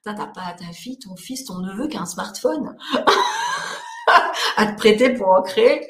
T'as 0.05 0.14
pas 0.14 0.53
ta 0.59 0.73
fille, 0.73 0.99
ton 0.99 1.16
fils, 1.16 1.45
ton 1.45 1.59
neveu 1.59 1.87
qui 1.88 1.97
a 1.97 2.01
un 2.01 2.07
smartphone 2.07 2.77
à 4.57 4.66
te 4.66 4.77
prêter 4.77 5.14
pour 5.14 5.29
en 5.29 5.42
créer. 5.42 5.88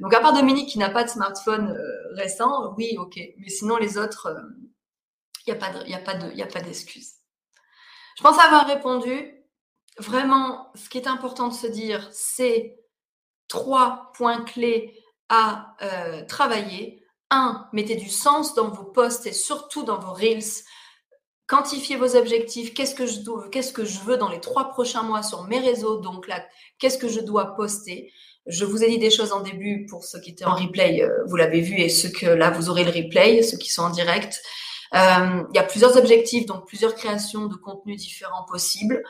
Donc 0.00 0.14
à 0.14 0.20
part 0.20 0.32
Dominique 0.32 0.70
qui 0.70 0.78
n'a 0.78 0.90
pas 0.90 1.04
de 1.04 1.10
smartphone 1.10 1.70
euh, 1.70 2.14
récent, 2.14 2.74
oui, 2.78 2.96
ok. 2.98 3.20
Mais 3.38 3.48
sinon 3.48 3.76
les 3.76 3.98
autres, 3.98 4.34
il 5.46 5.52
euh, 5.52 5.84
n'y 5.86 6.42
a 6.42 6.46
pas 6.46 6.60
d'excuse. 6.60 7.12
Je 8.16 8.22
pense 8.22 8.38
avoir 8.38 8.66
répondu. 8.66 9.38
Vraiment, 9.98 10.70
ce 10.74 10.88
qui 10.88 10.98
est 10.98 11.06
important 11.06 11.48
de 11.48 11.54
se 11.54 11.66
dire, 11.66 12.08
c'est 12.12 12.78
trois 13.48 14.10
points 14.14 14.42
clés 14.42 14.98
à 15.28 15.76
euh, 15.82 16.24
travailler. 16.26 17.04
Un, 17.30 17.68
mettez 17.72 17.96
du 17.96 18.08
sens 18.08 18.54
dans 18.54 18.68
vos 18.68 18.84
posts 18.84 19.26
et 19.26 19.32
surtout 19.32 19.82
dans 19.82 19.98
vos 19.98 20.12
reels. 20.12 20.64
Quantifiez 21.52 21.96
vos 21.96 22.16
objectifs. 22.16 22.72
Qu'est-ce 22.72 22.94
que 22.94 23.84
je 23.84 24.00
veux 24.06 24.16
dans 24.16 24.30
les 24.30 24.40
trois 24.40 24.70
prochains 24.70 25.02
mois 25.02 25.22
sur 25.22 25.44
mes 25.44 25.58
réseaux 25.58 25.98
Donc 25.98 26.26
là, 26.26 26.42
qu'est-ce 26.78 26.96
que 26.96 27.08
je 27.10 27.20
dois 27.20 27.54
poster 27.54 28.10
Je 28.46 28.64
vous 28.64 28.82
ai 28.82 28.88
dit 28.88 28.98
des 28.98 29.10
choses 29.10 29.32
en 29.32 29.40
début 29.40 29.84
pour 29.84 30.02
ceux 30.02 30.18
qui 30.20 30.30
étaient 30.30 30.46
en 30.46 30.54
replay, 30.54 31.02
euh, 31.02 31.10
vous 31.26 31.36
l'avez 31.36 31.60
vu, 31.60 31.78
et 31.78 31.90
ceux 31.90 32.08
que 32.08 32.24
là 32.24 32.48
vous 32.48 32.70
aurez 32.70 32.84
le 32.84 32.90
replay, 32.90 33.42
ceux 33.42 33.58
qui 33.58 33.68
sont 33.68 33.82
en 33.82 33.90
direct. 33.90 34.40
Euh, 34.94 35.42
il 35.52 35.54
y 35.54 35.58
a 35.58 35.62
plusieurs 35.62 35.98
objectifs, 35.98 36.46
donc 36.46 36.66
plusieurs 36.66 36.94
créations 36.94 37.48
de 37.48 37.56
contenus 37.56 38.00
différents 38.00 38.46
possibles. 38.50 39.02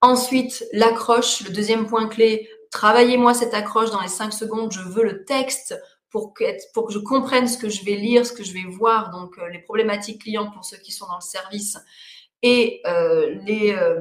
Ensuite, 0.00 0.64
l'accroche, 0.72 1.42
le 1.42 1.50
deuxième 1.50 1.86
point 1.86 2.08
clé. 2.08 2.48
Travaillez-moi 2.70 3.34
cette 3.34 3.52
accroche 3.52 3.90
dans 3.90 4.00
les 4.00 4.08
cinq 4.08 4.32
secondes. 4.32 4.72
Je 4.72 4.80
veux 4.80 5.04
le 5.04 5.26
texte 5.26 5.78
pour 6.12 6.34
que, 6.34 6.44
pour 6.74 6.86
que 6.86 6.92
je 6.92 6.98
comprenne 6.98 7.48
ce 7.48 7.58
que 7.58 7.68
je 7.68 7.84
vais 7.84 7.96
lire, 7.96 8.24
ce 8.24 8.32
que 8.32 8.44
je 8.44 8.52
vais 8.52 8.64
voir, 8.68 9.10
donc 9.10 9.38
euh, 9.38 9.48
les 9.48 9.58
problématiques 9.58 10.22
clients 10.22 10.50
pour 10.50 10.64
ceux 10.64 10.76
qui 10.76 10.92
sont 10.92 11.06
dans 11.06 11.16
le 11.16 11.22
service 11.22 11.78
et 12.42 12.80
euh, 12.86 13.34
les, 13.44 13.72
euh, 13.72 14.00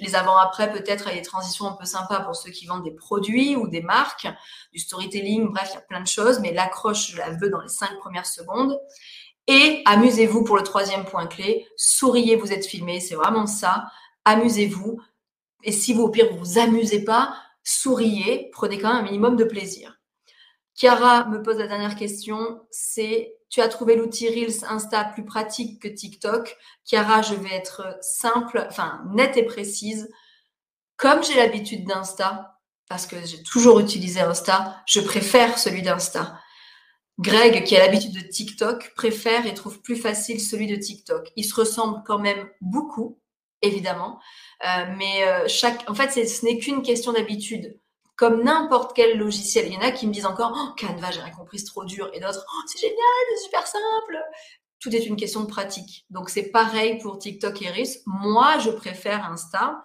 les 0.00 0.14
avant-après 0.14 0.72
peut-être 0.72 1.08
et 1.08 1.14
les 1.14 1.22
transitions 1.22 1.66
un 1.66 1.76
peu 1.76 1.84
sympas 1.84 2.20
pour 2.20 2.34
ceux 2.34 2.50
qui 2.50 2.66
vendent 2.66 2.82
des 2.82 2.94
produits 2.94 3.56
ou 3.56 3.68
des 3.68 3.82
marques, 3.82 4.26
du 4.72 4.78
storytelling, 4.78 5.52
bref, 5.52 5.68
il 5.70 5.74
y 5.74 5.78
a 5.78 5.82
plein 5.82 6.00
de 6.00 6.06
choses, 6.06 6.40
mais 6.40 6.52
l'accroche, 6.52 7.12
je 7.12 7.18
la 7.18 7.30
veux 7.30 7.50
dans 7.50 7.60
les 7.60 7.68
cinq 7.68 7.96
premières 7.98 8.26
secondes. 8.26 8.78
Et 9.46 9.82
amusez-vous 9.84 10.42
pour 10.42 10.56
le 10.56 10.62
troisième 10.62 11.04
point 11.04 11.26
clé, 11.26 11.66
souriez, 11.76 12.36
vous 12.36 12.52
êtes 12.52 12.66
filmé, 12.66 13.00
c'est 13.00 13.14
vraiment 13.14 13.46
ça, 13.46 13.84
amusez-vous. 14.24 14.98
Et 15.62 15.72
si 15.72 15.92
vous, 15.92 16.04
au 16.04 16.08
pire, 16.08 16.32
vous 16.32 16.38
vous 16.38 16.58
amusez 16.58 17.04
pas, 17.04 17.36
souriez, 17.62 18.48
prenez 18.52 18.78
quand 18.78 18.88
même 18.88 19.04
un 19.04 19.06
minimum 19.06 19.36
de 19.36 19.44
plaisir. 19.44 19.93
Chiara 20.74 21.26
me 21.26 21.40
pose 21.42 21.58
la 21.58 21.68
dernière 21.68 21.94
question, 21.94 22.66
c'est 22.70 23.34
tu 23.48 23.60
as 23.60 23.68
trouvé 23.68 23.94
l'outil 23.94 24.28
Reels 24.28 24.64
Insta 24.68 25.04
plus 25.04 25.24
pratique 25.24 25.80
que 25.80 25.86
TikTok? 25.86 26.56
Chiara, 26.84 27.22
je 27.22 27.34
vais 27.34 27.54
être 27.54 27.96
simple, 28.00 28.66
enfin 28.68 29.02
nette 29.14 29.36
et 29.36 29.44
précise. 29.44 30.10
Comme 30.96 31.22
j'ai 31.22 31.36
l'habitude 31.36 31.86
d'Insta, 31.86 32.58
parce 32.88 33.06
que 33.06 33.24
j'ai 33.24 33.42
toujours 33.44 33.78
utilisé 33.78 34.20
Insta, 34.20 34.82
je 34.86 35.00
préfère 35.00 35.58
celui 35.58 35.82
d'Insta. 35.82 36.40
Greg, 37.20 37.62
qui 37.62 37.76
a 37.76 37.86
l'habitude 37.86 38.12
de 38.12 38.28
TikTok, 38.28 38.92
préfère 38.96 39.46
et 39.46 39.54
trouve 39.54 39.80
plus 39.80 39.96
facile 39.96 40.40
celui 40.40 40.66
de 40.66 40.74
TikTok. 40.74 41.30
Ils 41.36 41.44
se 41.44 41.54
ressemblent 41.54 42.02
quand 42.04 42.18
même 42.18 42.48
beaucoup, 42.60 43.20
évidemment, 43.62 44.18
euh, 44.64 44.86
mais 44.96 45.26
euh, 45.28 45.46
chaque, 45.46 45.88
en 45.88 45.94
fait, 45.94 46.10
ce 46.26 46.44
n'est 46.44 46.58
qu'une 46.58 46.82
question 46.82 47.12
d'habitude 47.12 47.78
comme 48.16 48.42
n'importe 48.42 48.94
quel 48.94 49.18
logiciel. 49.18 49.66
Il 49.66 49.74
y 49.74 49.76
en 49.76 49.80
a 49.80 49.90
qui 49.90 50.06
me 50.06 50.12
disent 50.12 50.26
encore 50.26 50.52
oh, 50.54 50.74
Canva, 50.78 51.10
j'ai 51.10 51.20
rien 51.20 51.34
compris, 51.34 51.58
c'est 51.58 51.66
trop 51.66 51.84
dur. 51.84 52.10
Et 52.12 52.20
d'autres 52.20 52.44
oh, 52.46 52.62
c'est 52.66 52.80
génial, 52.80 52.96
c'est 53.30 53.44
super 53.44 53.66
simple. 53.66 54.18
Tout 54.80 54.94
est 54.94 55.06
une 55.06 55.16
question 55.16 55.40
de 55.40 55.46
pratique. 55.46 56.06
Donc 56.10 56.28
c'est 56.28 56.50
pareil 56.50 56.98
pour 56.98 57.18
TikTok 57.18 57.60
et 57.62 57.70
Reels. 57.70 58.00
Moi, 58.06 58.58
je 58.58 58.70
préfère 58.70 59.30
Insta. 59.30 59.82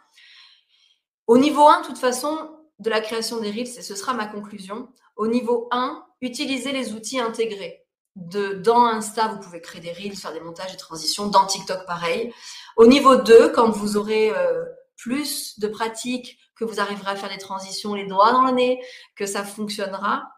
Au 1.28 1.38
niveau 1.38 1.68
1, 1.68 1.82
de 1.82 1.86
toute 1.88 1.98
façon, 1.98 2.56
de 2.80 2.90
la 2.90 3.02
création 3.02 3.40
des 3.40 3.52
Reels, 3.52 3.78
et 3.78 3.82
ce 3.82 3.96
sera 3.96 4.14
ma 4.14 4.26
conclusion. 4.26 4.90
Au 5.16 5.28
niveau 5.28 5.68
1, 5.72 6.04
utilisez 6.22 6.72
les 6.72 6.94
outils 6.94 7.20
intégrés. 7.20 7.86
De, 8.16 8.54
dans 8.54 8.86
Insta, 8.86 9.28
vous 9.28 9.40
pouvez 9.40 9.62
créer 9.62 9.82
des 9.82 9.92
Reels, 9.94 10.18
faire 10.18 10.34
des 10.34 10.40
montages, 10.40 10.72
des 10.72 10.78
transitions. 10.78 11.28
Dans 11.28 11.46
TikTok, 11.46 11.86
pareil. 11.86 12.34
Au 12.76 12.86
niveau 12.86 13.16
2, 13.16 13.50
quand 13.50 13.70
vous 13.70 13.98
aurez 13.98 14.32
euh, 14.32 14.66
plus 14.98 15.60
de 15.60 15.68
pratique, 15.68 16.38
que 16.60 16.66
vous 16.66 16.80
arriverez 16.82 17.12
à 17.12 17.16
faire 17.16 17.30
des 17.30 17.38
transitions 17.38 17.94
les 17.94 18.06
doigts 18.06 18.34
dans 18.34 18.44
le 18.44 18.52
nez, 18.52 18.84
que 19.16 19.26
ça 19.26 19.44
fonctionnera. 19.44 20.30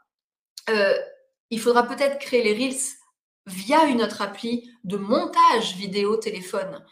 Euh, 0.70 0.94
il 1.50 1.60
faudra 1.60 1.84
peut-être 1.84 2.20
créer 2.20 2.44
les 2.44 2.54
Reels 2.54 2.80
via 3.48 3.86
une 3.86 4.04
autre 4.04 4.22
appli 4.22 4.72
de 4.84 4.98
montage 4.98 5.76
vidéo 5.76 6.18
téléphone. 6.18 6.86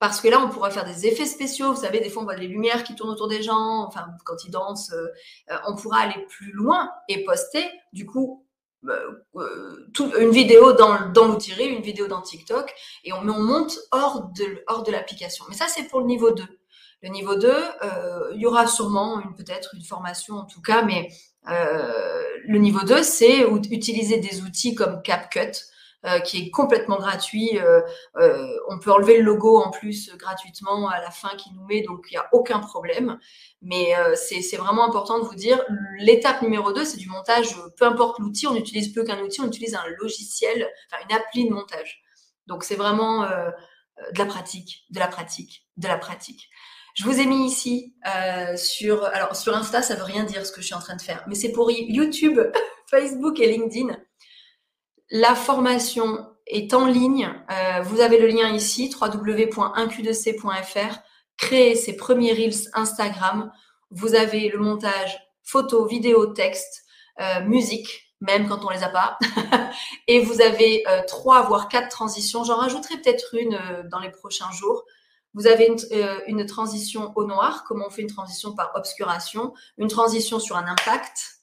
parce 0.00 0.20
que 0.20 0.26
là, 0.26 0.40
on 0.44 0.48
pourrait 0.48 0.72
faire 0.72 0.84
des 0.84 1.06
effets 1.06 1.26
spéciaux. 1.26 1.72
Vous 1.72 1.82
savez, 1.82 2.00
des 2.00 2.10
fois, 2.10 2.22
on 2.22 2.24
voit 2.24 2.34
des 2.34 2.48
lumières 2.48 2.82
qui 2.82 2.96
tournent 2.96 3.10
autour 3.10 3.28
des 3.28 3.40
gens. 3.40 3.84
Enfin, 3.86 4.08
quand 4.24 4.44
ils 4.44 4.50
dansent, 4.50 4.92
euh, 4.92 5.06
euh, 5.52 5.56
on 5.68 5.76
pourra 5.76 5.98
aller 6.00 6.26
plus 6.28 6.50
loin 6.50 6.90
et 7.06 7.22
poster, 7.22 7.64
du 7.92 8.04
coup, 8.04 8.44
une 8.82 10.30
vidéo 10.32 10.72
dans, 10.72 11.08
dans 11.12 11.28
l'outil 11.28 11.52
une 11.52 11.82
vidéo 11.82 12.08
dans 12.08 12.20
TikTok, 12.20 12.74
et 13.04 13.12
on, 13.12 13.28
on 13.28 13.40
monte 13.40 13.78
hors 13.92 14.24
de, 14.32 14.64
hors 14.66 14.82
de 14.82 14.90
l'application. 14.90 15.44
Mais 15.48 15.54
ça, 15.54 15.66
c'est 15.68 15.84
pour 15.84 16.00
le 16.00 16.06
niveau 16.06 16.32
2. 16.32 16.42
Le 17.02 17.08
niveau 17.08 17.34
2, 17.34 17.52
il 18.34 18.40
y 18.40 18.46
aura 18.46 18.66
sûrement 18.66 19.20
une 19.20 19.34
peut-être 19.34 19.74
une 19.74 19.82
formation 19.82 20.36
en 20.36 20.44
tout 20.44 20.62
cas, 20.62 20.82
mais 20.82 21.08
le 21.46 22.58
niveau 22.58 22.84
2, 22.84 23.02
c'est 23.02 23.40
utiliser 23.70 24.18
des 24.18 24.42
outils 24.42 24.74
comme 24.74 25.02
CapCut, 25.02 25.72
euh, 26.04 26.18
qui 26.18 26.38
est 26.38 26.50
complètement 26.50 26.96
gratuit. 26.96 27.60
Euh, 27.60 27.80
euh, 28.16 28.48
on 28.68 28.80
peut 28.80 28.90
enlever 28.90 29.18
le 29.18 29.22
logo 29.22 29.58
en 29.58 29.70
plus 29.70 30.10
gratuitement 30.16 30.88
à 30.88 31.00
la 31.00 31.12
fin 31.12 31.28
qui 31.36 31.52
nous 31.54 31.64
met, 31.64 31.82
donc 31.82 32.06
il 32.10 32.14
n'y 32.14 32.18
a 32.18 32.28
aucun 32.32 32.58
problème. 32.58 33.20
Mais 33.60 33.94
c'est 34.16 34.56
vraiment 34.56 34.84
important 34.84 35.20
de 35.20 35.24
vous 35.24 35.36
dire, 35.36 35.62
l'étape 35.98 36.42
numéro 36.42 36.72
2, 36.72 36.84
c'est 36.84 36.96
du 36.96 37.08
montage, 37.08 37.54
peu 37.76 37.84
importe 37.84 38.18
l'outil, 38.18 38.48
on 38.48 38.54
n'utilise 38.54 38.92
plus 38.92 39.04
qu'un 39.04 39.20
outil, 39.20 39.40
on 39.42 39.46
utilise 39.46 39.76
un 39.76 39.86
logiciel, 40.00 40.68
enfin 40.90 41.04
une 41.08 41.14
appli 41.14 41.48
de 41.48 41.54
montage. 41.54 42.02
Donc 42.48 42.64
c'est 42.64 42.74
vraiment 42.74 43.22
de 43.22 44.18
la 44.18 44.26
pratique, 44.26 44.84
de 44.90 44.98
la 44.98 45.06
pratique, 45.06 45.68
de 45.76 45.86
la 45.86 45.98
pratique. 45.98 46.50
Je 46.94 47.04
vous 47.04 47.20
ai 47.20 47.26
mis 47.26 47.46
ici 47.46 47.94
euh, 48.06 48.56
sur 48.56 49.04
alors 49.04 49.34
sur 49.34 49.56
Insta, 49.56 49.82
ça 49.82 49.94
veut 49.94 50.02
rien 50.02 50.24
dire 50.24 50.44
ce 50.44 50.52
que 50.52 50.60
je 50.60 50.66
suis 50.66 50.74
en 50.74 50.80
train 50.80 50.96
de 50.96 51.02
faire, 51.02 51.24
mais 51.26 51.34
c'est 51.34 51.52
pour 51.52 51.70
YouTube, 51.70 52.38
Facebook 52.90 53.40
et 53.40 53.46
LinkedIn. 53.46 53.96
La 55.10 55.34
formation 55.34 56.26
est 56.46 56.74
en 56.74 56.86
ligne. 56.86 57.32
Euh, 57.50 57.82
vous 57.82 58.00
avez 58.00 58.18
le 58.18 58.28
lien 58.28 58.48
ici, 58.50 58.94
www.1q2c.fr. 59.00 60.98
Créer 61.36 61.74
ses 61.74 61.96
premiers 61.96 62.32
Reels 62.32 62.68
Instagram. 62.74 63.52
Vous 63.90 64.14
avez 64.14 64.48
le 64.48 64.58
montage 64.58 65.18
photo, 65.42 65.86
vidéo, 65.86 66.26
texte, 66.26 66.84
euh, 67.20 67.42
musique, 67.42 68.14
même 68.20 68.48
quand 68.48 68.64
on 68.64 68.70
les 68.70 68.82
a 68.82 68.88
pas. 68.88 69.18
et 70.08 70.20
vous 70.20 70.40
avez 70.40 70.82
euh, 70.88 71.02
trois 71.06 71.42
voire 71.42 71.68
quatre 71.68 71.88
transitions. 71.88 72.44
J'en 72.44 72.56
rajouterai 72.56 72.96
peut-être 72.98 73.34
une 73.34 73.58
dans 73.90 73.98
les 74.00 74.10
prochains 74.10 74.50
jours. 74.52 74.84
Vous 75.34 75.46
avez 75.46 75.66
une, 75.66 75.78
une, 76.26 76.46
transition 76.46 77.12
au 77.16 77.24
noir, 77.24 77.64
comment 77.66 77.86
on 77.86 77.90
fait 77.90 78.02
une 78.02 78.08
transition 78.12 78.54
par 78.54 78.72
obscuration, 78.74 79.54
une 79.78 79.88
transition 79.88 80.38
sur 80.38 80.56
un 80.56 80.66
impact, 80.66 81.38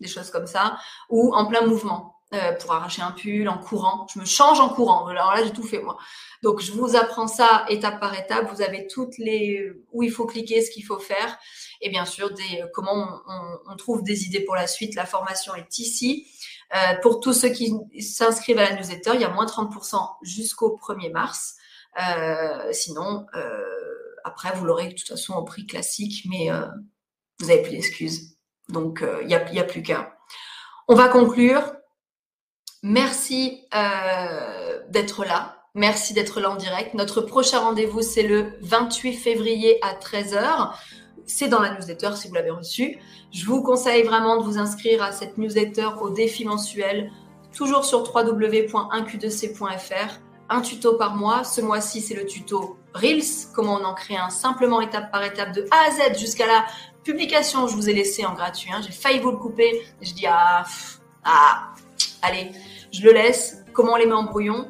des 0.00 0.08
choses 0.08 0.30
comme 0.30 0.46
ça, 0.46 0.78
ou 1.10 1.34
en 1.34 1.46
plein 1.46 1.66
mouvement. 1.66 2.16
Euh, 2.34 2.54
pour 2.54 2.72
arracher 2.72 3.02
un 3.02 3.12
pull 3.12 3.48
en 3.48 3.56
courant. 3.56 4.08
Je 4.12 4.18
me 4.18 4.24
change 4.24 4.58
en 4.58 4.68
courant. 4.68 5.06
Alors 5.06 5.32
là, 5.32 5.44
j'ai 5.44 5.52
tout 5.52 5.62
fait 5.62 5.78
moi. 5.78 5.96
Donc, 6.42 6.60
je 6.60 6.72
vous 6.72 6.96
apprends 6.96 7.28
ça 7.28 7.64
étape 7.68 8.00
par 8.00 8.18
étape. 8.18 8.52
Vous 8.52 8.62
avez 8.62 8.88
toutes 8.88 9.16
les 9.16 9.70
où 9.92 10.02
il 10.02 10.10
faut 10.10 10.26
cliquer, 10.26 10.60
ce 10.60 10.72
qu'il 10.72 10.84
faut 10.84 10.98
faire, 10.98 11.38
et 11.80 11.88
bien 11.88 12.04
sûr 12.04 12.34
des 12.34 12.64
comment 12.74 13.20
on, 13.68 13.76
trouve 13.76 14.02
des 14.02 14.24
idées 14.24 14.40
pour 14.40 14.56
la 14.56 14.66
suite. 14.66 14.96
La 14.96 15.06
formation 15.06 15.54
est 15.54 15.78
ici. 15.78 16.26
Euh, 16.74 16.94
pour 17.00 17.20
tous 17.20 17.32
ceux 17.32 17.50
qui 17.50 17.72
s'inscrivent 18.00 18.58
à 18.58 18.70
la 18.70 18.74
newsletter, 18.74 19.12
il 19.14 19.20
y 19.20 19.24
a 19.24 19.28
moins 19.28 19.46
30% 19.46 20.16
jusqu'au 20.22 20.76
1er 20.76 21.12
mars. 21.12 21.54
Euh, 21.98 22.72
sinon, 22.72 23.26
après, 24.24 24.52
vous 24.54 24.64
l'aurez 24.64 24.88
de 24.88 24.94
toute 24.94 25.08
façon 25.08 25.34
au 25.34 25.44
prix 25.44 25.66
classique, 25.66 26.26
mais 26.28 26.50
vous 27.40 27.46
n'avez 27.46 27.62
plus 27.62 27.72
d'excuses. 27.72 28.36
Donc, 28.68 29.04
il 29.22 29.26
n'y 29.26 29.34
a, 29.34 29.64
plus 29.64 29.82
qu'à. 29.82 30.16
On 30.88 30.94
va 30.94 31.08
conclure. 31.08 31.74
Merci 32.82 33.66
euh, 33.74 34.80
d'être 34.90 35.24
là. 35.24 35.64
Merci 35.74 36.14
d'être 36.14 36.40
là 36.40 36.50
en 36.50 36.56
direct. 36.56 36.94
Notre 36.94 37.20
prochain 37.20 37.58
rendez-vous, 37.58 38.00
c'est 38.00 38.22
le 38.22 38.52
28 38.62 39.14
février 39.14 39.78
à 39.82 39.94
13h. 39.94 40.72
C'est 41.26 41.48
dans 41.48 41.60
la 41.60 41.74
newsletter 41.74 42.12
si 42.14 42.28
vous 42.28 42.34
l'avez 42.34 42.50
reçu. 42.50 42.98
Je 43.32 43.44
vous 43.44 43.62
conseille 43.62 44.04
vraiment 44.04 44.36
de 44.36 44.44
vous 44.44 44.58
inscrire 44.58 45.02
à 45.02 45.10
cette 45.10 45.36
newsletter 45.36 45.88
au 46.00 46.10
défi 46.10 46.44
mensuel, 46.44 47.10
toujours 47.52 47.84
sur 47.84 48.14
www.1q2c.fr. 48.14 50.20
Un 50.48 50.60
tuto 50.60 50.94
par 50.94 51.16
mois. 51.16 51.44
Ce 51.44 51.60
mois-ci, 51.60 52.00
c'est 52.00 52.14
le 52.14 52.26
tuto 52.26 52.78
Reels, 52.94 53.48
comment 53.54 53.74
on 53.74 53.84
en 53.84 53.94
crée 53.94 54.16
un 54.16 54.30
simplement 54.30 54.80
étape 54.80 55.10
par 55.10 55.22
étape 55.24 55.52
de 55.52 55.66
A 55.70 55.88
à 55.88 55.90
Z 55.90 56.18
jusqu'à 56.18 56.46
la 56.46 56.64
publication. 57.02 57.66
Je 57.66 57.74
vous 57.74 57.88
ai 57.88 57.92
laissé 57.92 58.24
en 58.24 58.34
gratuit. 58.34 58.70
Hein. 58.72 58.80
J'ai 58.84 58.92
failli 58.92 59.18
vous 59.18 59.32
le 59.32 59.36
couper. 59.36 59.82
Je 60.00 60.12
dis 60.12 60.26
ah, 60.26 60.64
ah 61.24 61.74
allez, 62.22 62.52
je 62.92 63.02
le 63.02 63.12
laisse, 63.12 63.64
comment 63.72 63.92
on 63.94 63.96
les 63.96 64.06
met 64.06 64.12
en 64.12 64.24
brouillon? 64.24 64.68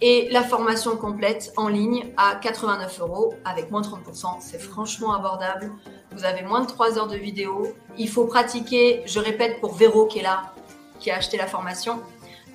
Et 0.00 0.28
la 0.30 0.42
formation 0.42 0.96
complète 0.96 1.52
en 1.56 1.68
ligne 1.68 2.12
à 2.16 2.34
89 2.34 3.00
euros 3.00 3.34
avec 3.44 3.70
moins 3.70 3.80
30%. 3.80 4.36
C'est 4.40 4.58
franchement 4.58 5.14
abordable. 5.14 5.70
Vous 6.12 6.24
avez 6.24 6.42
moins 6.42 6.60
de 6.60 6.66
3 6.66 6.98
heures 6.98 7.06
de 7.06 7.16
vidéo. 7.16 7.72
Il 7.96 8.08
faut 8.08 8.26
pratiquer, 8.26 9.02
je 9.06 9.18
répète 9.18 9.60
pour 9.60 9.74
Véro 9.74 10.06
qui 10.06 10.18
est 10.18 10.22
là, 10.22 10.52
qui 10.98 11.10
a 11.10 11.16
acheté 11.16 11.36
la 11.36 11.46
formation. 11.46 12.02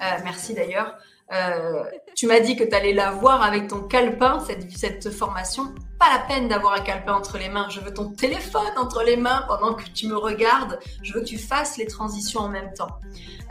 Euh, 0.02 0.06
merci 0.24 0.54
d'ailleurs. 0.54 0.96
Euh, 1.32 1.84
tu 2.16 2.26
m'as 2.26 2.40
dit 2.40 2.56
que 2.56 2.64
tu 2.64 2.76
allais 2.76 2.94
la 2.94 3.12
voir 3.12 3.44
avec 3.44 3.68
ton 3.68 3.82
calepin, 3.82 4.40
cette, 4.40 4.72
cette 4.72 5.10
formation. 5.12 5.74
Pas 6.00 6.12
la 6.12 6.20
peine 6.20 6.48
d'avoir 6.48 6.74
un 6.74 6.82
calepin 6.82 7.14
entre 7.14 7.38
les 7.38 7.50
mains. 7.50 7.68
Je 7.70 7.80
veux 7.82 7.94
ton 7.94 8.10
téléphone 8.10 8.72
entre 8.78 9.04
les 9.04 9.18
mains 9.18 9.44
pendant 9.48 9.74
que 9.74 9.84
tu 9.84 10.08
me 10.08 10.18
regardes. 10.18 10.80
Je 11.04 11.14
veux 11.14 11.22
que 11.22 11.26
tu 11.26 11.38
fasses 11.38 11.78
les 11.78 11.86
transitions 11.86 12.42
en 12.42 12.50
même 12.50 12.74
temps. 12.74 13.00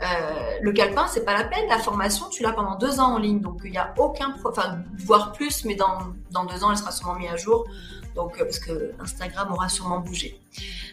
Euh, 0.01 0.57
le 0.61 0.71
calepin, 0.73 1.07
c'est 1.07 1.23
pas 1.23 1.33
la 1.33 1.45
peine. 1.45 1.67
La 1.69 1.77
formation, 1.77 2.27
tu 2.29 2.43
l'as 2.43 2.51
pendant 2.51 2.75
deux 2.75 2.99
ans 2.99 3.13
en 3.13 3.17
ligne. 3.17 3.39
Donc, 3.39 3.61
il 3.63 3.71
n'y 3.71 3.77
a 3.77 3.93
aucun, 3.97 4.35
enfin, 4.43 4.79
voire 4.97 5.31
plus, 5.31 5.63
mais 5.63 5.75
dans, 5.75 5.99
dans 6.31 6.45
deux 6.45 6.63
ans, 6.63 6.71
elle 6.71 6.77
sera 6.77 6.91
sûrement 6.91 7.15
mise 7.15 7.31
à 7.31 7.37
jour. 7.37 7.65
Donc, 8.15 8.39
euh, 8.39 8.43
parce 8.43 8.59
que 8.59 8.93
Instagram 8.99 9.53
aura 9.53 9.69
sûrement 9.69 9.99
bougé. 9.99 10.41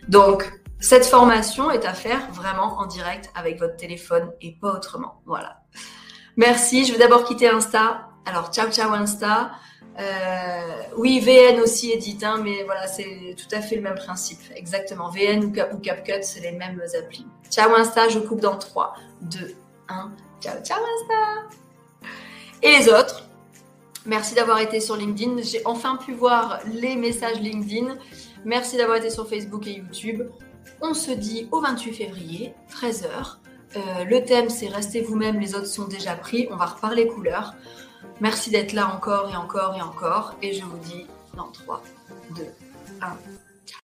Donc, 0.09 0.53
cette 0.79 1.07
formation 1.07 1.71
est 1.71 1.85
à 1.85 1.95
faire 1.95 2.31
vraiment 2.33 2.79
en 2.79 2.87
direct 2.87 3.31
avec 3.35 3.59
votre 3.59 3.77
téléphone 3.77 4.31
et 4.41 4.53
pas 4.61 4.73
autrement. 4.73 5.23
Voilà. 5.25 5.63
Merci. 6.37 6.85
Je 6.85 6.93
vais 6.93 6.99
d'abord 6.99 7.25
quitter 7.25 7.49
Insta. 7.49 8.09
Alors, 8.25 8.53
ciao, 8.53 8.71
ciao 8.71 8.93
Insta. 8.93 9.53
Euh, 9.99 10.83
oui, 10.97 11.21
VN 11.21 11.61
aussi 11.61 11.91
Edith, 11.91 12.23
hein, 12.23 12.39
mais 12.43 12.65
voilà, 12.65 12.87
c'est 12.87 13.35
tout 13.37 13.55
à 13.55 13.61
fait 13.61 13.77
le 13.77 13.83
même 13.83 13.95
principe. 13.95 14.41
Exactement. 14.55 15.11
VN 15.11 15.45
ou, 15.45 15.53
ou 15.75 15.79
CapCut, 15.79 16.23
c'est 16.23 16.41
les 16.41 16.53
mêmes 16.53 16.83
applis. 16.99 17.27
Ciao 17.51 17.75
Insta, 17.75 18.09
je 18.09 18.19
coupe 18.19 18.41
dans 18.41 18.59
3, 18.59 18.95
2, 19.23 19.55
1. 19.89 20.13
Ciao, 20.41 20.55
ciao 20.63 20.79
Insta. 20.79 21.57
Et 22.63 22.79
les 22.79 22.89
autres, 22.89 23.27
merci 24.05 24.35
d'avoir 24.35 24.59
été 24.61 24.81
sur 24.81 24.97
LinkedIn. 24.97 25.41
J'ai 25.43 25.63
enfin 25.65 25.97
pu 25.97 26.13
voir 26.13 26.61
les 26.67 26.97
messages 26.97 27.41
LinkedIn. 27.41 27.97
Merci 28.45 28.77
d'avoir 28.77 28.99
été 28.99 29.09
sur 29.09 29.27
Facebook 29.29 29.67
et 29.67 29.77
YouTube. 29.77 30.23
On 30.83 30.93
se 30.93 31.11
dit 31.11 31.49
au 31.53 31.61
28 31.61 31.95
février, 31.95 32.55
13h. 32.71 33.39
Euh, 33.77 34.05
le 34.05 34.25
thème, 34.25 34.49
c'est 34.49 34.69
Restez 34.69 35.03
vous-même, 35.03 35.39
les 35.39 35.55
autres 35.55 35.67
sont 35.67 35.87
déjà 35.87 36.15
pris. 36.15 36.49
On 36.51 36.57
va 36.57 36.67
reparler 36.67 37.07
couleurs. 37.07 37.55
Merci 38.21 38.51
d'être 38.51 38.73
là 38.73 38.95
encore 38.95 39.31
et 39.31 39.37
encore 39.37 39.77
et 39.77 39.83
encore. 39.83 40.35
Et 40.43 40.53
je 40.53 40.65
vous 40.65 40.79
dis 40.79 41.07
dans 41.37 41.51
3, 41.51 41.83
2, 42.37 42.45
1. 43.03 43.36